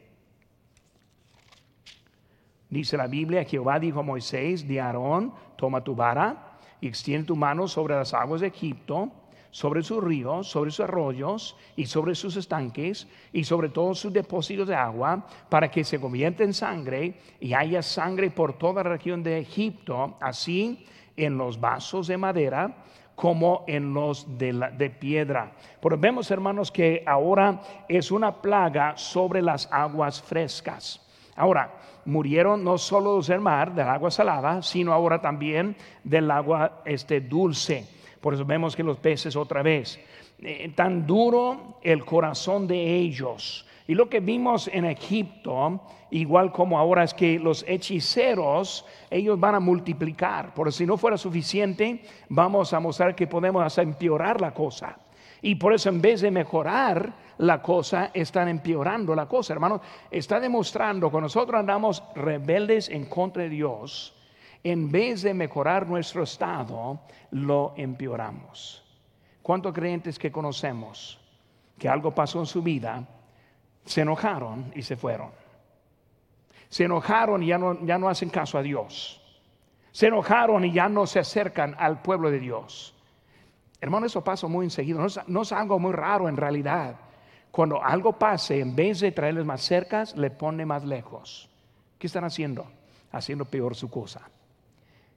Dice 2.68 2.97
la 2.97 3.07
Biblia, 3.07 3.44
Jehová 3.44 3.79
dijo 3.79 4.01
a 4.01 4.03
Moisés, 4.03 4.66
de 4.66 4.81
Aarón, 4.81 5.33
toma 5.57 5.85
tu 5.85 5.94
vara 5.94 6.59
y 6.81 6.88
extiende 6.88 7.29
tu 7.29 7.37
mano 7.37 7.68
sobre 7.68 7.94
las 7.94 8.12
aguas 8.12 8.40
de 8.40 8.49
Egipto 8.49 9.12
sobre 9.55 9.85
sus 9.85 10.03
ríos, 10.03 10.49
sobre 10.49 10.73
sus 10.73 10.81
arroyos 10.81 11.57
y 11.77 11.87
sobre 11.87 12.17
sus 12.17 12.35
estanques 12.35 13.07
y 13.33 13.45
sobre 13.45 13.69
todos 13.69 14.01
sus 14.01 14.12
depósitos 14.12 14.67
de 14.67 14.75
agua, 14.75 15.29
para 15.49 15.71
que 15.71 15.85
se 15.85 16.01
convierta 16.01 16.43
en 16.43 16.53
sangre 16.53 17.21
y 17.38 17.55
haya 17.55 17.81
sangre 17.81 18.33
por 18.33 18.59
toda 18.59 18.83
la 18.83 18.90
región 18.90 19.23
de 19.23 19.38
Egipto, 19.38 20.17
así 20.21 20.85
en 21.17 21.38
los 21.38 21.61
vasos 21.61 22.09
de 22.09 22.17
madera 22.17 22.85
como 23.14 23.62
en 23.69 23.95
los 23.95 24.27
de, 24.37 24.97
piedra. 24.99 25.53
Pero 25.81 25.99
vemos, 25.99 26.33
hermanos, 26.33 26.73
que 26.73 27.05
ahora 27.07 27.61
es 27.88 28.11
una 28.11 28.43
plaga 28.43 28.97
sobre 28.97 29.40
las 29.40 29.69
aguas 29.71 30.21
frescas. 30.21 31.01
Ahora, 31.37 31.77
murieron 32.07 32.64
no 32.64 32.77
solo 32.77 33.14
los 33.14 33.29
del 33.29 33.40
mar, 33.40 33.73
del 33.73 33.88
agua 33.88 34.11
salada, 34.11 34.62
sino 34.62 34.93
ahora 34.93 35.21
también 35.21 35.77
del 36.03 36.29
agua 36.29 36.83
este, 36.85 37.21
dulce. 37.21 37.93
Por 38.24 38.32
eso 38.32 38.46
vemos 38.46 38.74
que 38.74 38.82
los 38.82 38.96
peces 38.96 39.37
otra 39.37 39.62
vez, 39.62 40.00
eh, 40.38 40.72
tan 40.74 41.06
duro 41.06 41.78
el 41.82 42.06
corazón 42.06 42.66
de 42.66 42.96
ellos. 42.96 43.66
Y 43.87 43.94
lo 43.94 44.08
que 44.08 44.20
vimos 44.20 44.66
en 44.72 44.87
Egipto, 44.87 45.82
igual 46.10 46.50
como 46.50 46.78
ahora, 46.78 47.04
es 47.04 47.12
que 47.12 47.38
los 47.38 47.66
hechiceros, 47.68 48.87
ellos 49.10 49.38
van 49.38 49.56
a 49.56 49.60
multiplicar. 49.60 50.54
Por 50.54 50.72
si 50.72 50.87
no 50.87 50.96
fuera 50.96 51.18
suficiente, 51.18 52.02
vamos 52.30 52.72
a 52.72 52.80
mostrar 52.80 53.14
que 53.14 53.26
podemos 53.26 53.76
empeorar 53.76 54.40
la 54.40 54.54
cosa. 54.54 54.96
Y 55.42 55.56
por 55.56 55.74
eso 55.74 55.90
en 55.90 56.00
vez 56.00 56.22
de 56.22 56.30
mejorar 56.30 57.12
la 57.37 57.60
cosa, 57.60 58.10
están 58.14 58.48
empeorando 58.48 59.14
la 59.14 59.26
cosa. 59.26 59.52
Hermano, 59.52 59.82
está 60.10 60.40
demostrando 60.40 61.10
que 61.10 61.20
nosotros 61.20 61.60
andamos 61.60 62.02
rebeldes 62.14 62.88
en 62.88 63.04
contra 63.04 63.42
de 63.42 63.50
Dios 63.50 64.13
en 64.64 64.90
vez 64.90 65.20
de 65.20 65.35
mejorar 65.35 65.87
nuestro 65.87 66.22
estado, 66.22 66.98
lo 67.31 67.74
empeoramos. 67.77 68.83
¿Cuántos 69.42 69.74
creyentes 69.74 70.18
que 70.18 70.33
conocemos 70.33 71.20
que 71.79 71.87
algo 71.87 72.14
pasó 72.14 72.40
en 72.40 72.46
su 72.46 72.62
vida, 72.62 73.07
se 73.85 74.00
enojaron 74.00 74.72
y 74.74 74.81
se 74.81 74.96
fueron? 74.96 75.31
Se 76.70 76.85
enojaron 76.85 77.42
y 77.42 77.48
ya 77.48 77.59
no, 77.59 77.85
ya 77.85 77.98
no 77.98 78.09
hacen 78.09 78.31
caso 78.31 78.57
a 78.57 78.62
Dios. 78.62 79.20
Se 79.92 80.07
enojaron 80.07 80.64
y 80.64 80.72
ya 80.72 80.88
no 80.88 81.07
se 81.07 81.18
acercan 81.18 81.77
al 81.79 82.00
pueblo 82.00 82.31
de 82.31 82.40
Dios. 82.40 82.94
Hermano, 83.83 84.07
eso 84.07 84.24
pasa 84.24 84.46
muy 84.46 84.64
enseguida. 84.64 84.98
No 84.98 85.07
es, 85.07 85.20
no 85.27 85.42
es 85.42 85.53
algo 85.53 85.79
muy 85.79 85.92
raro 85.92 86.27
en 86.27 86.38
realidad. 86.38 86.96
Cuando 87.50 87.85
algo 87.85 88.14
pase, 88.14 88.61
en 88.61 88.74
vez 88.74 89.00
de 89.00 89.12
traerles 89.12 89.44
más 89.44 89.61
cerca, 89.61 90.05
le 90.16 90.31
pone 90.31 90.64
más 90.64 90.85
lejos. 90.85 91.50
¿Qué 91.98 92.07
están 92.07 92.24
haciendo? 92.24 92.66
Haciendo 93.12 93.44
peor 93.44 93.77
su 93.77 93.90
cosa 93.90 94.22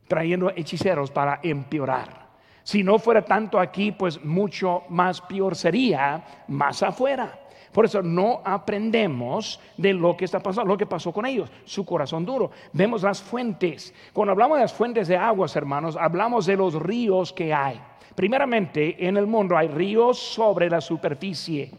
trayendo 0.08 0.52
hechiceros 0.56 1.12
para 1.12 1.40
empeorar. 1.44 2.28
Si 2.64 2.84
no 2.84 3.00
fuera 3.00 3.24
tanto 3.24 3.60
aquí, 3.60 3.92
pues 3.92 4.24
mucho 4.24 4.84
más 4.90 5.22
peor 5.22 5.56
sería 5.56 6.44
más 6.48 6.84
afuera. 6.84 7.40
Por 7.72 7.86
eso 7.86 8.02
no 8.02 8.42
aprendemos 8.44 9.60
de 9.78 9.94
lo 9.94 10.18
que 10.18 10.26
está 10.26 10.40
pasando, 10.40 10.70
lo 10.70 10.78
que 10.78 10.86
pasó 10.86 11.12
con 11.12 11.26
ellos, 11.26 11.50
su 11.64 11.86
corazón 11.86 12.26
duro. 12.26 12.52
Vemos 12.74 13.04
las 13.04 13.22
fuentes. 13.22 13.94
Cuando 14.14 14.32
hablamos 14.32 14.58
de 14.58 14.64
las 14.64 14.74
fuentes 14.74 15.08
de 15.08 15.16
aguas, 15.16 15.56
hermanos, 15.56 15.96
hablamos 15.96 16.46
de 16.46 16.58
los 16.58 16.74
ríos 16.74 17.32
que 17.32 17.54
hay. 17.54 17.80
Primeramente, 18.16 19.08
en 19.08 19.16
el 19.16 19.28
mundo 19.28 19.56
hay 19.56 19.68
ríos 19.68 20.18
sobre 20.18 20.70
la 20.70 20.82
superficie. 20.82 21.72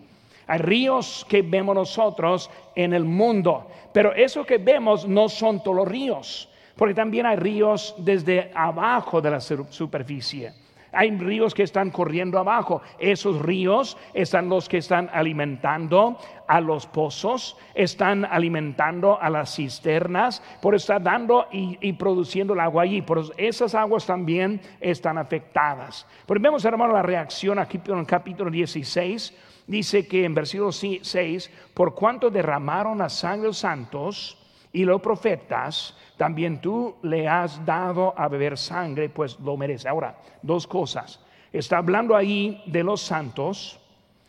Hay 0.46 0.58
ríos 0.60 1.26
que 1.28 1.42
vemos 1.42 1.74
nosotros 1.74 2.50
en 2.74 2.94
el 2.94 3.04
mundo, 3.04 3.66
pero 3.92 4.14
eso 4.14 4.44
que 4.46 4.56
vemos 4.56 5.06
no 5.06 5.28
son 5.28 5.62
todos 5.62 5.76
los 5.76 5.88
ríos, 5.88 6.48
porque 6.78 6.94
también 6.94 7.26
hay 7.26 7.36
ríos 7.36 7.94
desde 7.98 8.52
abajo 8.54 9.20
de 9.20 9.30
la 9.32 9.40
superficie. 9.40 10.52
Hay 10.92 11.10
ríos 11.18 11.52
que 11.52 11.64
están 11.64 11.90
corriendo 11.90 12.38
abajo. 12.38 12.80
Esos 12.98 13.42
ríos 13.42 13.96
están 14.14 14.48
los 14.48 14.68
que 14.68 14.78
están 14.78 15.10
alimentando 15.12 16.16
a 16.46 16.60
los 16.60 16.86
pozos, 16.86 17.56
están 17.74 18.24
alimentando 18.24 19.20
a 19.20 19.28
las 19.28 19.54
cisternas, 19.54 20.40
por 20.62 20.74
estar 20.74 21.02
dando 21.02 21.48
y, 21.50 21.92
produciendo 21.94 22.54
el 22.54 22.60
agua 22.60 22.84
allí. 22.84 23.02
Por 23.02 23.24
esas 23.36 23.74
aguas 23.74 24.06
también 24.06 24.60
están 24.80 25.18
afectadas. 25.18 26.06
Pero 26.26 26.40
vemos, 26.40 26.64
hermano, 26.64 26.94
la 26.94 27.02
reacción 27.02 27.58
aquí 27.58 27.80
en 27.86 27.98
el 27.98 28.06
capítulo 28.06 28.50
16. 28.50 29.36
Dice 29.66 30.06
que 30.06 30.24
en 30.24 30.34
versículo 30.34 30.72
6, 30.72 31.50
por 31.74 31.94
cuanto 31.94 32.30
derramaron 32.30 32.98
la 32.98 33.10
sangre 33.10 33.48
los 33.48 33.58
santos 33.58 34.37
y 34.72 34.84
los 34.84 35.00
profetas, 35.00 35.96
también 36.16 36.60
tú 36.60 36.96
le 37.02 37.26
has 37.26 37.64
dado 37.64 38.14
a 38.16 38.28
beber 38.28 38.58
sangre, 38.58 39.08
pues 39.08 39.38
lo 39.40 39.56
merece. 39.56 39.88
Ahora, 39.88 40.18
dos 40.42 40.66
cosas. 40.66 41.20
Está 41.52 41.78
hablando 41.78 42.14
ahí 42.14 42.62
de 42.66 42.84
los 42.84 43.00
santos, 43.00 43.80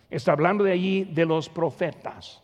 está 0.09 0.31
hablando 0.31 0.63
de 0.63 0.71
allí 0.71 1.03
de 1.03 1.25
los 1.25 1.49
profetas. 1.49 2.41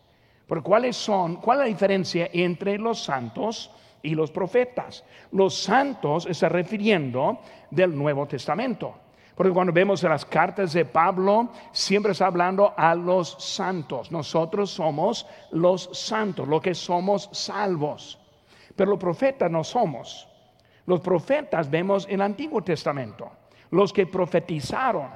Pero 0.47 0.61
¿cuáles 0.61 0.95
son? 0.95 1.37
¿Cuál 1.37 1.59
es 1.59 1.63
la 1.63 1.69
diferencia 1.69 2.29
entre 2.33 2.77
los 2.77 3.03
santos 3.03 3.71
y 4.03 4.13
los 4.13 4.29
profetas? 4.31 5.03
Los 5.31 5.55
santos 5.55 6.25
está 6.25 6.49
refiriendo 6.49 7.39
del 7.71 7.95
Nuevo 7.95 8.27
Testamento. 8.27 8.95
Porque 9.35 9.51
cuando 9.51 9.73
vemos 9.73 10.01
las 10.03 10.25
cartas 10.25 10.71
de 10.71 10.85
Pablo, 10.85 11.49
siempre 11.71 12.13
está 12.13 12.27
hablando 12.27 12.73
a 12.75 12.95
los 12.95 13.35
santos. 13.37 14.09
Nosotros 14.11 14.71
somos 14.71 15.27
los 15.51 15.89
santos, 15.91 16.47
lo 16.47 16.61
que 16.61 16.73
somos 16.73 17.29
salvos. 17.33 18.17
Pero 18.75 18.91
los 18.91 18.99
profetas 18.99 19.51
no 19.51 19.63
somos. 19.63 20.27
Los 20.85 21.01
profetas 21.01 21.69
vemos 21.69 22.05
en 22.05 22.15
el 22.15 22.21
Antiguo 22.21 22.61
Testamento, 22.61 23.29
los 23.71 23.91
que 23.91 24.07
profetizaron. 24.07 25.09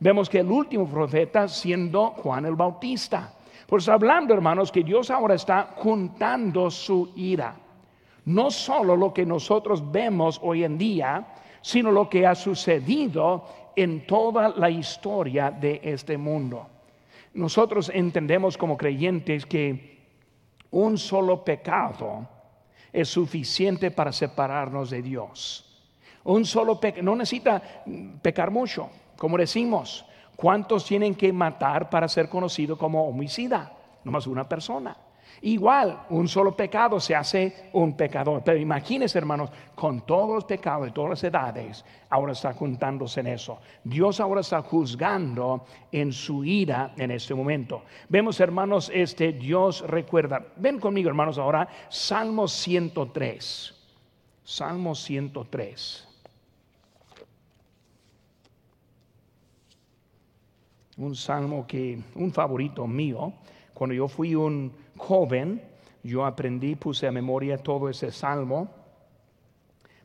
Vemos 0.00 0.28
que 0.28 0.40
el 0.40 0.50
último 0.50 0.88
profeta 0.88 1.46
siendo 1.46 2.10
Juan 2.10 2.46
el 2.46 2.56
Bautista. 2.56 3.34
Pues 3.66 3.88
hablando, 3.88 4.34
hermanos, 4.34 4.72
que 4.72 4.82
Dios 4.82 5.10
ahora 5.10 5.34
está 5.34 5.74
juntando 5.76 6.70
su 6.70 7.12
ira. 7.14 7.54
No 8.24 8.50
solo 8.50 8.96
lo 8.96 9.12
que 9.12 9.24
nosotros 9.24 9.92
vemos 9.92 10.40
hoy 10.42 10.64
en 10.64 10.76
día, 10.76 11.26
sino 11.60 11.90
lo 11.90 12.08
que 12.08 12.26
ha 12.26 12.34
sucedido 12.34 13.44
en 13.76 14.06
toda 14.06 14.48
la 14.50 14.70
historia 14.70 15.50
de 15.50 15.80
este 15.82 16.16
mundo. 16.16 16.66
Nosotros 17.34 17.90
entendemos 17.94 18.58
como 18.58 18.76
creyentes 18.76 19.46
que 19.46 20.00
un 20.70 20.98
solo 20.98 21.44
pecado 21.44 22.28
es 22.92 23.08
suficiente 23.08 23.90
para 23.90 24.12
separarnos 24.12 24.90
de 24.90 25.02
Dios. 25.02 25.66
Un 26.24 26.44
solo 26.44 26.78
pecado, 26.78 27.02
no 27.04 27.16
necesita 27.16 27.62
pecar 28.20 28.50
mucho, 28.50 28.90
como 29.16 29.38
decimos. 29.38 30.04
¿Cuántos 30.36 30.86
tienen 30.86 31.14
que 31.14 31.32
matar 31.32 31.90
para 31.90 32.08
ser 32.08 32.28
conocido 32.28 32.78
como 32.78 33.06
homicida? 33.06 33.76
Nomás 34.04 34.26
una 34.26 34.48
persona. 34.48 34.96
Igual, 35.42 36.02
un 36.10 36.28
solo 36.28 36.54
pecado 36.54 37.00
se 37.00 37.14
hace 37.14 37.70
un 37.72 37.96
pecador. 37.96 38.42
Pero 38.44 38.58
imagínense, 38.58 39.16
hermanos, 39.16 39.50
con 39.74 40.04
todos 40.04 40.34
los 40.34 40.44
pecados 40.44 40.86
de 40.86 40.92
todas 40.92 41.10
las 41.10 41.24
edades, 41.24 41.84
ahora 42.10 42.32
está 42.32 42.52
juntándose 42.52 43.20
en 43.20 43.28
eso. 43.28 43.58
Dios 43.82 44.20
ahora 44.20 44.42
está 44.42 44.60
juzgando 44.60 45.64
en 45.90 46.12
su 46.12 46.44
ira 46.44 46.92
en 46.98 47.10
este 47.10 47.34
momento. 47.34 47.84
Vemos, 48.10 48.38
hermanos, 48.40 48.90
este 48.92 49.32
Dios 49.32 49.82
recuerda. 49.86 50.44
Ven 50.56 50.78
conmigo, 50.78 51.08
hermanos, 51.08 51.38
ahora, 51.38 51.66
Salmo 51.88 52.46
103. 52.46 53.74
Salmo 54.44 54.94
103. 54.94 56.06
Un 60.98 61.16
salmo 61.16 61.66
que, 61.66 61.98
un 62.14 62.30
favorito 62.30 62.86
mío, 62.86 63.32
cuando 63.80 63.94
yo 63.94 64.08
fui 64.08 64.34
un 64.34 64.74
joven, 64.98 65.58
yo 66.02 66.26
aprendí, 66.26 66.74
puse 66.74 67.06
a 67.06 67.10
memoria 67.10 67.56
todo 67.56 67.88
ese 67.88 68.12
salmo. 68.12 68.68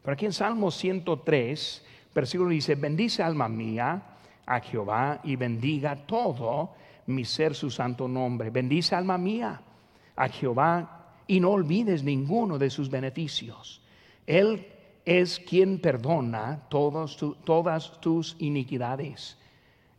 Pero 0.01 0.13
aquí 0.13 0.25
en 0.25 0.31
Salmo 0.31 0.71
103, 0.71 1.85
versículo 2.15 2.51
dice, 2.51 2.75
bendice 2.75 3.21
alma 3.21 3.49
mía 3.49 4.01
a 4.45 4.61
Jehová 4.61 5.19
y 5.25 5.35
bendiga 5.35 5.93
todo 6.05 6.69
mi 7.07 7.25
ser 7.25 7.53
su 7.53 7.69
santo 7.69 8.07
nombre. 8.07 8.49
Bendice 8.49 8.95
alma 8.95 9.17
mía 9.17 9.59
a 10.15 10.29
Jehová 10.29 11.07
y 11.27 11.41
no 11.41 11.49
olvides 11.49 12.01
ninguno 12.01 12.57
de 12.57 12.69
sus 12.69 12.89
beneficios. 12.89 13.81
Él 14.25 14.67
es 15.03 15.38
quien 15.38 15.81
perdona 15.81 16.61
todas, 16.69 17.17
todas 17.43 17.99
tus 17.99 18.38
iniquidades, 18.39 19.38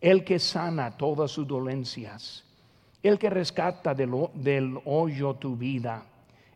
el 0.01 0.25
que 0.25 0.39
sana 0.39 0.97
todas 0.97 1.31
sus 1.31 1.47
dolencias 1.47 2.46
el 3.09 3.19
que 3.19 3.31
rescata 3.31 3.95
del, 3.95 4.79
hoyo 4.85 5.35
tu 5.35 5.57
vida, 5.57 6.03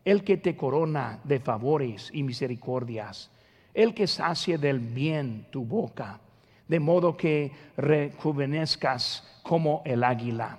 el 0.03 0.23
que 0.23 0.37
te 0.37 0.55
corona 0.55 1.19
de 1.23 1.39
favores 1.39 2.09
y 2.13 2.23
misericordias, 2.23 3.29
el 3.73 3.93
que 3.93 4.07
sacie 4.07 4.57
del 4.57 4.79
bien 4.79 5.47
tu 5.49 5.63
boca, 5.63 6.19
de 6.67 6.79
modo 6.79 7.15
que 7.15 7.51
rejuvenezcas 7.77 9.39
como 9.43 9.81
el 9.85 10.03
águila. 10.03 10.57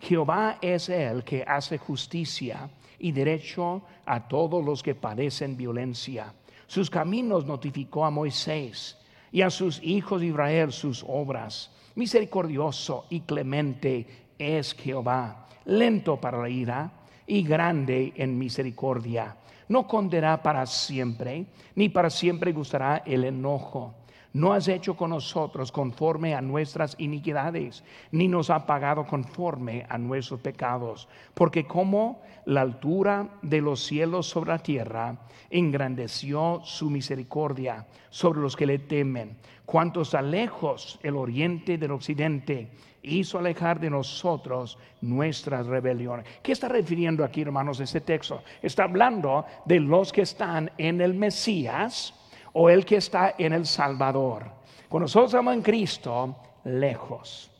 Jehová 0.00 0.58
es 0.60 0.88
el 0.88 1.24
que 1.24 1.44
hace 1.46 1.78
justicia 1.78 2.70
y 2.98 3.12
derecho 3.12 3.82
a 4.06 4.28
todos 4.28 4.64
los 4.64 4.82
que 4.82 4.94
padecen 4.94 5.56
violencia. 5.56 6.32
Sus 6.66 6.88
caminos 6.88 7.46
notificó 7.46 8.04
a 8.04 8.10
Moisés 8.10 8.98
y 9.30 9.42
a 9.42 9.50
sus 9.50 9.82
hijos 9.82 10.20
de 10.20 10.28
Israel 10.28 10.72
sus 10.72 11.04
obras. 11.06 11.70
Misericordioso 11.94 13.04
y 13.10 13.20
clemente 13.20 14.21
es 14.38 14.74
Jehová, 14.74 15.46
lento 15.64 16.20
para 16.20 16.38
la 16.38 16.48
ira 16.48 16.90
y 17.26 17.42
grande 17.42 18.12
en 18.16 18.38
misericordia. 18.38 19.36
No 19.68 19.86
condenará 19.86 20.42
para 20.42 20.66
siempre, 20.66 21.46
ni 21.74 21.88
para 21.88 22.10
siempre 22.10 22.52
gustará 22.52 23.02
el 23.06 23.24
enojo. 23.24 23.94
No 24.34 24.54
has 24.54 24.66
hecho 24.68 24.96
con 24.96 25.10
nosotros 25.10 25.70
conforme 25.70 26.34
a 26.34 26.40
nuestras 26.40 26.94
iniquidades, 26.98 27.84
ni 28.12 28.28
nos 28.28 28.48
ha 28.48 28.64
pagado 28.64 29.06
conforme 29.06 29.84
a 29.90 29.98
nuestros 29.98 30.40
pecados. 30.40 31.06
Porque 31.34 31.66
como 31.66 32.22
la 32.46 32.62
altura 32.62 33.28
de 33.42 33.60
los 33.60 33.84
cielos 33.84 34.26
sobre 34.26 34.52
la 34.52 34.58
tierra, 34.58 35.18
engrandeció 35.50 36.60
su 36.64 36.88
misericordia 36.88 37.86
sobre 38.08 38.40
los 38.40 38.56
que 38.56 38.66
le 38.66 38.78
temen. 38.78 39.36
Cuantos 39.66 40.14
a 40.14 40.22
lejos 40.22 40.98
el 41.02 41.16
oriente 41.16 41.76
del 41.76 41.92
occidente, 41.92 42.70
hizo 43.02 43.38
alejar 43.38 43.80
de 43.80 43.90
nosotros 43.90 44.78
nuestras 45.00 45.66
rebeliones. 45.66 46.26
¿Qué 46.42 46.52
está 46.52 46.68
refiriendo 46.68 47.24
aquí, 47.24 47.42
hermanos, 47.42 47.80
ese 47.80 48.00
texto? 48.00 48.42
Está 48.62 48.84
hablando 48.84 49.44
de 49.64 49.80
los 49.80 50.12
que 50.12 50.22
están 50.22 50.70
en 50.78 51.00
el 51.00 51.14
Mesías 51.14 52.14
o 52.52 52.70
el 52.70 52.84
que 52.84 52.96
está 52.96 53.34
en 53.38 53.52
el 53.52 53.66
Salvador. 53.66 54.44
Cuando 54.88 55.04
nosotros 55.04 55.30
estamos 55.30 55.54
en 55.54 55.62
Cristo, 55.62 56.36
lejos, 56.64 57.50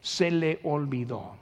se 0.00 0.30
le 0.30 0.60
olvidó. 0.64 1.36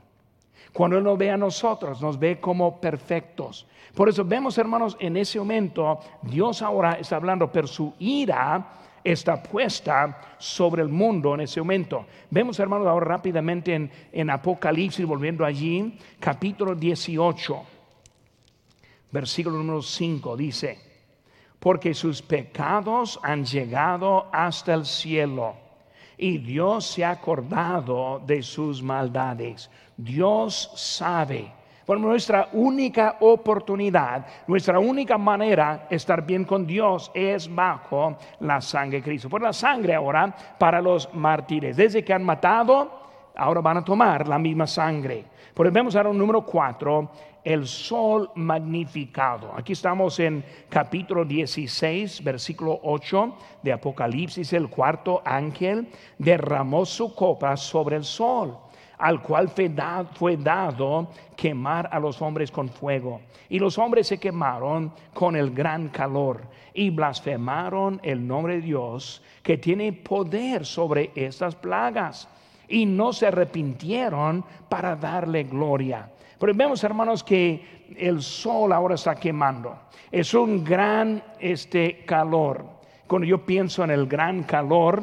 Cuando 0.73 0.99
Él 0.99 1.05
nos 1.05 1.19
ve 1.19 1.31
a 1.31 1.37
nosotros, 1.37 2.01
nos 2.01 2.19
ve 2.19 2.41
como 2.41 2.81
perfectos. 2.81 3.67
Por 3.95 4.09
eso 4.09 4.25
vemos, 4.25 4.57
hermanos, 4.57 4.97
en 5.01 5.17
ese 5.17 5.39
momento, 5.39 6.01
Dios 6.23 6.63
ahora 6.63 6.95
está 6.95 7.17
hablando, 7.17 7.51
pero 7.51 7.67
su 7.67 7.93
ira 7.99 8.79
está 9.05 9.43
puesta 9.43 10.35
sobre 10.39 10.83
el 10.83 10.89
mundo 10.89 11.35
en 11.35 11.41
ese 11.41 11.61
momento. 11.61 12.07
Vemos, 12.31 12.59
hermanos, 12.59 12.87
ahora 12.87 13.07
rápidamente 13.07 13.91
en, 14.13 14.31
Apocalipsis, 14.31 15.05
volviendo 15.07 15.45
allí, 15.45 15.99
capítulo 16.21 16.75
18, 16.75 17.63
versículo 19.11 19.59
número 19.59 19.83
5, 19.83 20.37
dice, 20.37 20.79
porque 21.59 21.95
sus 21.95 22.23
pecados 22.23 23.21
han 23.23 23.45
llegado 23.45 24.29
hasta 24.33 24.75
el 24.75 24.87
cielo 24.87 25.55
y 26.17 26.39
Dios 26.39 26.87
se 26.87 27.05
ha 27.05 27.11
acordado 27.11 28.21
de 28.27 28.43
sus 28.43 28.83
maldades. 28.83 29.71
Dios 29.97 30.71
sabe 30.77 31.53
bueno, 31.87 32.09
nuestra 32.09 32.49
única 32.53 33.17
oportunidad, 33.21 34.25
nuestra 34.47 34.79
única 34.79 35.19
manera 35.19 35.87
de 35.91 35.97
estar 35.97 36.25
bien 36.25 36.45
con 36.45 36.67
Dios 36.67 37.11
es 37.13 37.53
bajo 37.53 38.17
la 38.41 38.61
sangre 38.61 38.99
de 38.99 39.05
Cristo. 39.05 39.29
Por 39.29 39.43
la 39.43 39.53
sangre 39.53 39.95
ahora 39.95 40.35
para 40.59 40.81
los 40.81 41.13
mártires. 41.13 41.77
Desde 41.77 42.05
que 42.05 42.13
han 42.13 42.23
matado, 42.23 43.03
ahora 43.37 43.61
van 43.61 43.79
a 43.79 43.85
tomar 43.85 44.29
la 44.29 44.39
misma 44.39 44.67
sangre. 44.67 45.25
Por 45.55 45.71
vemos 45.71 45.97
ahora 45.97 46.11
un 46.11 46.19
número 46.19 46.43
4, 46.47 47.11
el 47.45 47.67
sol 47.67 48.31
magnificado. 48.37 49.53
Aquí 49.57 49.73
estamos 49.73 50.19
en 50.21 50.45
capítulo 50.69 51.25
16, 51.25 52.23
versículo 52.23 52.79
8 52.85 53.35
de 53.63 53.73
Apocalipsis. 53.73 54.53
El 54.53 54.71
cuarto 54.71 55.21
ángel 55.25 55.89
derramó 56.17 56.87
su 56.87 57.15
copa 57.15 57.57
sobre 57.57 57.97
el 57.97 58.05
sol 58.05 58.57
al 59.03 59.21
cual 59.21 59.49
fue, 59.49 59.69
dado 60.37 61.09
quemar 61.35 61.89
a 61.91 61.99
los 61.99 62.23
hombres 62.23 62.53
con 62.53 62.69
fuego. 62.69 63.21
Y 63.49 63.59
los 63.59 63.77
hombres 63.77 64.07
se 64.07 64.19
quemaron 64.19 64.93
con 65.13 65.35
el 65.35 65.51
gran 65.51 65.89
calor 65.89 66.43
y 66.73 66.89
blasfemaron 66.91 68.01
el 68.05 68.25
nombre 68.25 68.55
de 68.55 68.61
Dios 68.61 69.21
que 69.43 69.59
tiene 69.59 69.93
poder 69.93 70.65
sobre 70.65 71.11
estas 71.17 71.57
plagas 71.57 72.29
y 72.69 72.87
no 72.87 73.13
se 73.13 73.27
arrepintieron 73.27 74.45
para 74.69 74.95
darle 74.95 75.43
gloria. 75.45 76.09
Pero 76.39 76.55
vemos, 76.55 76.85
hermanos, 76.85 77.25
que 77.25 77.85
el 77.99 78.23
sol 78.23 78.73
ahora 78.73 78.95
está 78.95 79.17
quemando. 79.17 79.77
Es 80.13 80.33
un 80.33 80.63
gran 80.63 81.21
este, 81.41 82.05
calor. 82.05 82.65
Cuando 83.09 83.27
yo 83.27 83.45
pienso 83.45 83.83
en 83.83 83.91
el 83.91 84.07
gran 84.07 84.45
calor, 84.45 85.03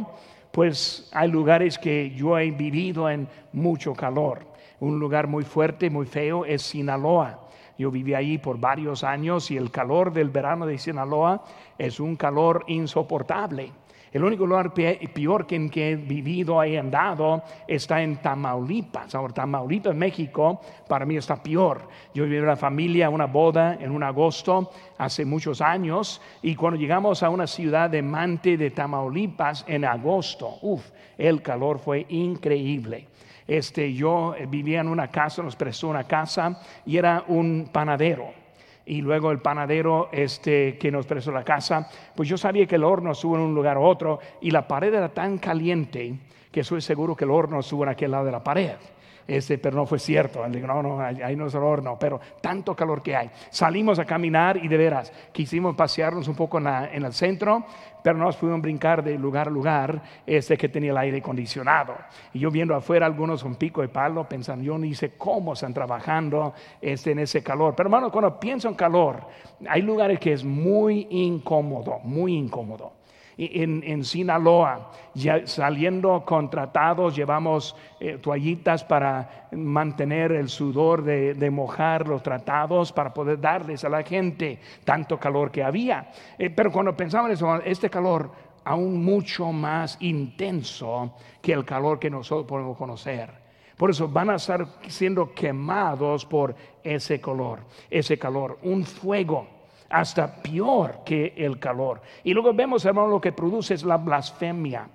pues 0.52 1.10
hay 1.14 1.30
lugares 1.30 1.78
que 1.78 2.12
yo 2.12 2.38
he 2.38 2.52
vivido 2.52 3.10
en 3.10 3.28
mucho 3.54 3.94
calor. 3.94 4.48
Un 4.80 5.00
lugar 5.00 5.28
muy 5.28 5.44
fuerte, 5.44 5.90
muy 5.90 6.06
feo 6.06 6.46
es 6.46 6.62
Sinaloa. 6.62 7.48
Yo 7.78 7.92
viví 7.92 8.14
allí 8.14 8.38
por 8.38 8.60
varios 8.60 9.04
años 9.04 9.52
y 9.52 9.58
el 9.58 9.72
calor 9.72 10.12
del 10.12 10.30
verano 10.30 10.66
de 10.66 10.78
Sinaloa 10.78 11.44
es 11.78 12.00
un 12.00 12.16
calor 12.16 12.64
insoportable. 12.68 13.72
El 14.12 14.24
único 14.24 14.46
lugar 14.46 14.74
peor 14.74 15.46
que 15.46 15.56
en 15.56 15.70
que 15.70 15.92
he 15.92 15.96
vivido, 15.96 16.64
he 16.64 16.80
andado, 16.80 17.44
está 17.68 18.02
en 18.02 18.18
Tamaulipas. 18.18 19.14
Ahora, 19.14 19.34
Tamaulipas, 19.34 19.96
México, 19.96 20.62
para 20.88 21.06
mí 21.06 21.18
está 21.18 21.42
peor. 21.42 21.88
Yo 22.14 22.24
viví 22.24 22.40
una 22.40 22.56
familia, 22.56 23.10
una 23.10 23.26
boda 23.26 23.78
en 23.80 23.92
un 23.92 24.02
agosto 24.02 24.72
hace 24.98 25.26
muchos 25.26 25.62
años 25.62 26.22
y 26.42 26.56
cuando 26.56 26.80
llegamos 26.80 27.22
a 27.22 27.30
una 27.30 27.46
ciudad 27.46 27.90
de 27.90 28.02
Mante 28.02 28.58
de 28.58 28.72
Tamaulipas 28.72 29.64
en 29.68 29.86
agosto, 29.86 30.58
uff, 30.62 30.90
el 31.18 31.42
calor 31.42 31.78
fue 31.78 32.06
increíble. 32.10 33.08
Este, 33.48 33.94
yo 33.94 34.36
vivía 34.48 34.82
en 34.82 34.88
una 34.88 35.10
casa, 35.10 35.44
nos 35.44 35.56
prestó 35.56 35.88
una 35.88 36.04
casa 36.04 36.62
y 36.86 36.98
era 36.98 37.24
un 37.28 37.70
panadero 37.72 38.39
y 38.90 39.02
luego 39.02 39.32
el 39.32 39.38
panadero 39.38 40.10
este, 40.12 40.76
que 40.80 40.92
nos 40.92 41.06
prestó 41.06 41.32
la 41.32 41.44
casa, 41.44 41.88
pues 42.16 42.28
yo 42.28 42.40
sabía 42.40 42.66
que 42.66 42.76
el 42.76 42.84
horno 42.84 43.12
estuvo 43.12 43.36
en 43.36 43.44
un 43.44 43.54
lugar 43.54 43.78
u 43.78 43.84
otro 43.84 44.20
y 44.42 44.50
la 44.50 44.68
pared 44.68 44.92
era 44.92 45.10
tan 45.10 45.38
caliente 45.38 46.16
que 46.52 46.64
soy 46.64 46.82
seguro 46.82 47.16
que 47.16 47.24
el 47.24 47.30
horno 47.30 47.60
estuvo 47.60 47.84
en 47.84 47.90
aquel 47.90 48.10
lado 48.10 48.26
de 48.26 48.32
la 48.32 48.44
pared. 48.44 48.72
Este, 49.30 49.60
pero 49.60 49.76
no 49.76 49.86
fue 49.86 50.00
cierto. 50.00 50.44
Él 50.44 50.52
dijo, 50.52 50.66
no, 50.66 50.82
no, 50.82 51.00
ahí 51.00 51.36
no 51.36 51.46
es 51.46 51.54
el 51.54 51.62
horno, 51.62 51.98
pero 52.00 52.20
tanto 52.42 52.76
calor 52.76 53.04
que 53.04 53.16
hay. 53.16 53.30
Salimos 53.52 54.00
a 54.00 54.06
caminar 54.06 54.58
y 54.58 54.68
de 54.68 54.76
veras 54.76 55.14
quisimos 55.32 55.76
pasearnos 55.76 56.28
un 56.28 56.36
poco 56.36 56.58
en, 56.58 56.66
en 56.66 57.06
el 57.06 57.14
centro, 57.14 57.64
pero 58.04 58.18
no 58.18 58.26
nos 58.26 58.38
pudimos 58.38 58.60
brincar 58.60 59.04
de 59.04 59.20
lugar 59.20 59.48
a 59.48 59.52
lugar 59.52 60.02
este 60.26 60.58
que 60.58 60.68
tenía 60.68 60.90
el 60.90 60.98
aire 60.98 61.20
acondicionado. 61.20 61.94
Y 62.34 62.40
yo 62.40 62.50
viendo 62.50 62.74
afuera 62.74 63.06
algunos 63.06 63.44
con 63.44 63.54
pico 63.54 63.82
de 63.82 63.90
palo, 63.90 64.28
pensando, 64.28 64.66
yo 64.66 64.80
ni 64.80 64.96
sé 64.96 65.12
cómo 65.16 65.54
están 65.54 65.76
trabajando 65.76 66.56
este, 66.82 67.12
en 67.12 67.20
ese 67.20 67.44
calor. 67.44 67.76
Pero 67.76 67.86
hermano, 67.86 68.12
cuando 68.12 68.40
pienso 68.40 68.68
en 68.68 68.74
calor, 68.74 69.28
hay 69.68 69.84
lugares 69.84 70.20
que 70.20 70.34
es 70.34 70.44
muy 70.44 71.06
incómodo, 71.12 72.00
muy 72.00 72.36
incómodo 72.36 72.99
en, 73.40 74.04
Sinaloa, 74.04 74.92
ya 75.14 75.48
saliendo 75.48 76.26
contratados, 76.26 77.16
llevamos 77.16 77.76
eh, 78.00 78.18
toallitas 78.18 78.84
para 78.84 79.48
mantener 79.54 80.34
el 80.34 80.50
sudor 80.50 81.04
de, 81.04 81.50
mojar 81.50 82.08
los 82.08 82.22
tratados, 82.22 82.92
para 82.92 83.14
poder 83.14 83.40
darles 83.40 83.86
a 83.86 83.90
la 83.90 84.04
gente 84.04 84.60
tanto 84.84 85.18
calor 85.18 85.52
que 85.52 85.64
había. 85.64 86.12
Eh, 86.38 86.50
pero 86.50 86.72
cuando 86.72 86.96
pensamos 86.96 87.42
en 87.42 87.62
este 87.66 87.90
calor 87.90 88.30
aún 88.66 89.04
mucho 89.04 89.52
más 89.54 89.98
intenso 90.02 91.14
que 91.42 91.54
el 91.54 91.64
calor 91.64 91.98
que 91.98 92.10
nosotros 92.10 92.46
podemos 92.46 92.78
conocer. 92.78 93.32
Por 93.78 93.90
eso 93.90 94.10
van 94.10 94.32
a 94.32 94.36
estar 94.36 94.68
siendo 94.90 95.34
quemados 95.34 96.26
por 96.26 96.54
ese 96.84 97.22
color, 97.22 97.62
ese 97.90 98.20
calor, 98.20 98.60
un 98.64 98.84
fuego 98.84 99.59
hasta 99.90 100.42
peor 100.42 101.02
que 101.04 101.34
el 101.36 101.60
calor. 101.60 102.02
Y 102.24 102.34
luego 102.34 102.54
vemos, 102.54 102.86
hermano, 102.86 103.08
lo 103.08 103.22
que 103.22 103.32
produce 103.32 103.74
es 103.74 103.84
la 103.84 103.98
blasfemia. 103.98 104.88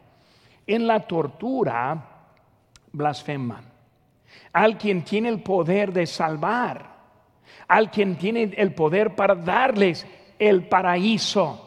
En 0.66 0.86
la 0.86 1.00
tortura, 1.00 2.14
blasfeman. 2.92 3.64
Al 4.52 4.78
quien 4.78 5.02
tiene 5.02 5.28
el 5.28 5.42
poder 5.42 5.92
de 5.92 6.06
salvar, 6.06 6.94
al 7.68 7.90
quien 7.90 8.16
tiene 8.16 8.54
el 8.56 8.74
poder 8.74 9.14
para 9.14 9.34
darles 9.34 10.06
el 10.38 10.68
paraíso 10.68 11.64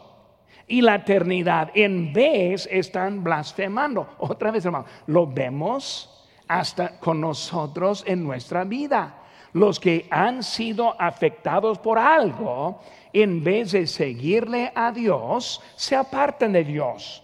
y 0.66 0.80
la 0.80 0.96
eternidad. 0.96 1.70
En 1.74 2.12
vez 2.12 2.68
están 2.70 3.22
blasfemando. 3.24 4.14
Otra 4.18 4.50
vez, 4.50 4.64
hermano, 4.64 4.86
lo 5.06 5.26
vemos 5.26 6.26
hasta 6.46 6.98
con 6.98 7.20
nosotros 7.20 8.04
en 8.06 8.24
nuestra 8.24 8.64
vida. 8.64 9.14
Los 9.52 9.80
que 9.80 10.06
han 10.10 10.42
sido 10.42 11.00
afectados 11.00 11.78
por 11.78 11.98
algo 11.98 12.80
en 13.12 13.42
vez 13.42 13.72
de 13.72 13.86
seguirle 13.86 14.72
a 14.74 14.92
Dios, 14.92 15.60
se 15.76 15.96
apartan 15.96 16.52
de 16.52 16.64
Dios, 16.64 17.22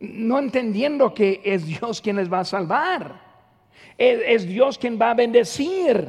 no 0.00 0.38
entendiendo 0.38 1.12
que 1.12 1.40
es 1.44 1.66
Dios 1.66 2.00
quien 2.00 2.16
les 2.16 2.32
va 2.32 2.40
a 2.40 2.44
salvar, 2.44 3.30
es, 3.98 4.46
Dios 4.46 4.78
quien 4.78 4.98
va 5.00 5.10
a 5.10 5.14
bendecir. 5.14 6.08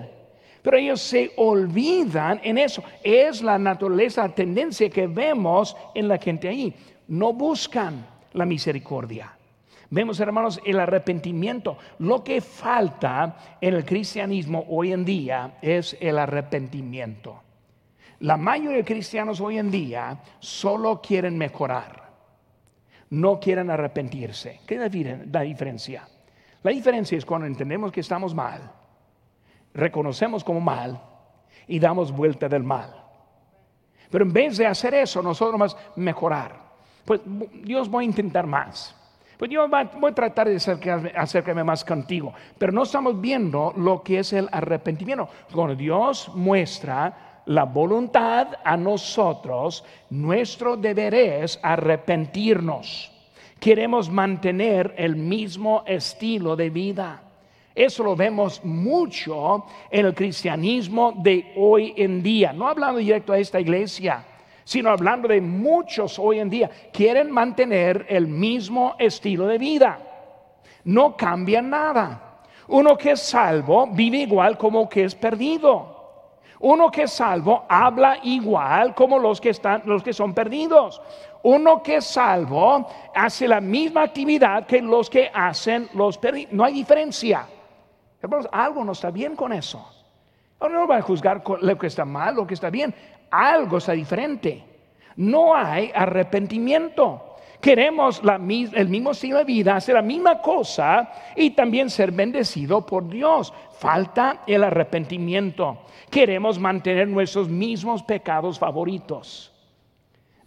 Pero 0.62 0.78
ellos 0.78 1.01
se 1.01 1.32
olvidan 1.38 2.39
en 2.43 2.57
eso. 2.57 2.84
Es 3.03 3.41
la 3.41 3.57
naturaleza, 3.57 4.28
la 4.28 4.36
tendencia 4.36 4.89
que 4.89 5.07
vemos 5.07 5.76
en 5.95 6.07
la 6.07 6.18
gente 6.18 6.47
ahí. 6.47 6.74
No 7.07 7.34
buscan 7.34 8.05
la 8.34 8.45
misericordia. 8.45 9.36
Vemos, 9.89 10.22
hermanos, 10.22 10.62
el 10.64 10.80
arrepentimiento. 10.80 11.78
Lo 11.99 12.24
que 12.24 12.39
falta 12.39 13.57
en 13.59 13.74
el 13.74 13.84
cristianismo 13.84 14.66
hoy 14.70 14.93
en 14.93 15.03
día 15.03 15.57
es 15.62 15.97
el 15.99 16.18
arrepentimiento. 16.18 17.41
La 18.22 18.38
mayoría 18.38 18.78
de 18.78 18.86
cristianos 18.86 19.42
hoy 19.42 19.58
en 19.58 19.72
día 19.72 20.20
solo 20.40 21.02
quieren 21.02 21.36
mejorar, 21.40 22.12
no 23.10 23.40
quieren 23.40 23.72
arrepentirse. 23.72 24.62
¿Qué 24.68 24.76
es 24.76 25.28
la 25.32 25.42
diferencia? 25.42 26.08
La 26.62 26.70
diferencia 26.70 27.18
es 27.18 27.26
cuando 27.26 27.48
entendemos 27.48 27.92
que 27.92 28.02
estamos 28.02 28.36
mal, 28.36 28.72
reconocemos 29.74 30.44
como 30.44 30.60
mal 30.60 31.02
y 31.68 31.80
damos 31.80 32.12
vuelta 32.12 32.48
del 32.48 32.62
mal. 32.62 32.94
Pero 34.12 34.24
en 34.24 34.32
vez 34.34 34.58
de 34.58 34.68
hacer 34.68 34.94
eso, 34.94 35.24
nosotros 35.24 35.58
más 35.58 35.76
mejorar. 35.96 36.62
Pues 37.06 37.22
Dios 37.64 37.90
voy 37.90 38.04
a 38.04 38.08
intentar 38.08 38.46
más. 38.46 38.96
Pues 39.40 39.50
yo 39.50 39.68
voy 39.68 40.12
a 40.12 40.14
tratar 40.14 40.48
de 40.48 40.58
acercarme, 41.16 41.64
más 41.64 41.84
contigo. 41.84 42.36
Pero 42.60 42.72
no 42.72 42.84
estamos 42.84 43.20
viendo 43.20 43.74
lo 43.76 44.04
que 44.04 44.20
es 44.20 44.32
el 44.34 44.48
arrepentimiento. 44.52 45.28
Cuando 45.52 45.74
Dios 45.74 46.30
muestra 46.36 47.31
la 47.52 47.66
voluntad 47.66 48.47
a 48.64 48.78
nosotros, 48.78 49.84
nuestro 50.10 50.78
deber 50.78 51.14
es 51.14 51.60
arrepentirnos. 51.62 53.12
Queremos 53.60 54.10
mantener 54.10 54.93
el 54.97 55.16
mismo 55.18 55.84
estilo 55.86 56.56
de 56.56 56.70
vida. 56.70 57.22
Eso 57.76 58.04
lo 58.04 58.16
vemos 58.16 58.64
mucho 58.64 59.66
en 59.89 60.06
el 60.06 60.14
cristianismo 60.14 61.14
de 61.18 61.52
hoy 61.58 61.93
en 61.97 62.24
día. 62.24 62.54
No 62.54 62.68
hablando 62.68 62.99
directo 62.99 63.34
a 63.34 63.38
esta 63.38 63.60
iglesia, 63.60 64.26
sino 64.64 64.89
hablando 64.89 65.28
de 65.28 65.41
muchos 65.41 66.18
hoy 66.20 66.39
en 66.39 66.49
día. 66.49 66.70
Quieren 66.91 67.32
mantener 67.32 68.06
el 68.10 68.28
mismo 68.28 68.95
estilo 68.97 69.45
de 69.45 69.58
vida. 69.58 69.99
No 70.86 71.16
cambian 71.18 71.70
nada. 71.70 72.43
Uno 72.70 72.97
que 72.97 73.12
es 73.12 73.22
salvo 73.22 73.88
vive 73.88 74.20
igual 74.20 74.58
como 74.58 74.88
que 74.88 75.04
es 75.04 75.16
perdido. 75.16 76.01
Uno 76.62 76.91
que 76.91 77.03
es 77.03 77.12
salvo 77.14 77.66
habla 77.68 78.20
igual 78.24 78.93
como 78.93 79.18
los 79.18 79.41
que 79.41 79.49
están 79.49 79.82
los 79.86 80.03
que 80.03 80.14
son 80.14 80.34
perdidos. 80.34 81.01
Uno 81.43 81.82
que 81.82 81.97
es 81.97 82.05
salvo 82.05 82.88
hace 83.16 83.47
la 83.47 83.59
misma 83.59 84.03
actividad 84.03 84.68
que 84.68 84.82
los 84.82 85.09
que 85.09 85.32
hacen 85.34 85.89
los 85.93 86.18
perdidos. 86.18 86.53
No 86.53 86.64
hay 86.64 86.74
diferencia. 86.74 87.47
Hermanos, 88.22 88.47
algo 88.51 88.84
no 88.84 88.91
está 88.91 89.09
bien 89.09 89.36
con 89.36 89.51
eso. 89.51 89.84
Ahora 90.59 90.76
no 90.76 90.88
va 90.88 90.97
a 90.97 91.01
juzgar 91.01 91.41
lo 91.62 91.78
que 91.78 91.88
está 91.88 92.05
mal, 92.05 92.36
lo 92.36 92.45
que 92.45 92.53
está 92.53 92.70
bien. 92.70 92.93
Algo 93.32 93.80
está 93.80 93.93
diferente. 93.93 94.64
No 95.16 95.55
hay 95.55 95.91
arrepentimiento. 95.95 97.31
Queremos 97.62 98.22
el 98.74 98.89
mismo 98.89 99.12
estilo 99.12 99.38
de 99.38 99.43
vida, 99.43 99.76
hacer 99.76 99.95
la 99.95 100.01
misma 100.01 100.41
cosa 100.41 101.12
y 101.36 101.51
también 101.51 101.89
ser 101.89 102.12
bendecido 102.12 102.86
por 102.86 103.07
Dios. 103.07 103.53
Falta 103.78 104.41
el 104.47 104.64
arrepentimiento 104.64 105.86
queremos 106.12 106.59
mantener 106.59 107.07
nuestros 107.07 107.49
mismos 107.49 108.03
pecados 108.03 108.59
favoritos. 108.59 109.51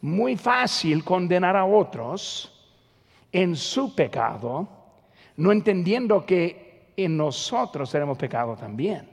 Muy 0.02 0.36
fácil 0.36 1.02
condenar 1.02 1.56
a 1.56 1.64
otros 1.64 2.52
en 3.32 3.56
su 3.56 3.94
pecado, 3.94 4.68
no 5.36 5.50
entendiendo 5.50 6.24
que 6.24 6.92
en 6.96 7.16
nosotros 7.16 7.90
tenemos 7.90 8.18
pecado 8.18 8.54
también. 8.54 9.08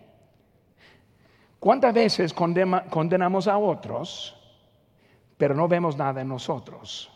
¿Cuántas 1.57 1.93
veces 1.93 2.33
condenamos 2.33 3.47
a 3.47 3.57
otros, 3.57 4.35
pero 5.37 5.55
no 5.55 5.67
vemos 5.67 5.95
nada 5.95 6.21
en 6.21 6.27
nosotros? 6.27 7.10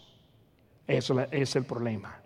Eso 0.88 1.19
es 1.31 1.55
el 1.55 1.65
problema. 1.65 2.19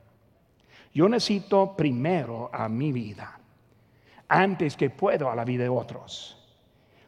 Yo 0.94 1.08
necesito 1.08 1.76
primero 1.76 2.50
a 2.52 2.68
mi 2.68 2.92
vida 2.92 3.40
antes 4.28 4.76
que 4.76 4.90
puedo 4.90 5.30
a 5.30 5.36
la 5.36 5.46
vida 5.46 5.64
de 5.64 5.70
otros. 5.70 6.38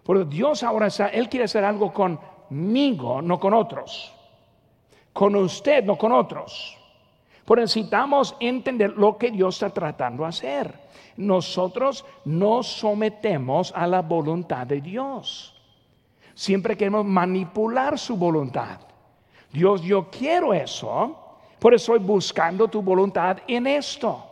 Porque 0.04 0.26
Dios 0.26 0.64
ahora 0.64 0.88
está, 0.88 1.08
Él 1.08 1.30
quiere 1.30 1.46
hacer 1.46 1.64
algo 1.64 1.94
conmigo, 1.94 3.22
no 3.22 3.40
con 3.40 3.54
otros. 3.54 4.14
Con 5.14 5.36
usted, 5.36 5.84
no 5.84 5.98
con 5.98 6.12
otros. 6.12 6.78
Pero 7.46 7.62
necesitamos 7.62 8.36
entender 8.40 8.92
lo 8.98 9.18
que 9.18 9.32
Dios 9.32 9.56
está 9.56 9.70
tratando 9.70 10.24
de 10.24 10.30
hacer. 10.30 10.80
Nosotros 11.18 12.06
no 12.26 12.64
sometemos 12.64 13.74
a 13.76 13.86
la 13.88 14.02
voluntad 14.02 14.66
de 14.66 14.82
Dios. 14.82 15.56
Siempre 16.34 16.78
queremos 16.78 17.06
manipular 17.06 18.00
su 18.00 18.16
voluntad. 18.16 18.80
Dios, 19.52 19.82
yo 19.82 20.10
quiero 20.10 20.54
eso, 20.54 21.21
por 21.62 21.76
eso 21.76 21.94
estoy 21.94 22.08
buscando 22.08 22.68
tu 22.68 22.82
voluntad 22.82 23.38
en 23.48 23.68
esto. 23.68 24.26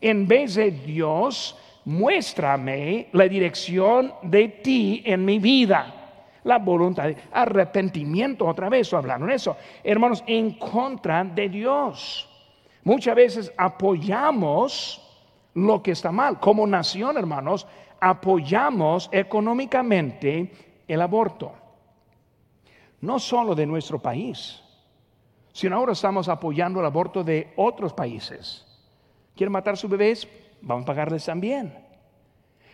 En 0.00 0.26
vez 0.26 0.54
de 0.54 0.70
Dios, 0.70 1.54
muéstrame 1.84 3.08
la 3.12 3.28
dirección 3.28 4.10
de 4.22 4.48
ti 4.48 5.02
en 5.04 5.22
mi 5.22 5.38
vida. 5.38 6.40
La 6.44 6.56
voluntad 6.56 7.08
de 7.08 7.16
arrepentimiento, 7.30 8.46
otra 8.46 8.70
vez 8.70 8.90
hablando 8.94 9.26
de 9.26 9.34
eso. 9.34 9.54
Hermanos, 9.84 10.24
en 10.26 10.52
contra 10.52 11.22
de 11.24 11.50
Dios. 11.50 12.26
Muchas 12.84 13.16
veces 13.16 13.52
apoyamos 13.58 14.98
lo 15.52 15.82
que 15.82 15.90
está 15.90 16.10
mal. 16.10 16.40
Como 16.40 16.66
nación, 16.66 17.18
hermanos, 17.18 17.66
apoyamos 18.00 19.10
económicamente 19.12 20.50
el 20.88 21.02
aborto. 21.02 21.52
No 23.02 23.18
solo 23.18 23.54
de 23.54 23.66
nuestro 23.66 23.98
país, 23.98 24.61
sino 25.52 25.76
ahora 25.76 25.92
estamos 25.92 26.28
apoyando 26.28 26.80
el 26.80 26.86
aborto 26.86 27.22
de 27.22 27.52
otros 27.56 27.92
países. 27.92 28.66
¿Quieren 29.36 29.52
matar 29.52 29.76
sus 29.76 29.90
bebés? 29.90 30.28
Vamos 30.60 30.84
a 30.84 30.86
pagarles 30.86 31.24
también. 31.24 31.78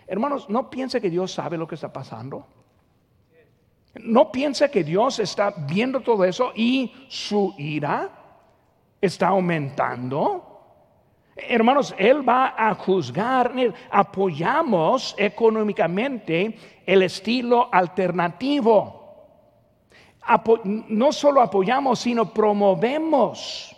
Hermanos, 0.06 0.48
no 0.48 0.70
piense 0.70 1.00
que 1.00 1.10
Dios 1.10 1.32
sabe 1.32 1.58
lo 1.58 1.66
que 1.66 1.74
está 1.74 1.92
pasando. 1.92 2.46
No 4.00 4.30
piense 4.30 4.70
que 4.70 4.84
Dios 4.84 5.18
está 5.18 5.50
viendo 5.50 6.00
todo 6.00 6.24
eso 6.24 6.52
y 6.54 6.92
su 7.08 7.54
ira 7.58 8.10
está 9.00 9.28
aumentando. 9.28 10.44
Hermanos, 11.36 11.94
Él 11.98 12.28
va 12.28 12.54
a 12.56 12.74
juzgar, 12.74 13.52
apoyamos 13.90 15.14
económicamente 15.18 16.56
el 16.84 17.02
estilo 17.02 17.68
alternativo. 17.72 18.97
No 20.64 21.12
solo 21.12 21.40
apoyamos, 21.40 22.00
sino 22.00 22.32
promovemos. 22.32 23.74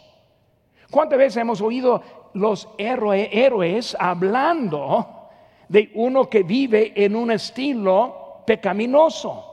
¿Cuántas 0.91 1.19
veces 1.19 1.37
hemos 1.37 1.61
oído 1.61 2.03
los 2.35 2.69
héroes 2.79 3.97
hablando 3.99 5.29
de 5.69 5.91
uno 5.95 6.29
que 6.29 6.43
vive 6.43 6.93
en 6.97 7.15
un 7.15 7.31
estilo 7.31 8.43
pecaminoso? 8.47 9.47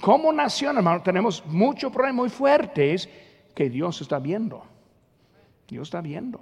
Como 0.00 0.32
nación, 0.32 0.76
hermano, 0.76 1.02
tenemos 1.02 1.44
muchos 1.46 1.90
problemas 1.90 2.16
muy 2.16 2.28
fuertes 2.28 3.08
que 3.54 3.68
Dios 3.68 4.00
está 4.00 4.18
viendo. 4.18 4.62
Dios 5.66 5.88
está 5.88 6.00
viendo. 6.00 6.40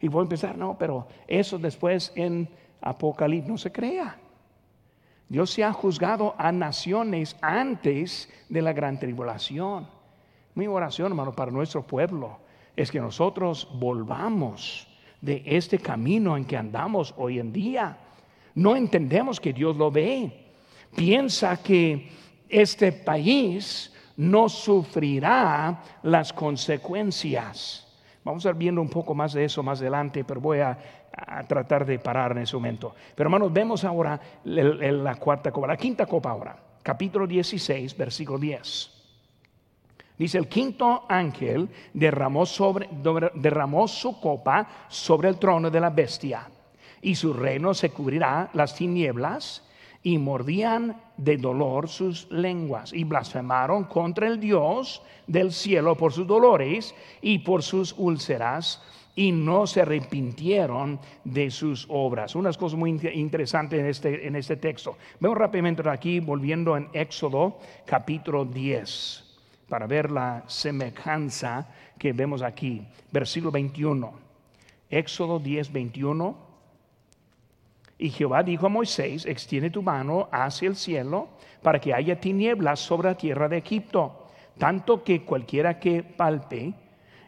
Y 0.00 0.08
voy 0.08 0.20
a 0.20 0.22
empezar, 0.22 0.56
no, 0.56 0.76
pero 0.78 1.06
eso 1.26 1.58
después 1.58 2.12
en 2.14 2.48
Apocalipsis 2.80 3.48
no 3.48 3.58
se 3.58 3.70
crea. 3.70 4.18
Dios 5.30 5.50
se 5.50 5.62
ha 5.62 5.72
juzgado 5.72 6.34
a 6.36 6.50
naciones 6.50 7.36
antes 7.40 8.28
de 8.48 8.62
la 8.62 8.72
gran 8.72 8.98
tribulación. 8.98 9.86
Mi 10.56 10.66
oración, 10.66 11.12
hermano, 11.12 11.32
para 11.32 11.52
nuestro 11.52 11.86
pueblo 11.86 12.40
es 12.74 12.90
que 12.90 12.98
nosotros 12.98 13.68
volvamos 13.74 14.88
de 15.20 15.44
este 15.46 15.78
camino 15.78 16.36
en 16.36 16.44
que 16.44 16.56
andamos 16.56 17.14
hoy 17.16 17.38
en 17.38 17.52
día. 17.52 17.96
No 18.56 18.74
entendemos 18.74 19.38
que 19.38 19.52
Dios 19.52 19.76
lo 19.76 19.92
ve. 19.92 20.48
Piensa 20.96 21.62
que 21.62 22.10
este 22.48 22.90
país 22.90 23.94
no 24.16 24.48
sufrirá 24.48 25.80
las 26.02 26.32
consecuencias. 26.32 27.86
Vamos 28.24 28.44
a 28.44 28.48
ir 28.48 28.56
viendo 28.56 28.82
un 28.82 28.90
poco 28.90 29.14
más 29.14 29.32
de 29.32 29.44
eso 29.44 29.62
más 29.62 29.80
adelante, 29.80 30.24
pero 30.24 30.40
voy 30.40 30.58
a, 30.58 30.76
tratar 31.46 31.84
de 31.84 31.98
parar 31.98 32.32
en 32.32 32.38
ese 32.38 32.56
momento. 32.56 32.94
Pero 33.14 33.28
hermanos, 33.28 33.52
vemos 33.52 33.84
ahora 33.84 34.20
la 34.44 35.14
cuarta 35.16 35.50
copa, 35.50 35.66
la 35.66 35.76
quinta 35.76 36.06
copa 36.06 36.30
ahora, 36.30 36.56
capítulo 36.82 37.26
16, 37.26 37.96
versículo 37.96 38.38
10. 38.38 38.90
Dice, 40.18 40.36
el 40.36 40.48
quinto 40.48 41.06
ángel 41.08 41.68
derramó, 41.94 42.44
sobre, 42.44 42.88
derramó 43.34 43.88
su 43.88 44.20
copa 44.20 44.68
sobre 44.88 45.30
el 45.30 45.38
trono 45.38 45.70
de 45.70 45.80
la 45.80 45.88
bestia, 45.88 46.46
y 47.00 47.14
su 47.14 47.32
reino 47.32 47.72
se 47.72 47.90
cubrirá 47.90 48.50
las 48.52 48.74
tinieblas 48.74 49.66
y 50.02 50.18
mordían 50.18 50.96
de 51.16 51.36
dolor 51.36 51.88
sus 51.88 52.30
lenguas 52.30 52.92
y 52.92 53.04
blasfemaron 53.04 53.84
contra 53.84 54.26
el 54.26 54.40
Dios 54.40 55.02
del 55.26 55.52
cielo 55.52 55.96
por 55.96 56.12
sus 56.12 56.26
dolores 56.26 56.94
y 57.20 57.40
por 57.40 57.62
sus 57.62 57.94
úlceras 57.96 58.82
y 59.14 59.32
no 59.32 59.66
se 59.66 59.82
arrepintieron 59.82 61.00
de 61.24 61.50
sus 61.50 61.86
obras. 61.88 62.34
Unas 62.34 62.56
cosas 62.56 62.78
muy 62.78 62.90
interesantes 63.14 63.80
en 63.80 63.86
este, 63.86 64.26
en 64.26 64.36
este 64.36 64.56
texto. 64.56 64.96
Vemos 65.18 65.36
rápidamente 65.36 65.88
aquí, 65.88 66.20
volviendo 66.20 66.76
en 66.76 66.88
Éxodo 66.92 67.58
capítulo 67.84 68.44
10, 68.44 69.38
para 69.68 69.86
ver 69.86 70.10
la 70.10 70.44
semejanza 70.46 71.68
que 71.98 72.12
vemos 72.12 72.42
aquí. 72.42 72.86
Versículo 73.10 73.50
21. 73.50 74.12
Éxodo 74.88 75.38
10, 75.38 75.72
21. 75.72 76.50
Y 77.98 78.10
Jehová 78.10 78.42
dijo 78.42 78.66
a 78.66 78.70
Moisés, 78.70 79.26
extiende 79.26 79.70
tu 79.70 79.82
mano 79.82 80.28
hacia 80.32 80.68
el 80.68 80.76
cielo 80.76 81.28
para 81.62 81.80
que 81.80 81.92
haya 81.92 82.18
tinieblas 82.18 82.80
sobre 82.80 83.10
la 83.10 83.16
tierra 83.16 83.48
de 83.48 83.58
Egipto, 83.58 84.26
tanto 84.56 85.04
que 85.04 85.22
cualquiera 85.22 85.78
que 85.78 86.02
palpe. 86.02 86.72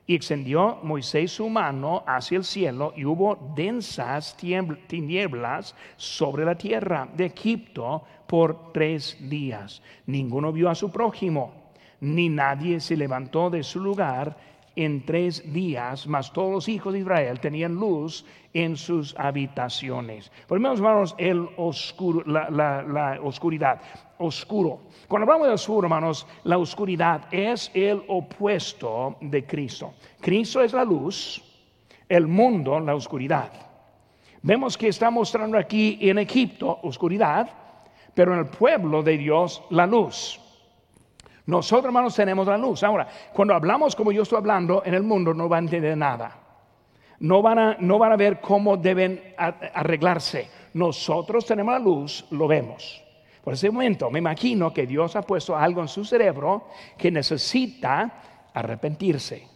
Y 0.07 0.14
extendió 0.16 0.78
Moisés 0.82 1.32
su 1.32 1.48
mano 1.48 2.03
hacia 2.07 2.38
el 2.38 2.44
cielo 2.44 2.92
y 2.96 3.05
hubo 3.05 3.53
densas 3.55 4.36
tinieblas 4.36 5.74
sobre 5.96 6.44
la 6.44 6.57
tierra 6.57 7.09
de 7.14 7.26
Egipto 7.26 8.03
por 8.26 8.72
tres 8.72 9.16
días. 9.20 9.82
Ninguno 10.07 10.53
vio 10.53 10.68
a 10.68 10.74
su 10.74 10.90
prójimo, 10.90 11.72
ni 12.00 12.28
nadie 12.28 12.80
se 12.80 12.96
levantó 12.96 13.48
de 13.48 13.62
su 13.62 13.78
lugar 13.78 14.36
en 14.77 15.05
tres 15.05 15.53
días, 15.53 16.07
mas 16.07 16.33
todos 16.33 16.53
los 16.53 16.68
hijos 16.68 16.93
de 16.93 17.01
Israel 17.01 17.41
tenían 17.41 17.75
luz 17.75 18.25
en 18.55 18.77
sus 18.77 19.14
habitaciones. 19.18 20.31
Primero, 20.49 20.75
hermanos, 20.75 21.14
el 21.18 21.49
oscuro, 21.57 22.23
la, 22.27 23.18
oscuridad, 23.23 23.81
oscuro. 24.18 24.81
Cuando 25.09 25.25
hablamos 25.25 25.49
de 25.49 25.55
oscuro, 25.55 25.87
hermanos, 25.87 26.27
la 26.45 26.59
oscuridad 26.59 27.23
es 27.31 27.70
el 27.75 28.03
opuesto 28.09 29.16
de 29.20 29.45
Cristo. 29.45 29.95
Cristo 30.20 30.62
es 30.62 30.73
la 30.73 30.85
luz, 30.85 31.43
el 32.09 32.27
mundo 32.27 32.79
la 32.81 32.95
oscuridad. 32.95 33.51
Vemos 34.43 34.77
que 34.77 34.89
está 34.89 35.11
mostrando 35.11 35.57
aquí 35.57 35.99
en 36.01 36.18
Egipto 36.18 36.81
oscuridad, 36.83 37.49
pero 38.14 38.35
en 38.35 38.41
el 38.41 38.47
pueblo 38.47 39.03
de 39.03 39.16
Dios 39.16 39.62
la 39.70 39.87
luz. 39.87 40.41
Nosotros, 41.47 41.86
hermanos, 41.86 42.14
tenemos 42.14 42.47
la 42.47 42.57
luz. 42.57 42.82
Ahora, 42.82 43.09
cuando 43.32 43.55
hablamos 43.55 43.97
como 43.97 44.12
yo 44.12 44.22
estoy 44.22 44.38
hablando, 44.38 44.82
en 44.84 44.95
el 44.95 45.03
mundo 45.03 45.34
no 45.34 45.49
van 45.49 45.64
a 45.64 45.66
entender 45.66 45.97
nada. 45.97 46.38
No 47.18 47.43
van 47.43 47.59
a, 47.59 47.76
no 47.78 47.99
van 47.99 48.12
a 48.12 48.16
ver 48.16 48.40
cómo 48.40 48.76
deben 48.76 49.34
arreglarse. 49.36 50.49
Nosotros 50.74 51.45
tenemos 51.47 51.72
la 51.72 51.78
luz, 51.78 52.26
lo 52.30 52.47
vemos. 52.49 53.03
Por 53.43 53.55
ese 53.55 53.70
momento, 53.70 54.11
me 54.11 54.20
imagino 54.20 54.72
que 54.72 54.86
Dios 54.86 55.16
ha 55.16 55.22
puesto 55.22 55.57
algo 55.57 55.82
en 55.82 55.88
su 55.88 56.05
cerebro 56.05 56.68
que 56.97 57.11
necesita 57.11 58.22
arrepentirse, 58.55 59.49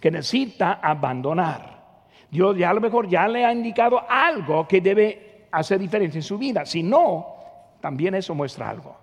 que 0.00 0.10
necesita 0.10 0.74
abandonar. 0.82 1.80
Dios 2.28 2.56
ya 2.56 2.70
a 2.70 2.74
lo 2.74 2.80
mejor 2.80 3.08
ya 3.08 3.28
le 3.28 3.44
ha 3.44 3.52
indicado 3.52 4.02
algo 4.08 4.66
que 4.66 4.80
debe 4.80 5.46
hacer 5.50 5.78
diferencia 5.78 6.18
en 6.18 6.22
su 6.22 6.38
vida. 6.38 6.64
Si 6.64 6.82
no, 6.82 7.26
también 7.80 8.14
eso 8.14 8.34
muestra 8.34 8.68
algo. 8.68 8.99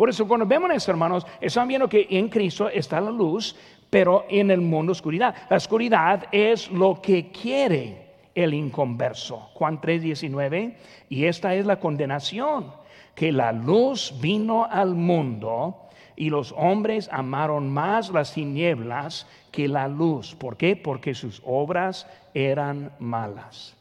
Por 0.00 0.08
eso 0.08 0.26
cuando 0.26 0.46
vemos 0.46 0.70
esto, 0.70 0.92
hermanos, 0.92 1.26
están 1.42 1.68
viendo 1.68 1.86
que 1.86 2.06
en 2.08 2.30
Cristo 2.30 2.70
está 2.70 3.02
la 3.02 3.10
luz, 3.10 3.54
pero 3.90 4.24
en 4.30 4.50
el 4.50 4.62
mundo 4.62 4.92
oscuridad. 4.92 5.34
La 5.50 5.58
oscuridad 5.58 6.24
es 6.32 6.70
lo 6.70 7.02
que 7.02 7.30
quiere 7.30 8.14
el 8.34 8.54
inconverso. 8.54 9.50
Juan 9.52 9.78
3:19, 9.78 10.74
y 11.10 11.26
esta 11.26 11.54
es 11.54 11.66
la 11.66 11.78
condenación, 11.78 12.72
que 13.14 13.30
la 13.30 13.52
luz 13.52 14.14
vino 14.22 14.64
al 14.64 14.94
mundo 14.94 15.76
y 16.16 16.30
los 16.30 16.54
hombres 16.56 17.10
amaron 17.12 17.68
más 17.68 18.08
las 18.08 18.32
tinieblas 18.32 19.26
que 19.52 19.68
la 19.68 19.86
luz. 19.86 20.34
¿Por 20.34 20.56
qué? 20.56 20.76
Porque 20.76 21.12
sus 21.12 21.42
obras 21.44 22.06
eran 22.32 22.90
malas. 23.00 23.76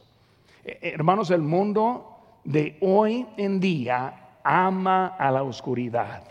Eh, 0.66 0.80
hermanos, 0.82 1.32
el 1.32 1.44
mundo 1.44 2.42
de 2.44 2.76
hoy 2.82 3.26
en 3.38 3.62
día 3.62 4.26
ama 4.50 5.16
a 5.20 5.30
la 5.30 5.44
oscuridad. 5.44 6.24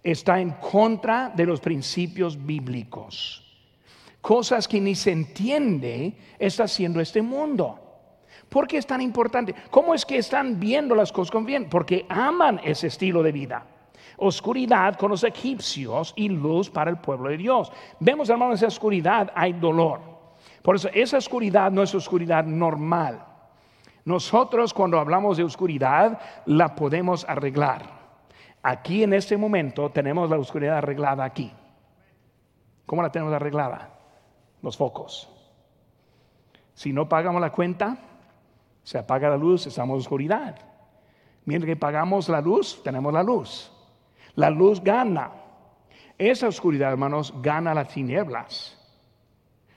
Está 0.00 0.40
en 0.40 0.50
contra 0.52 1.32
de 1.34 1.44
los 1.44 1.60
principios 1.60 2.46
bíblicos. 2.46 3.42
Cosas 4.20 4.68
que 4.68 4.80
ni 4.80 4.94
se 4.94 5.10
entiende 5.10 6.16
está 6.38 6.64
haciendo 6.64 7.00
este 7.00 7.22
mundo. 7.22 7.80
¿Por 8.48 8.68
qué 8.68 8.78
es 8.78 8.86
tan 8.86 9.00
importante? 9.00 9.56
¿Cómo 9.70 9.92
es 9.92 10.06
que 10.06 10.18
están 10.18 10.60
viendo 10.60 10.94
las 10.94 11.10
cosas 11.10 11.32
con 11.32 11.44
bien? 11.44 11.68
Porque 11.68 12.06
aman 12.08 12.60
ese 12.62 12.86
estilo 12.86 13.24
de 13.24 13.32
vida. 13.32 13.66
Oscuridad 14.18 14.96
con 14.96 15.10
los 15.10 15.24
egipcios 15.24 16.14
y 16.16 16.28
luz 16.28 16.70
para 16.70 16.92
el 16.92 16.98
pueblo 16.98 17.28
de 17.28 17.38
Dios. 17.38 17.72
Vemos, 17.98 18.30
hermanos, 18.30 18.60
esa 18.60 18.68
oscuridad 18.68 19.32
hay 19.34 19.52
dolor. 19.54 20.00
Por 20.62 20.76
eso, 20.76 20.88
esa 20.94 21.18
oscuridad 21.18 21.72
no 21.72 21.82
es 21.82 21.92
oscuridad 21.92 22.44
normal. 22.44 23.35
Nosotros 24.06 24.72
cuando 24.72 25.00
hablamos 25.00 25.36
de 25.36 25.42
oscuridad 25.42 26.20
la 26.46 26.76
podemos 26.76 27.28
arreglar. 27.28 27.82
Aquí 28.62 29.02
en 29.02 29.12
este 29.12 29.36
momento 29.36 29.90
tenemos 29.90 30.30
la 30.30 30.38
oscuridad 30.38 30.78
arreglada 30.78 31.24
aquí. 31.24 31.52
¿Cómo 32.86 33.02
la 33.02 33.10
tenemos 33.10 33.34
arreglada? 33.34 33.90
Los 34.62 34.76
focos. 34.76 35.28
Si 36.72 36.92
no 36.92 37.08
pagamos 37.08 37.40
la 37.40 37.50
cuenta, 37.50 37.98
se 38.84 38.96
apaga 38.96 39.28
la 39.28 39.36
luz, 39.36 39.66
estamos 39.66 39.94
en 39.94 40.00
oscuridad. 40.00 40.56
Mientras 41.44 41.66
que 41.66 41.76
pagamos 41.76 42.28
la 42.28 42.40
luz, 42.40 42.80
tenemos 42.84 43.12
la 43.12 43.24
luz. 43.24 43.72
La 44.36 44.50
luz 44.50 44.80
gana. 44.84 45.32
Esa 46.16 46.46
oscuridad, 46.46 46.92
hermanos, 46.92 47.34
gana 47.42 47.74
las 47.74 47.88
tinieblas. 47.88 48.78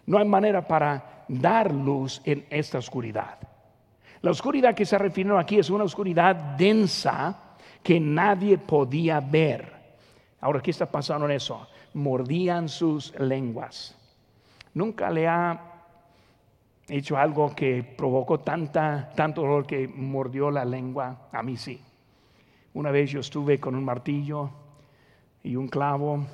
No 0.06 0.20
hay 0.20 0.28
manera 0.28 0.68
para 0.68 1.26
dar 1.28 1.74
luz 1.74 2.22
en 2.26 2.46
esta 2.52 2.78
oscuridad. 2.78 3.49
La 4.22 4.32
oscuridad 4.32 4.76
que 4.76 4.86
se 4.86 4.98
refiere 4.98 5.38
aquí 5.38 5.60
es 5.60 5.70
una 5.70 5.86
oscuridad 5.86 6.36
densa 6.36 7.56
que 7.82 8.00
nadie 8.00 8.58
podía 8.58 9.20
ver. 9.20 9.74
Ahora, 10.42 10.62
¿qué 10.62 10.72
está 10.72 10.86
pasando 10.86 11.26
en 11.26 11.32
eso? 11.32 11.68
Mordían 11.94 12.70
sus 12.70 13.18
lenguas. 13.20 13.96
Nunca 14.74 15.10
le 15.10 15.28
ha 15.28 15.70
He 16.90 16.98
hecho 16.98 17.18
algo 17.18 17.54
que 17.56 17.84
provocó 17.84 18.40
tanta, 18.40 19.12
tanto 19.16 19.42
dolor 19.42 19.68
que 19.68 19.88
mordió 19.88 20.50
la 20.50 20.66
lengua. 20.66 21.30
A 21.32 21.44
mí 21.44 21.56
sí. 21.56 21.80
Una 22.74 22.90
vez 22.90 23.12
yo 23.12 23.20
estuve 23.20 23.60
con 23.60 23.76
un 23.76 23.86
martillo 23.86 24.50
y 25.44 25.56
un 25.56 25.68
clavo 25.68 26.26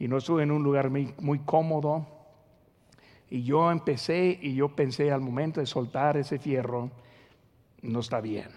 y 0.00 0.08
no 0.08 0.16
estuve 0.16 0.42
en 0.42 0.50
un 0.50 0.64
lugar 0.64 0.90
muy, 0.90 1.14
muy 1.20 1.38
cómodo. 1.38 2.04
Y 3.32 3.44
yo 3.44 3.70
empecé 3.70 4.38
y 4.42 4.54
yo 4.54 4.68
pensé 4.68 5.10
al 5.10 5.22
momento 5.22 5.60
de 5.60 5.64
soltar 5.64 6.18
ese 6.18 6.38
fierro, 6.38 6.90
no 7.80 8.00
está 8.00 8.20
bien. 8.20 8.48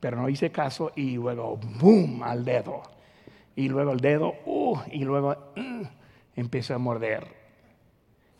Pero 0.00 0.16
no 0.16 0.28
hice 0.28 0.50
caso 0.50 0.90
y 0.96 1.14
luego, 1.14 1.60
¡boom!, 1.78 2.20
al 2.24 2.44
dedo. 2.44 2.82
Y 3.54 3.68
luego 3.68 3.92
el 3.92 4.00
dedo, 4.00 4.34
uh, 4.46 4.80
y 4.90 5.04
luego 5.04 5.30
uh, 5.30 5.86
empecé 6.34 6.74
a 6.74 6.78
morder 6.78 7.24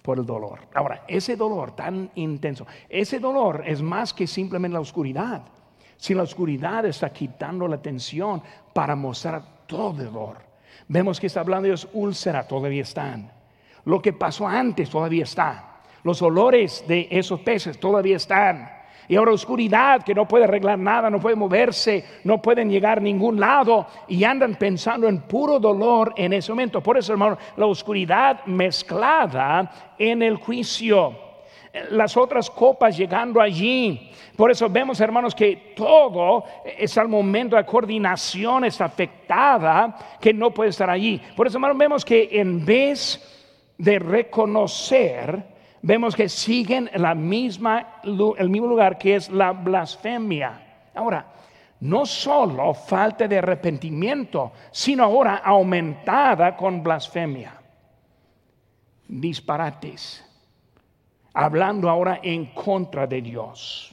por 0.03 0.19
el 0.19 0.27
dolor. 0.27 0.59
Ahora, 0.75 1.05
ese 1.07 1.37
dolor 1.37 1.77
tan 1.77 2.11
intenso, 2.17 2.67
ese 2.89 3.21
dolor 3.21 3.63
es 3.65 3.81
más 3.81 4.13
que 4.13 4.27
simplemente 4.27 4.75
la 4.75 4.81
oscuridad. 4.81 5.45
Si 5.97 6.15
la 6.15 6.25
oscuridad 6.25 6.85
está 6.85 7.13
quitando 7.13 7.69
la 7.69 7.77
atención 7.77 8.43
para 8.73 8.97
mostrar 8.97 9.67
todo 9.69 10.03
el 10.03 10.13
dolor. 10.13 10.39
Vemos 10.89 11.21
que 11.21 11.29
está 11.29 11.39
hablando 11.39 11.67
de 11.67 11.71
los 11.71 11.89
úlceras, 11.93 12.49
todavía 12.49 12.83
están. 12.83 13.44
Lo 13.85 14.01
que 14.01 14.13
pasó 14.13 14.47
antes 14.47 14.91
todavía 14.91 15.25
está. 15.25 15.81
Los 16.03 16.21
olores 16.23 16.85
de 16.87 17.09
esos 17.11 17.41
peces 17.41 17.79
todavía 17.79 18.17
están. 18.17 18.71
Y 19.07 19.17
ahora 19.17 19.33
oscuridad 19.33 20.03
que 20.03 20.15
no 20.15 20.27
puede 20.27 20.45
arreglar 20.45 20.79
nada, 20.79 21.11
no 21.11 21.21
puede 21.21 21.37
moverse, 21.37 22.05
no 22.25 22.41
pueden 22.41 22.71
llegar 22.71 22.99
a 22.99 23.03
ningún 23.03 23.39
lado 23.39 23.87
y 24.09 24.25
andan 24.25 24.55
pensando 24.55 25.09
en 25.09 25.21
puro 25.23 25.59
dolor 25.59 26.15
en 26.17 26.33
ese 26.33 26.53
momento. 26.53 26.83
Por 26.83 26.97
eso, 26.97 27.13
hermano, 27.13 27.37
la 27.57 27.67
oscuridad 27.67 28.45
mezclada 28.47 29.95
en 29.99 30.23
el 30.23 30.37
juicio. 30.37 31.19
Las 31.91 32.17
otras 32.17 32.49
copas 32.49 32.97
llegando 32.97 33.41
allí. 33.41 34.11
Por 34.37 34.51
eso 34.51 34.69
vemos, 34.71 35.01
hermanos, 35.01 35.35
que 35.35 35.75
todo 35.77 36.45
es 36.65 36.97
al 36.97 37.09
momento 37.09 37.57
de 37.57 37.67
coordinación, 37.67 38.65
está 38.65 38.87
afectada, 38.87 40.17
que 40.21 40.33
no 40.33 40.51
puede 40.51 40.71
estar 40.71 40.89
allí. 40.89 41.21
Por 41.37 41.47
eso, 41.47 41.59
hermanos, 41.59 41.77
vemos 41.77 42.05
que 42.05 42.29
en 42.33 42.65
vez 42.65 43.34
de 43.79 43.99
reconocer, 43.99 45.55
vemos 45.83 46.15
que 46.15 46.29
siguen 46.29 46.91
la 46.95 47.15
misma, 47.15 48.01
el 48.03 48.49
mismo 48.49 48.69
lugar 48.69 48.99
que 48.99 49.17
es 49.17 49.31
la 49.31 49.53
blasfemia. 49.53 50.89
Ahora, 50.95 51.27
no 51.81 52.07
solo 52.07 52.73
falta 52.73 53.29
de 53.29 53.39
arrepentimiento, 53.39 54.53
sino 54.71 55.05
ahora 55.05 55.37
aumentada 55.37 56.57
con 56.57 56.83
blasfemia. 56.83 57.61
Disparates. 59.09 60.25
Hablando 61.35 61.91
ahora 61.91 62.21
en 62.23 62.47
contra 62.47 63.07
de 63.07 63.21
Dios. 63.21 63.91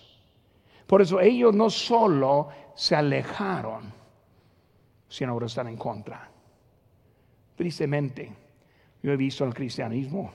Por 0.85 1.01
eso 1.01 1.19
ellos 1.19 1.53
no 1.53 1.69
solo 1.69 2.49
se 2.75 2.95
alejaron, 2.95 3.91
sino 5.07 5.33
ahora 5.33 5.47
están 5.47 5.67
en 5.67 5.77
contra. 5.77 6.29
Tristemente, 7.55 8.31
yo 9.03 9.11
he 9.11 9.17
visto 9.17 9.43
el 9.45 9.53
cristianismo 9.53 10.31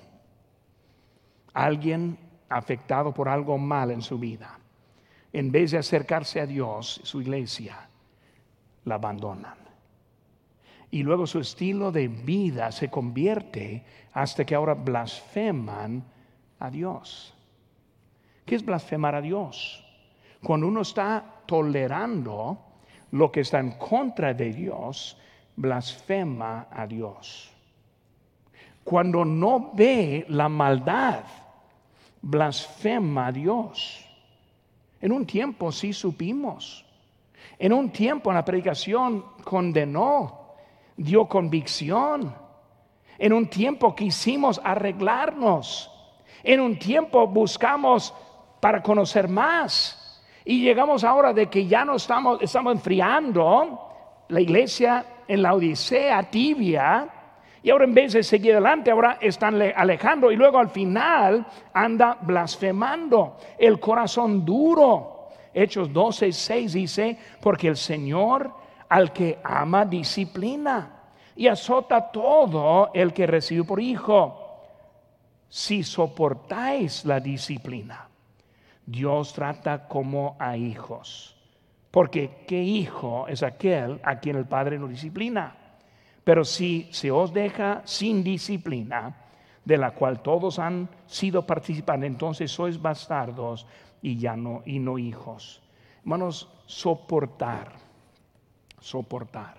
alguien 1.56 2.18
afectado 2.50 3.14
por 3.14 3.30
algo 3.30 3.56
mal 3.56 3.90
en 3.90 4.02
su 4.02 4.18
vida, 4.18 4.58
en 5.32 5.50
vez 5.50 5.70
de 5.70 5.78
acercarse 5.78 6.38
a 6.38 6.46
Dios, 6.46 7.00
su 7.02 7.22
iglesia, 7.22 7.88
la 8.84 8.96
abandonan. 8.96 9.56
Y 10.90 11.02
luego 11.02 11.26
su 11.26 11.40
estilo 11.40 11.90
de 11.90 12.08
vida 12.08 12.70
se 12.72 12.90
convierte 12.90 13.84
hasta 14.12 14.44
que 14.44 14.54
ahora 14.54 14.74
blasfeman 14.74 16.04
a 16.58 16.70
Dios. 16.70 17.34
¿Qué 18.44 18.54
es 18.54 18.64
blasfemar 18.64 19.14
a 19.14 19.22
Dios? 19.22 19.82
Cuando 20.42 20.68
uno 20.68 20.82
está 20.82 21.24
tolerando 21.46 22.58
lo 23.12 23.32
que 23.32 23.40
está 23.40 23.60
en 23.60 23.72
contra 23.72 24.34
de 24.34 24.52
Dios, 24.52 25.18
blasfema 25.56 26.68
a 26.70 26.86
Dios. 26.86 27.55
Cuando 28.87 29.24
no 29.24 29.72
ve 29.74 30.24
la 30.28 30.49
maldad 30.49 31.24
blasfema 32.22 33.26
a 33.26 33.32
Dios. 33.32 34.07
En 35.01 35.11
un 35.11 35.26
tiempo 35.26 35.72
sí 35.72 35.93
supimos. 35.93 36.84
En 37.59 37.72
un 37.72 37.91
tiempo 37.91 38.32
la 38.32 38.45
predicación 38.45 39.24
condenó, 39.43 40.55
dio 40.97 41.26
convicción. 41.26 42.32
En 43.18 43.32
un 43.32 43.51
tiempo 43.51 43.93
quisimos 43.93 44.61
arreglarnos. 44.62 45.91
En 46.45 46.61
un 46.61 46.78
tiempo 46.78 47.26
buscamos 47.26 48.14
para 48.61 48.80
conocer 48.84 49.26
más. 49.26 50.22
Y 50.45 50.62
llegamos 50.62 51.03
ahora 51.03 51.32
de 51.32 51.49
que 51.49 51.66
ya 51.66 51.84
no 51.84 51.97
estamos, 51.97 52.41
estamos 52.41 52.72
enfriando 52.72 53.80
la 54.28 54.41
iglesia 54.41 55.05
en 55.26 55.43
la 55.43 55.55
Odisea 55.55 56.30
tibia 56.30 57.15
y 57.66 57.70
ahora 57.70 57.84
en 57.84 57.94
vez 57.94 58.12
de 58.12 58.22
seguir 58.22 58.52
adelante, 58.52 58.92
ahora 58.92 59.18
están 59.20 59.60
alejando 59.60 60.30
y 60.30 60.36
luego 60.36 60.56
al 60.56 60.70
final 60.70 61.44
anda 61.74 62.16
blasfemando. 62.20 63.38
El 63.58 63.80
corazón 63.80 64.44
duro. 64.44 65.30
Hechos 65.52 65.92
12, 65.92 66.30
6 66.30 66.72
dice, 66.72 67.18
porque 67.40 67.66
el 67.66 67.76
Señor 67.76 68.54
al 68.88 69.12
que 69.12 69.40
ama 69.42 69.84
disciplina 69.84 71.08
y 71.34 71.48
azota 71.48 72.12
todo 72.12 72.92
el 72.94 73.12
que 73.12 73.26
recibe 73.26 73.64
por 73.64 73.80
hijo. 73.80 74.62
Si 75.48 75.82
soportáis 75.82 77.04
la 77.04 77.18
disciplina, 77.18 78.06
Dios 78.86 79.32
trata 79.32 79.88
como 79.88 80.36
a 80.38 80.56
hijos. 80.56 81.36
Porque 81.90 82.44
¿qué 82.46 82.62
hijo 82.62 83.26
es 83.26 83.42
aquel 83.42 84.00
a 84.04 84.20
quien 84.20 84.36
el 84.36 84.46
Padre 84.46 84.78
no 84.78 84.86
disciplina? 84.86 85.65
Pero 86.26 86.44
si 86.44 86.88
se 86.90 87.12
os 87.12 87.32
deja 87.32 87.82
sin 87.84 88.24
disciplina, 88.24 89.14
de 89.64 89.76
la 89.76 89.92
cual 89.92 90.22
todos 90.22 90.58
han 90.58 90.88
sido 91.06 91.46
participantes, 91.46 92.08
entonces 92.08 92.50
sois 92.50 92.82
bastardos 92.82 93.64
y 94.02 94.18
ya 94.18 94.34
no, 94.34 94.60
y 94.66 94.80
no 94.80 94.98
hijos. 94.98 95.62
Hermanos, 96.00 96.48
soportar, 96.66 97.74
soportar, 98.80 99.58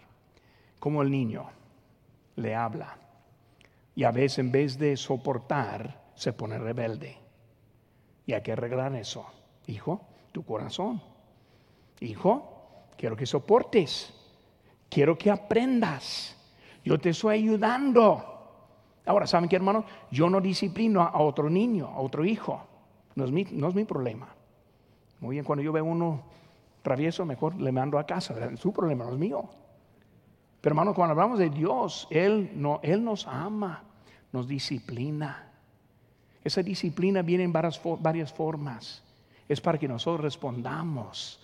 como 0.77 1.01
el 1.01 1.09
niño 1.09 1.45
le 2.35 2.53
habla. 2.53 2.97
Y 3.95 4.03
a 4.03 4.11
veces 4.11 4.39
en 4.39 4.51
vez 4.51 4.77
de 4.77 4.97
soportar, 4.97 6.11
se 6.15 6.33
pone 6.33 6.57
rebelde. 6.57 7.17
Y 8.25 8.33
hay 8.33 8.41
que 8.41 8.51
arreglar 8.51 8.93
eso. 8.95 9.25
Hijo, 9.67 10.01
tu 10.33 10.43
corazón. 10.43 11.01
Hijo, 12.01 12.87
quiero 12.97 13.15
que 13.15 13.25
soportes. 13.25 14.13
Quiero 14.89 15.17
que 15.17 15.31
aprendas. 15.31 16.36
Yo 16.87 16.97
te 16.97 17.09
estoy 17.09 17.39
ayudando. 17.39 18.23
Ahora, 19.05 19.27
¿saben 19.27 19.49
qué, 19.49 19.57
hermano? 19.57 19.83
Yo 20.09 20.29
no 20.29 20.39
disciplino 20.39 21.01
a 21.01 21.19
otro 21.19 21.49
niño, 21.49 21.87
a 21.87 21.99
otro 21.99 22.23
hijo. 22.23 22.61
No 23.15 23.25
es 23.25 23.31
mi, 23.31 23.41
es 23.41 23.85
problema. 23.85 24.29
Muy 25.19 25.35
bien, 25.35 25.43
cuando 25.43 25.63
yo 25.63 25.73
veo 25.73 25.83
uno 25.83 26.21
travieso, 26.81 27.25
mejor 27.25 27.59
le 27.59 27.73
mando 27.73 27.99
a 27.99 28.05
casa. 28.05 28.35
Su 28.55 28.71
problema 28.71 29.03
no 29.03 29.11
es 29.11 29.17
mío. 29.17 29.49
Pero 30.61 30.73
hermano, 30.73 30.93
cuando 30.93 31.11
hablamos 31.11 31.39
de 31.39 31.49
Dios, 31.49 32.07
Él, 32.09 32.51
no, 32.55 32.79
Él 32.83 33.03
nos 33.03 33.27
ama, 33.27 33.83
nos 34.31 34.47
disciplina. 34.47 35.51
Esa 36.43 36.63
disciplina 36.63 37.21
viene 37.21 37.43
en 37.43 37.51
varias, 37.51 37.81
varias 37.99 38.31
formas. 38.31 39.03
es 39.49 39.59
para 39.59 39.77
que 39.77 39.89
nosotros 39.89 40.21
respondamos 40.21 41.41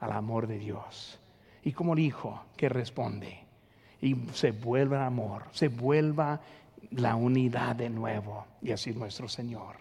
al 0.00 0.12
amor 0.12 0.46
de 0.46 0.58
Dios. 0.58 1.18
Y 1.62 1.72
como 1.72 1.92
el 1.92 1.98
hijo 1.98 2.40
que 2.56 2.70
responde 2.70 3.45
y 4.00 4.14
se 4.32 4.52
vuelve 4.52 4.98
amor, 4.98 5.44
se 5.52 5.68
vuelva 5.68 6.40
la 6.90 7.16
unidad 7.16 7.76
de 7.76 7.90
nuevo. 7.90 8.46
Y 8.62 8.72
así 8.72 8.90
es 8.90 8.96
nuestro 8.96 9.28
Señor. 9.28 9.76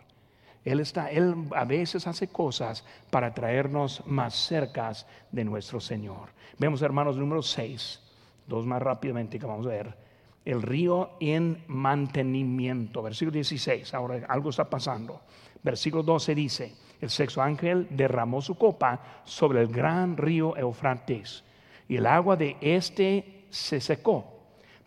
Él 0.63 0.79
está, 0.79 1.11
Él 1.11 1.35
a 1.55 1.63
veces 1.63 2.07
hace 2.07 2.27
cosas 2.27 2.83
para 3.11 3.33
traernos 3.33 4.01
más 4.07 4.33
cerca 4.33 4.91
de 5.31 5.45
nuestro 5.45 5.79
Señor. 5.79 6.29
Vemos, 6.57 6.81
hermanos, 6.81 7.17
número 7.17 7.43
6, 7.43 8.01
dos 8.47 8.65
más 8.65 8.81
rápidamente 8.81 9.37
que 9.37 9.45
vamos 9.45 9.67
a 9.67 9.69
ver. 9.69 9.95
El 10.43 10.61
río 10.61 11.11
en 11.19 11.63
mantenimiento, 11.67 13.01
versículo 13.03 13.33
16. 13.33 13.93
Ahora 13.93 14.25
algo 14.27 14.49
está 14.49 14.69
pasando. 14.69 15.21
Versículo 15.63 16.03
12 16.03 16.35
dice: 16.35 16.75
El 17.01 17.09
sexto 17.09 17.41
ángel 17.41 17.87
derramó 17.91 18.41
su 18.41 18.55
copa 18.55 19.21
sobre 19.23 19.61
el 19.61 19.67
gran 19.67 20.17
río 20.17 20.55
Eufrates, 20.57 21.43
y 21.87 21.97
el 21.97 22.05
agua 22.05 22.35
de 22.35 22.57
este 22.61 23.34
se 23.49 23.79
secó 23.79 24.35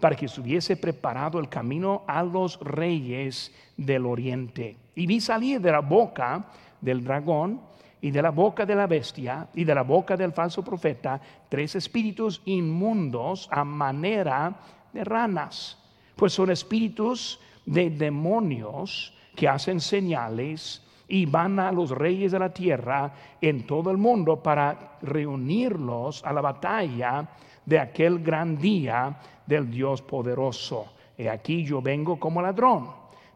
para 0.00 0.14
que 0.14 0.26
estuviese 0.26 0.76
preparado 0.76 1.38
el 1.38 1.48
camino 1.48 2.04
a 2.06 2.22
los 2.22 2.61
reyes 2.61 3.52
del 3.76 4.06
oriente. 4.06 4.76
Y 4.94 5.06
vi 5.06 5.20
salir 5.20 5.61
de 5.61 5.72
la 5.72 5.80
boca 5.80 6.46
del 6.80 7.02
dragón 7.02 7.61
y 8.00 8.11
de 8.11 8.22
la 8.22 8.30
boca 8.30 8.64
de 8.64 8.76
la 8.76 8.86
bestia 8.86 9.48
y 9.54 9.64
de 9.64 9.74
la 9.74 9.82
boca 9.82 10.16
del 10.16 10.32
falso 10.32 10.64
profeta 10.64 11.20
tres 11.48 11.74
espíritus 11.74 12.42
inmundos 12.44 13.48
a 13.50 13.64
manera 13.64 14.54
de 14.92 15.02
ranas, 15.02 15.78
pues 16.14 16.32
son 16.32 16.50
espíritus 16.50 17.40
de 17.66 17.90
demonios 17.90 19.12
que 19.34 19.48
hacen 19.48 19.80
señales 19.80 20.82
y 21.09 21.26
van 21.26 21.59
a 21.59 21.72
los 21.72 21.90
reyes 21.90 22.32
de 22.32 22.38
la 22.38 22.52
tierra 22.52 23.12
en 23.40 23.66
todo 23.66 23.90
el 23.90 23.96
mundo 23.96 24.42
para 24.42 24.98
reunirlos 25.02 26.24
a 26.24 26.32
la 26.32 26.40
batalla 26.40 27.28
de 27.69 27.79
aquel 27.79 28.21
gran 28.21 28.57
día 28.57 29.14
del 29.47 29.71
Dios 29.71 30.01
poderoso. 30.01 30.87
Y 31.19 31.27
aquí 31.27 31.64
yo 31.64 31.83
vengo 31.83 32.19
como 32.19 32.41
ladrón. 32.41 32.89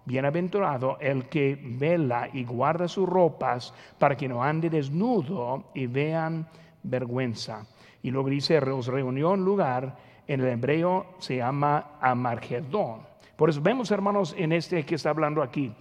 Bienaventurado 0.06 0.96
el 1.00 1.26
que 1.26 1.60
vela 1.62 2.30
y 2.32 2.42
guarda 2.44 2.88
sus 2.88 3.06
ropas 3.06 3.74
para 3.98 4.16
que 4.16 4.28
no 4.28 4.42
ande 4.42 4.70
desnudo 4.70 5.64
y 5.74 5.86
vean 5.86 6.48
vergüenza. 6.82 7.66
Y 8.02 8.10
luego 8.10 8.30
dice, 8.30 8.58
os 8.58 8.86
reunió 8.86 9.34
en 9.34 9.44
lugar, 9.44 9.96
en 10.26 10.40
el 10.40 10.48
hebreo 10.48 11.06
se 11.18 11.36
llama 11.36 11.98
Amargedón. 12.00 13.02
Por 13.36 13.50
eso 13.50 13.60
vemos, 13.60 13.90
hermanos, 13.90 14.34
en 14.38 14.52
este 14.52 14.84
que 14.86 14.94
está 14.94 15.10
hablando 15.10 15.42
aquí, 15.42 15.74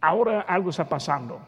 ahora 0.00 0.40
algo 0.40 0.70
está 0.70 0.88
pasando. 0.88 1.38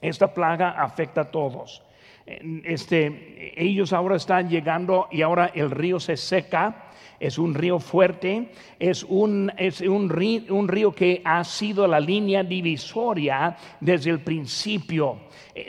Esta 0.00 0.32
plaga 0.32 0.70
afecta 0.70 1.20
a 1.20 1.30
todos 1.30 1.85
este, 2.26 3.52
ellos 3.56 3.92
ahora 3.92 4.16
están 4.16 4.48
llegando 4.48 5.08
y 5.10 5.22
ahora 5.22 5.52
el 5.54 5.70
río 5.70 6.00
se 6.00 6.16
seca. 6.16 6.82
Es 7.18 7.38
un 7.38 7.54
río 7.54 7.78
fuerte, 7.78 8.50
es, 8.78 9.02
un, 9.02 9.50
es 9.56 9.80
un, 9.80 10.10
río, 10.10 10.54
un 10.54 10.68
río 10.68 10.94
que 10.94 11.22
ha 11.24 11.42
sido 11.44 11.86
la 11.86 11.98
línea 11.98 12.42
divisoria 12.42 13.56
desde 13.80 14.10
el 14.10 14.20
principio. 14.20 15.20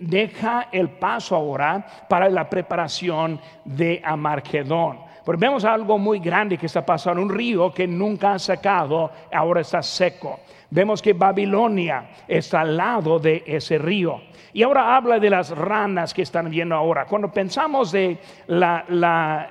Deja 0.01 0.67
el 0.73 0.89
paso 0.89 1.37
ahora 1.37 2.05
para 2.09 2.27
la 2.27 2.49
preparación 2.49 3.39
de 3.63 4.01
Amargedón. 4.03 5.06
Pero 5.27 5.37
vemos 5.37 5.65
algo 5.65 5.97
muy 5.97 6.19
grande 6.19 6.57
que 6.57 6.67
está 6.67 6.85
pasando. 6.85 7.21
Un 7.21 7.29
río 7.29 7.69
que 7.73 7.85
nunca 7.85 8.31
ha 8.31 8.39
secado, 8.39 9.11
ahora 9.33 9.59
está 9.59 9.83
seco. 9.83 10.39
Vemos 10.69 11.01
que 11.01 11.11
Babilonia 11.11 12.11
está 12.25 12.61
al 12.61 12.77
lado 12.77 13.19
de 13.19 13.43
ese 13.45 13.77
río. 13.77 14.21
Y 14.53 14.63
ahora 14.63 14.95
habla 14.95 15.19
de 15.19 15.29
las 15.29 15.49
ranas 15.49 16.13
que 16.13 16.21
están 16.21 16.49
viendo 16.49 16.75
ahora. 16.75 17.05
Cuando 17.07 17.29
pensamos 17.29 17.91
de 17.91 18.17
la, 18.47 19.49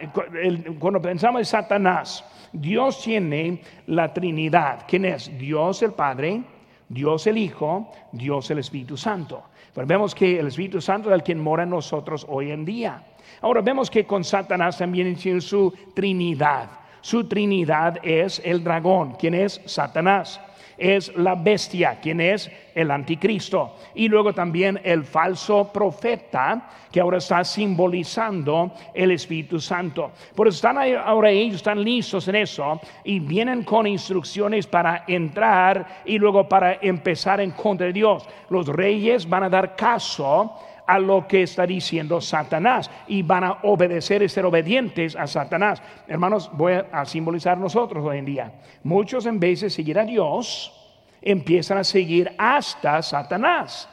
cuando 0.79 1.03
pensamos 1.03 1.41
de 1.41 1.45
Satanás, 1.45 2.24
Dios 2.55 3.03
tiene 3.03 3.61
la 3.89 4.14
Trinidad. 4.14 4.85
¿Quién 4.89 5.05
es? 5.05 5.37
Dios 5.37 5.83
el 5.83 5.93
Padre, 5.93 6.41
Dios 6.89 7.27
el 7.27 7.37
Hijo, 7.37 7.93
Dios 8.12 8.51
el 8.51 8.61
Espíritu 8.61 8.97
Santo. 8.97 9.43
Pero 9.74 9.87
vemos 9.87 10.14
que 10.14 10.41
el 10.41 10.47
Espíritu 10.47 10.81
Santo 10.81 11.11
es 11.11 11.14
el 11.16 11.22
quien 11.22 11.39
mora 11.39 11.64
en 11.64 11.68
nosotros 11.68 12.24
hoy 12.31 12.51
en 12.51 12.64
día. 12.64 13.03
Ahora 13.41 13.61
vemos 13.61 13.91
que 13.91 14.05
con 14.05 14.24
Satanás 14.24 14.78
también 14.78 15.14
tiene 15.16 15.41
su 15.41 15.72
Trinidad. 15.95 16.68
Su 17.01 17.28
Trinidad 17.28 17.99
es 18.03 18.41
el 18.45 18.64
dragón. 18.64 19.12
¿Quién 19.18 19.34
es? 19.34 19.61
Satanás 19.64 20.41
es 20.78 21.14
la 21.16 21.34
bestia, 21.34 21.99
quien 22.01 22.20
es 22.20 22.51
el 22.74 22.91
anticristo. 22.91 23.76
Y 23.95 24.09
luego 24.09 24.32
también 24.32 24.80
el 24.84 25.05
falso 25.05 25.70
profeta, 25.72 26.68
que 26.91 27.01
ahora 27.01 27.18
está 27.18 27.45
simbolizando 27.45 28.72
el 28.95 29.11
Espíritu 29.11 29.61
Santo. 29.61 30.12
Por 30.34 30.49
eso 30.49 30.57
están 30.57 30.78
ahora 30.78 31.30
ellos 31.30 31.57
están 31.57 31.82
listos 31.82 32.28
en 32.28 32.37
eso 32.37 32.80
y 33.05 33.18
vienen 33.18 33.64
con 33.64 33.87
instrucciones 33.87 34.66
para 34.66 35.05
entrar 35.07 36.03
y 36.05 36.18
luego 36.18 36.49
para 36.49 36.78
empezar 36.80 37.41
en 37.41 37.51
contra 37.53 37.87
de 37.87 37.93
Dios. 37.93 38.28
Los 38.51 38.68
reyes 38.68 39.28
van 39.28 39.45
a 39.45 39.49
dar 39.51 39.76
caso 39.76 40.55
a 40.87 40.99
lo 40.99 41.26
que 41.26 41.43
está 41.43 41.66
diciendo 41.66 42.20
Satanás 42.20 42.91
y 43.07 43.22
van 43.22 43.45
a 43.45 43.59
obedecer 43.62 44.22
y 44.22 44.28
ser 44.28 44.45
obedientes 44.47 45.16
a 45.16 45.26
Satanás. 45.26 45.82
Hermanos, 46.07 46.51
voy 46.53 46.74
a 46.91 47.05
simbolizar 47.05 47.59
nosotros 47.59 48.05
hoy 48.05 48.18
en 48.18 48.24
día. 48.24 48.53
Muchos 48.82 49.26
en 49.26 49.41
vez 49.41 49.61
de 49.62 49.70
seguir 49.70 49.99
a 49.99 50.05
Dios, 50.05 50.72
empiezan 51.20 51.78
a 51.78 51.84
seguir 51.84 52.32
hasta 52.39 53.03
Satanás. 53.03 53.89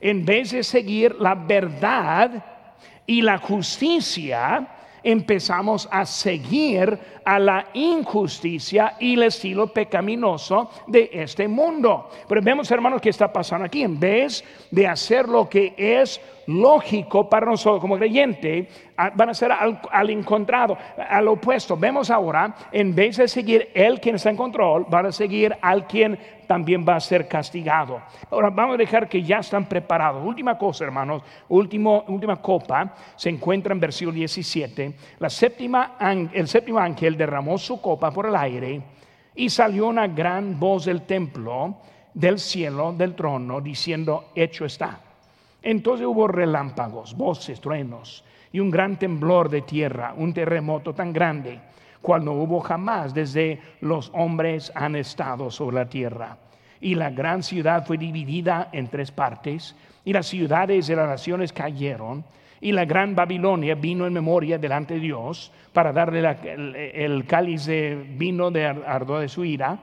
En 0.00 0.24
vez 0.24 0.50
de 0.50 0.64
seguir 0.64 1.14
la 1.20 1.34
verdad 1.34 2.44
y 3.06 3.22
la 3.22 3.38
justicia, 3.38 4.68
empezamos 5.02 5.88
a 5.90 6.04
seguir 6.06 6.98
a 7.24 7.38
la 7.38 7.66
injusticia 7.74 8.96
y 8.98 9.14
el 9.14 9.24
estilo 9.24 9.72
pecaminoso 9.72 10.70
de 10.86 11.10
este 11.12 11.48
mundo. 11.48 12.08
Pero 12.28 12.40
vemos, 12.42 12.70
hermanos, 12.70 13.00
que 13.00 13.10
está 13.10 13.32
pasando 13.32 13.66
aquí. 13.66 13.82
En 13.82 13.98
vez 13.98 14.44
de 14.70 14.86
hacer 14.86 15.28
lo 15.28 15.48
que 15.48 15.74
es 15.76 16.20
lógico 16.46 17.28
para 17.28 17.46
nosotros 17.46 17.80
como 17.80 17.96
creyente, 17.96 18.68
van 19.14 19.30
a 19.30 19.34
ser 19.34 19.52
al, 19.52 19.80
al, 19.90 20.10
encontrado, 20.10 20.76
al 21.08 21.28
opuesto. 21.28 21.76
Vemos 21.76 22.10
ahora, 22.10 22.54
en 22.70 22.94
vez 22.94 23.16
de 23.16 23.28
seguir 23.28 23.70
el 23.74 24.00
quien 24.00 24.16
está 24.16 24.30
en 24.30 24.36
control, 24.36 24.86
van 24.88 25.06
a 25.06 25.12
seguir 25.12 25.56
al 25.60 25.86
quien 25.86 26.18
también 26.46 26.84
va 26.86 26.96
a 26.96 27.00
ser 27.00 27.26
castigado. 27.28 28.02
Ahora 28.30 28.50
vamos 28.50 28.74
a 28.74 28.78
dejar 28.78 29.08
que 29.08 29.22
ya 29.22 29.38
están 29.38 29.64
preparados. 29.64 30.22
Última 30.24 30.58
cosa, 30.58 30.84
hermanos, 30.84 31.22
último, 31.48 32.04
última 32.08 32.36
copa 32.36 32.94
se 33.16 33.30
encuentra 33.30 33.72
en 33.72 33.80
versículo 33.80 34.14
17. 34.16 34.94
La 35.18 35.30
séptima, 35.30 35.96
el 36.32 36.48
séptimo 36.48 36.78
ángel 36.78 37.16
derramó 37.16 37.56
su 37.56 37.80
copa 37.80 38.10
por 38.10 38.26
el 38.26 38.36
aire 38.36 38.82
y 39.34 39.48
salió 39.48 39.86
una 39.86 40.06
gran 40.08 40.58
voz 40.58 40.84
del 40.84 41.02
templo, 41.02 41.76
del 42.12 42.38
cielo, 42.38 42.92
del 42.92 43.14
trono, 43.14 43.60
diciendo, 43.60 44.32
hecho 44.34 44.66
está. 44.66 45.11
Entonces 45.62 46.06
hubo 46.06 46.26
relámpagos, 46.26 47.16
voces, 47.16 47.60
truenos 47.60 48.24
y 48.52 48.60
un 48.60 48.70
gran 48.70 48.98
temblor 48.98 49.48
de 49.48 49.62
tierra, 49.62 50.14
un 50.16 50.34
terremoto 50.34 50.94
tan 50.94 51.12
grande 51.12 51.60
cual 52.02 52.24
no 52.24 52.32
hubo 52.32 52.60
jamás 52.60 53.14
desde 53.14 53.60
los 53.80 54.10
hombres 54.12 54.72
han 54.74 54.96
estado 54.96 55.50
sobre 55.50 55.76
la 55.76 55.88
tierra. 55.88 56.36
Y 56.80 56.96
la 56.96 57.10
gran 57.10 57.44
ciudad 57.44 57.86
fue 57.86 57.96
dividida 57.96 58.68
en 58.72 58.88
tres 58.88 59.12
partes, 59.12 59.76
y 60.04 60.12
las 60.12 60.26
ciudades 60.26 60.88
de 60.88 60.96
las 60.96 61.08
naciones 61.08 61.52
cayeron, 61.52 62.24
y 62.60 62.72
la 62.72 62.84
gran 62.84 63.14
Babilonia 63.14 63.76
vino 63.76 64.06
en 64.06 64.12
memoria 64.12 64.58
delante 64.58 64.94
de 64.94 65.00
Dios 65.00 65.52
para 65.72 65.92
darle 65.92 66.20
el, 66.92 67.24
cáliz 67.24 67.66
de 67.66 67.94
vino 68.16 68.50
de 68.50 68.66
ardor 68.66 69.20
de 69.20 69.28
su 69.28 69.44
ira, 69.44 69.78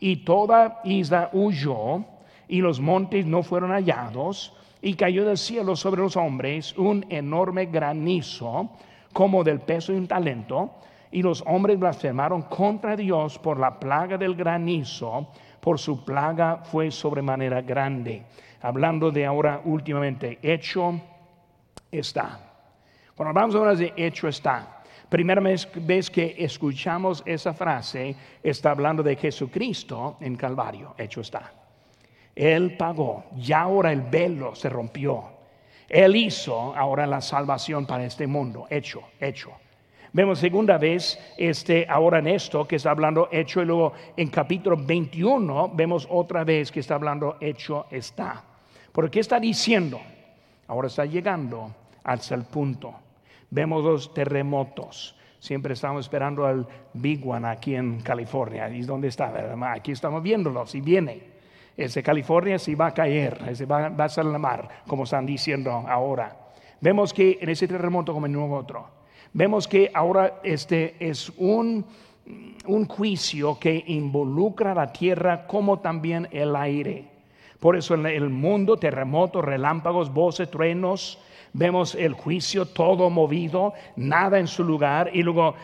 y 0.00 0.16
toda 0.16 0.80
isla 0.84 1.28
huyó, 1.34 2.04
y 2.48 2.62
los 2.62 2.80
montes 2.80 3.26
no 3.26 3.42
fueron 3.42 3.72
hallados, 3.72 4.54
y 4.80 4.94
cayó 4.94 5.24
del 5.24 5.38
cielo 5.38 5.76
sobre 5.76 6.02
los 6.02 6.16
hombres 6.16 6.76
un 6.76 7.04
enorme 7.08 7.66
granizo, 7.66 8.70
como 9.12 9.42
del 9.42 9.60
peso 9.60 9.92
de 9.92 9.98
un 9.98 10.06
talento, 10.06 10.70
y 11.10 11.22
los 11.22 11.42
hombres 11.46 11.78
blasfemaron 11.78 12.42
contra 12.42 12.96
Dios 12.96 13.38
por 13.38 13.58
la 13.58 13.78
plaga 13.78 14.18
del 14.18 14.34
granizo, 14.34 15.28
por 15.60 15.78
su 15.78 16.04
plaga 16.04 16.58
fue 16.64 16.90
sobremanera 16.90 17.62
grande. 17.62 18.24
Hablando 18.60 19.10
de 19.10 19.24
ahora 19.24 19.60
últimamente, 19.64 20.38
hecho 20.42 21.00
está. 21.90 22.40
Cuando 23.14 23.30
hablamos 23.30 23.54
ahora 23.56 23.74
de 23.74 23.92
hecho 23.96 24.28
está, 24.28 24.82
primera 25.08 25.40
vez, 25.40 26.10
que 26.10 26.36
escuchamos 26.38 27.22
esa 27.26 27.52
frase, 27.52 28.14
está 28.42 28.70
hablando 28.70 29.02
de 29.02 29.16
Jesucristo 29.16 30.16
en 30.20 30.36
Calvario, 30.36 30.94
hecho 30.98 31.20
está. 31.20 31.57
Él 32.38 32.76
pagó, 32.76 33.24
ya 33.36 33.62
ahora 33.62 33.90
el 33.90 34.02
velo 34.02 34.54
se 34.54 34.68
rompió. 34.68 35.24
Él 35.88 36.14
hizo 36.14 36.72
ahora 36.76 37.04
la 37.04 37.20
salvación 37.20 37.84
para 37.84 38.04
este 38.04 38.28
mundo, 38.28 38.68
hecho, 38.70 39.02
hecho. 39.18 39.50
Vemos 40.12 40.38
segunda 40.38 40.78
vez 40.78 41.18
este, 41.36 41.84
ahora 41.88 42.20
en 42.20 42.28
esto 42.28 42.64
que 42.64 42.76
está 42.76 42.92
hablando 42.92 43.28
hecho 43.32 43.60
y 43.60 43.64
luego 43.64 43.92
en 44.16 44.28
capítulo 44.28 44.76
21 44.76 45.72
vemos 45.74 46.06
otra 46.08 46.44
vez 46.44 46.70
que 46.70 46.78
está 46.78 46.94
hablando 46.94 47.38
hecho 47.40 47.86
está. 47.90 48.44
Porque 48.92 49.18
está 49.18 49.40
diciendo? 49.40 50.00
Ahora 50.68 50.86
está 50.86 51.06
llegando 51.06 51.74
hasta 52.04 52.36
el 52.36 52.44
punto. 52.44 52.94
Vemos 53.50 53.82
los 53.82 54.14
terremotos. 54.14 55.16
Siempre 55.40 55.74
estamos 55.74 56.04
esperando 56.04 56.46
al 56.46 56.68
Big 56.92 57.26
One 57.26 57.48
aquí 57.48 57.74
en 57.74 58.00
California. 58.00 58.68
¿Y 58.68 58.82
dónde 58.82 59.08
está? 59.08 59.32
Aquí 59.72 59.90
estamos 59.90 60.22
viéndolo, 60.22 60.64
si 60.66 60.80
viene. 60.80 61.37
Ese 61.78 62.02
California 62.02 62.58
sí 62.58 62.74
va 62.74 62.88
a 62.88 62.94
caer, 62.94 63.38
va, 63.70 63.88
va 63.88 64.04
a 64.04 64.08
ser 64.08 64.24
la 64.24 64.36
mar, 64.36 64.68
como 64.88 65.04
están 65.04 65.24
diciendo 65.24 65.70
ahora. 65.70 66.36
Vemos 66.80 67.14
que 67.14 67.38
en 67.40 67.48
ese 67.48 67.68
terremoto 67.68 68.12
como 68.12 68.26
en 68.26 68.32
ningún 68.32 68.52
otro. 68.52 68.88
Vemos 69.32 69.68
que 69.68 69.88
ahora 69.94 70.40
este 70.42 70.96
es 70.98 71.30
un, 71.36 71.86
un 72.66 72.86
juicio 72.86 73.60
que 73.60 73.84
involucra 73.86 74.74
la 74.74 74.92
tierra 74.92 75.46
como 75.46 75.78
también 75.78 76.26
el 76.32 76.56
aire. 76.56 77.04
Por 77.60 77.76
eso 77.76 77.94
en 77.94 78.06
el 78.06 78.28
mundo, 78.28 78.76
terremotos, 78.76 79.44
relámpagos, 79.44 80.12
voces, 80.12 80.50
truenos, 80.50 81.20
vemos 81.52 81.94
el 81.94 82.12
juicio 82.12 82.66
todo 82.66 83.08
movido, 83.08 83.72
nada 83.94 84.40
en 84.40 84.48
su 84.48 84.64
lugar, 84.64 85.10
y 85.12 85.22
luego 85.22 85.54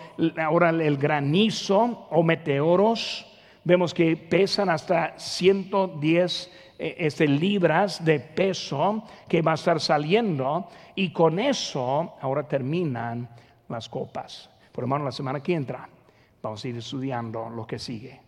ahora 0.40 0.70
el 0.70 0.96
granizo 0.96 2.06
o 2.10 2.22
meteoros, 2.22 3.26
vemos 3.64 3.92
que 3.94 4.16
pesan 4.16 4.68
hasta 4.68 5.18
110 5.18 6.50
eh, 6.78 6.96
este, 6.98 7.26
libras 7.26 8.04
de 8.04 8.20
peso 8.20 9.04
que 9.28 9.42
va 9.42 9.52
a 9.52 9.54
estar 9.54 9.80
saliendo, 9.80 10.68
y 10.94 11.12
con 11.12 11.38
eso 11.38 12.14
ahora 12.20 12.46
terminan 12.46 13.28
las 13.68 13.88
copas. 13.88 14.50
Por 14.72 14.84
hermano, 14.84 15.04
la 15.04 15.12
semana 15.12 15.42
que 15.42 15.54
entra 15.54 15.88
vamos 16.42 16.64
a 16.64 16.68
ir 16.68 16.76
estudiando 16.76 17.48
lo 17.48 17.66
que 17.66 17.78
sigue. 17.78 18.20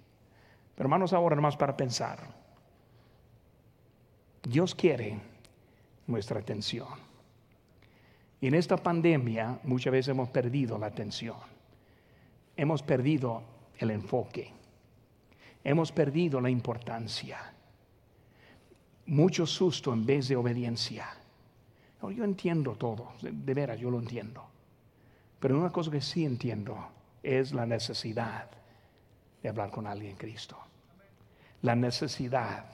Pero 0.75 0.87
hermanos, 0.87 1.13
ahora 1.13 1.37
más 1.37 1.57
para 1.57 1.77
pensar. 1.77 2.19
Dios 4.43 4.75
quiere 4.75 5.19
nuestra 6.07 6.41
atención. 6.41 6.89
Y 8.41 8.47
en 8.47 8.55
esta 8.55 8.77
pandemia 8.77 9.59
muchas 9.65 9.93
veces 9.93 10.09
hemos 10.09 10.29
perdido 10.29 10.79
la 10.79 10.87
atención. 10.87 11.37
Hemos 12.57 12.83
perdido 12.83 13.43
el 13.79 13.91
enfoque. 13.91 14.53
Hemos 15.67 15.91
perdido 15.91 16.41
la 16.41 16.49
importancia. 16.49 17.39
Mucho 19.07 19.45
susto 19.49 19.93
en 19.93 20.07
vez 20.07 20.29
de 20.29 20.37
obediencia. 20.37 21.09
yo 22.01 22.23
entiendo 22.23 22.77
todo, 22.77 23.15
de 23.21 23.53
veras 23.53 23.81
yo 23.81 23.91
lo 23.91 23.99
entiendo. 23.99 24.47
Pero 25.41 25.59
una 25.59 25.73
cosa 25.73 25.91
que 25.91 26.01
sí 26.01 26.25
entiendo 26.25 26.79
es 27.21 27.53
la 27.53 27.67
necesidad 27.67 28.49
de 29.43 29.49
hablar 29.49 29.73
con 29.73 29.89
alguien 29.89 30.13
en 30.13 30.17
Cristo. 30.17 30.57
La 31.63 31.75
necesidad 31.75 32.67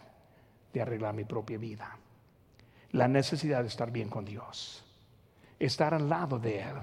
de 0.74 0.82
arreglar 0.82 1.14
mi 1.14 1.24
propia 1.24 1.56
vida. 1.56 1.96
La 2.90 3.08
necesidad 3.08 3.62
de 3.62 3.68
estar 3.68 3.90
bien 3.90 4.10
con 4.10 4.26
Dios. 4.26 4.84
Estar 5.58 5.94
al 5.94 6.10
lado 6.10 6.38
de 6.38 6.60
Él 6.60 6.76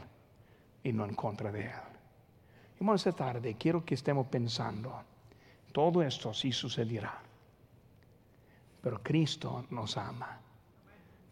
y 0.82 0.92
no 0.92 1.06
en 1.06 1.14
contra 1.14 1.52
de 1.52 1.66
Él. 1.66 1.90
Y 2.80 2.96
esta 2.96 3.12
tarde 3.12 3.56
quiero 3.60 3.86
que 3.86 3.94
estemos 3.94 4.26
pensando, 4.26 5.04
todo 5.72 6.02
esto 6.02 6.34
sí 6.34 6.52
sucederá. 6.52 7.22
Pero 8.82 9.02
Cristo 9.04 9.66
nos 9.70 9.98
ama. 9.98 10.40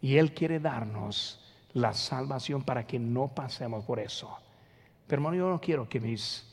Y 0.00 0.16
Él 0.16 0.32
quiere 0.32 0.60
darnos 0.60 1.40
la 1.72 1.92
salvación 1.92 2.62
para 2.62 2.86
que 2.86 2.98
no 2.98 3.28
pasemos 3.28 3.84
por 3.84 3.98
eso. 3.98 4.36
Pero 5.06 5.20
hermano, 5.20 5.36
yo 5.36 5.48
no 5.48 5.60
quiero 5.60 5.88
que 5.88 6.00
mis 6.00 6.46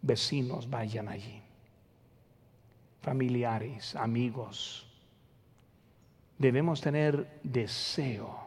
vecinos 0.00 0.68
vayan 0.68 1.08
allí. 1.08 1.42
Familiares, 3.00 3.96
amigos, 3.96 4.86
debemos 6.38 6.80
tener 6.80 7.40
deseo 7.42 8.40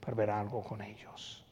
para 0.00 0.16
ver 0.16 0.30
algo 0.30 0.62
con 0.62 0.82
ellos. 0.82 1.45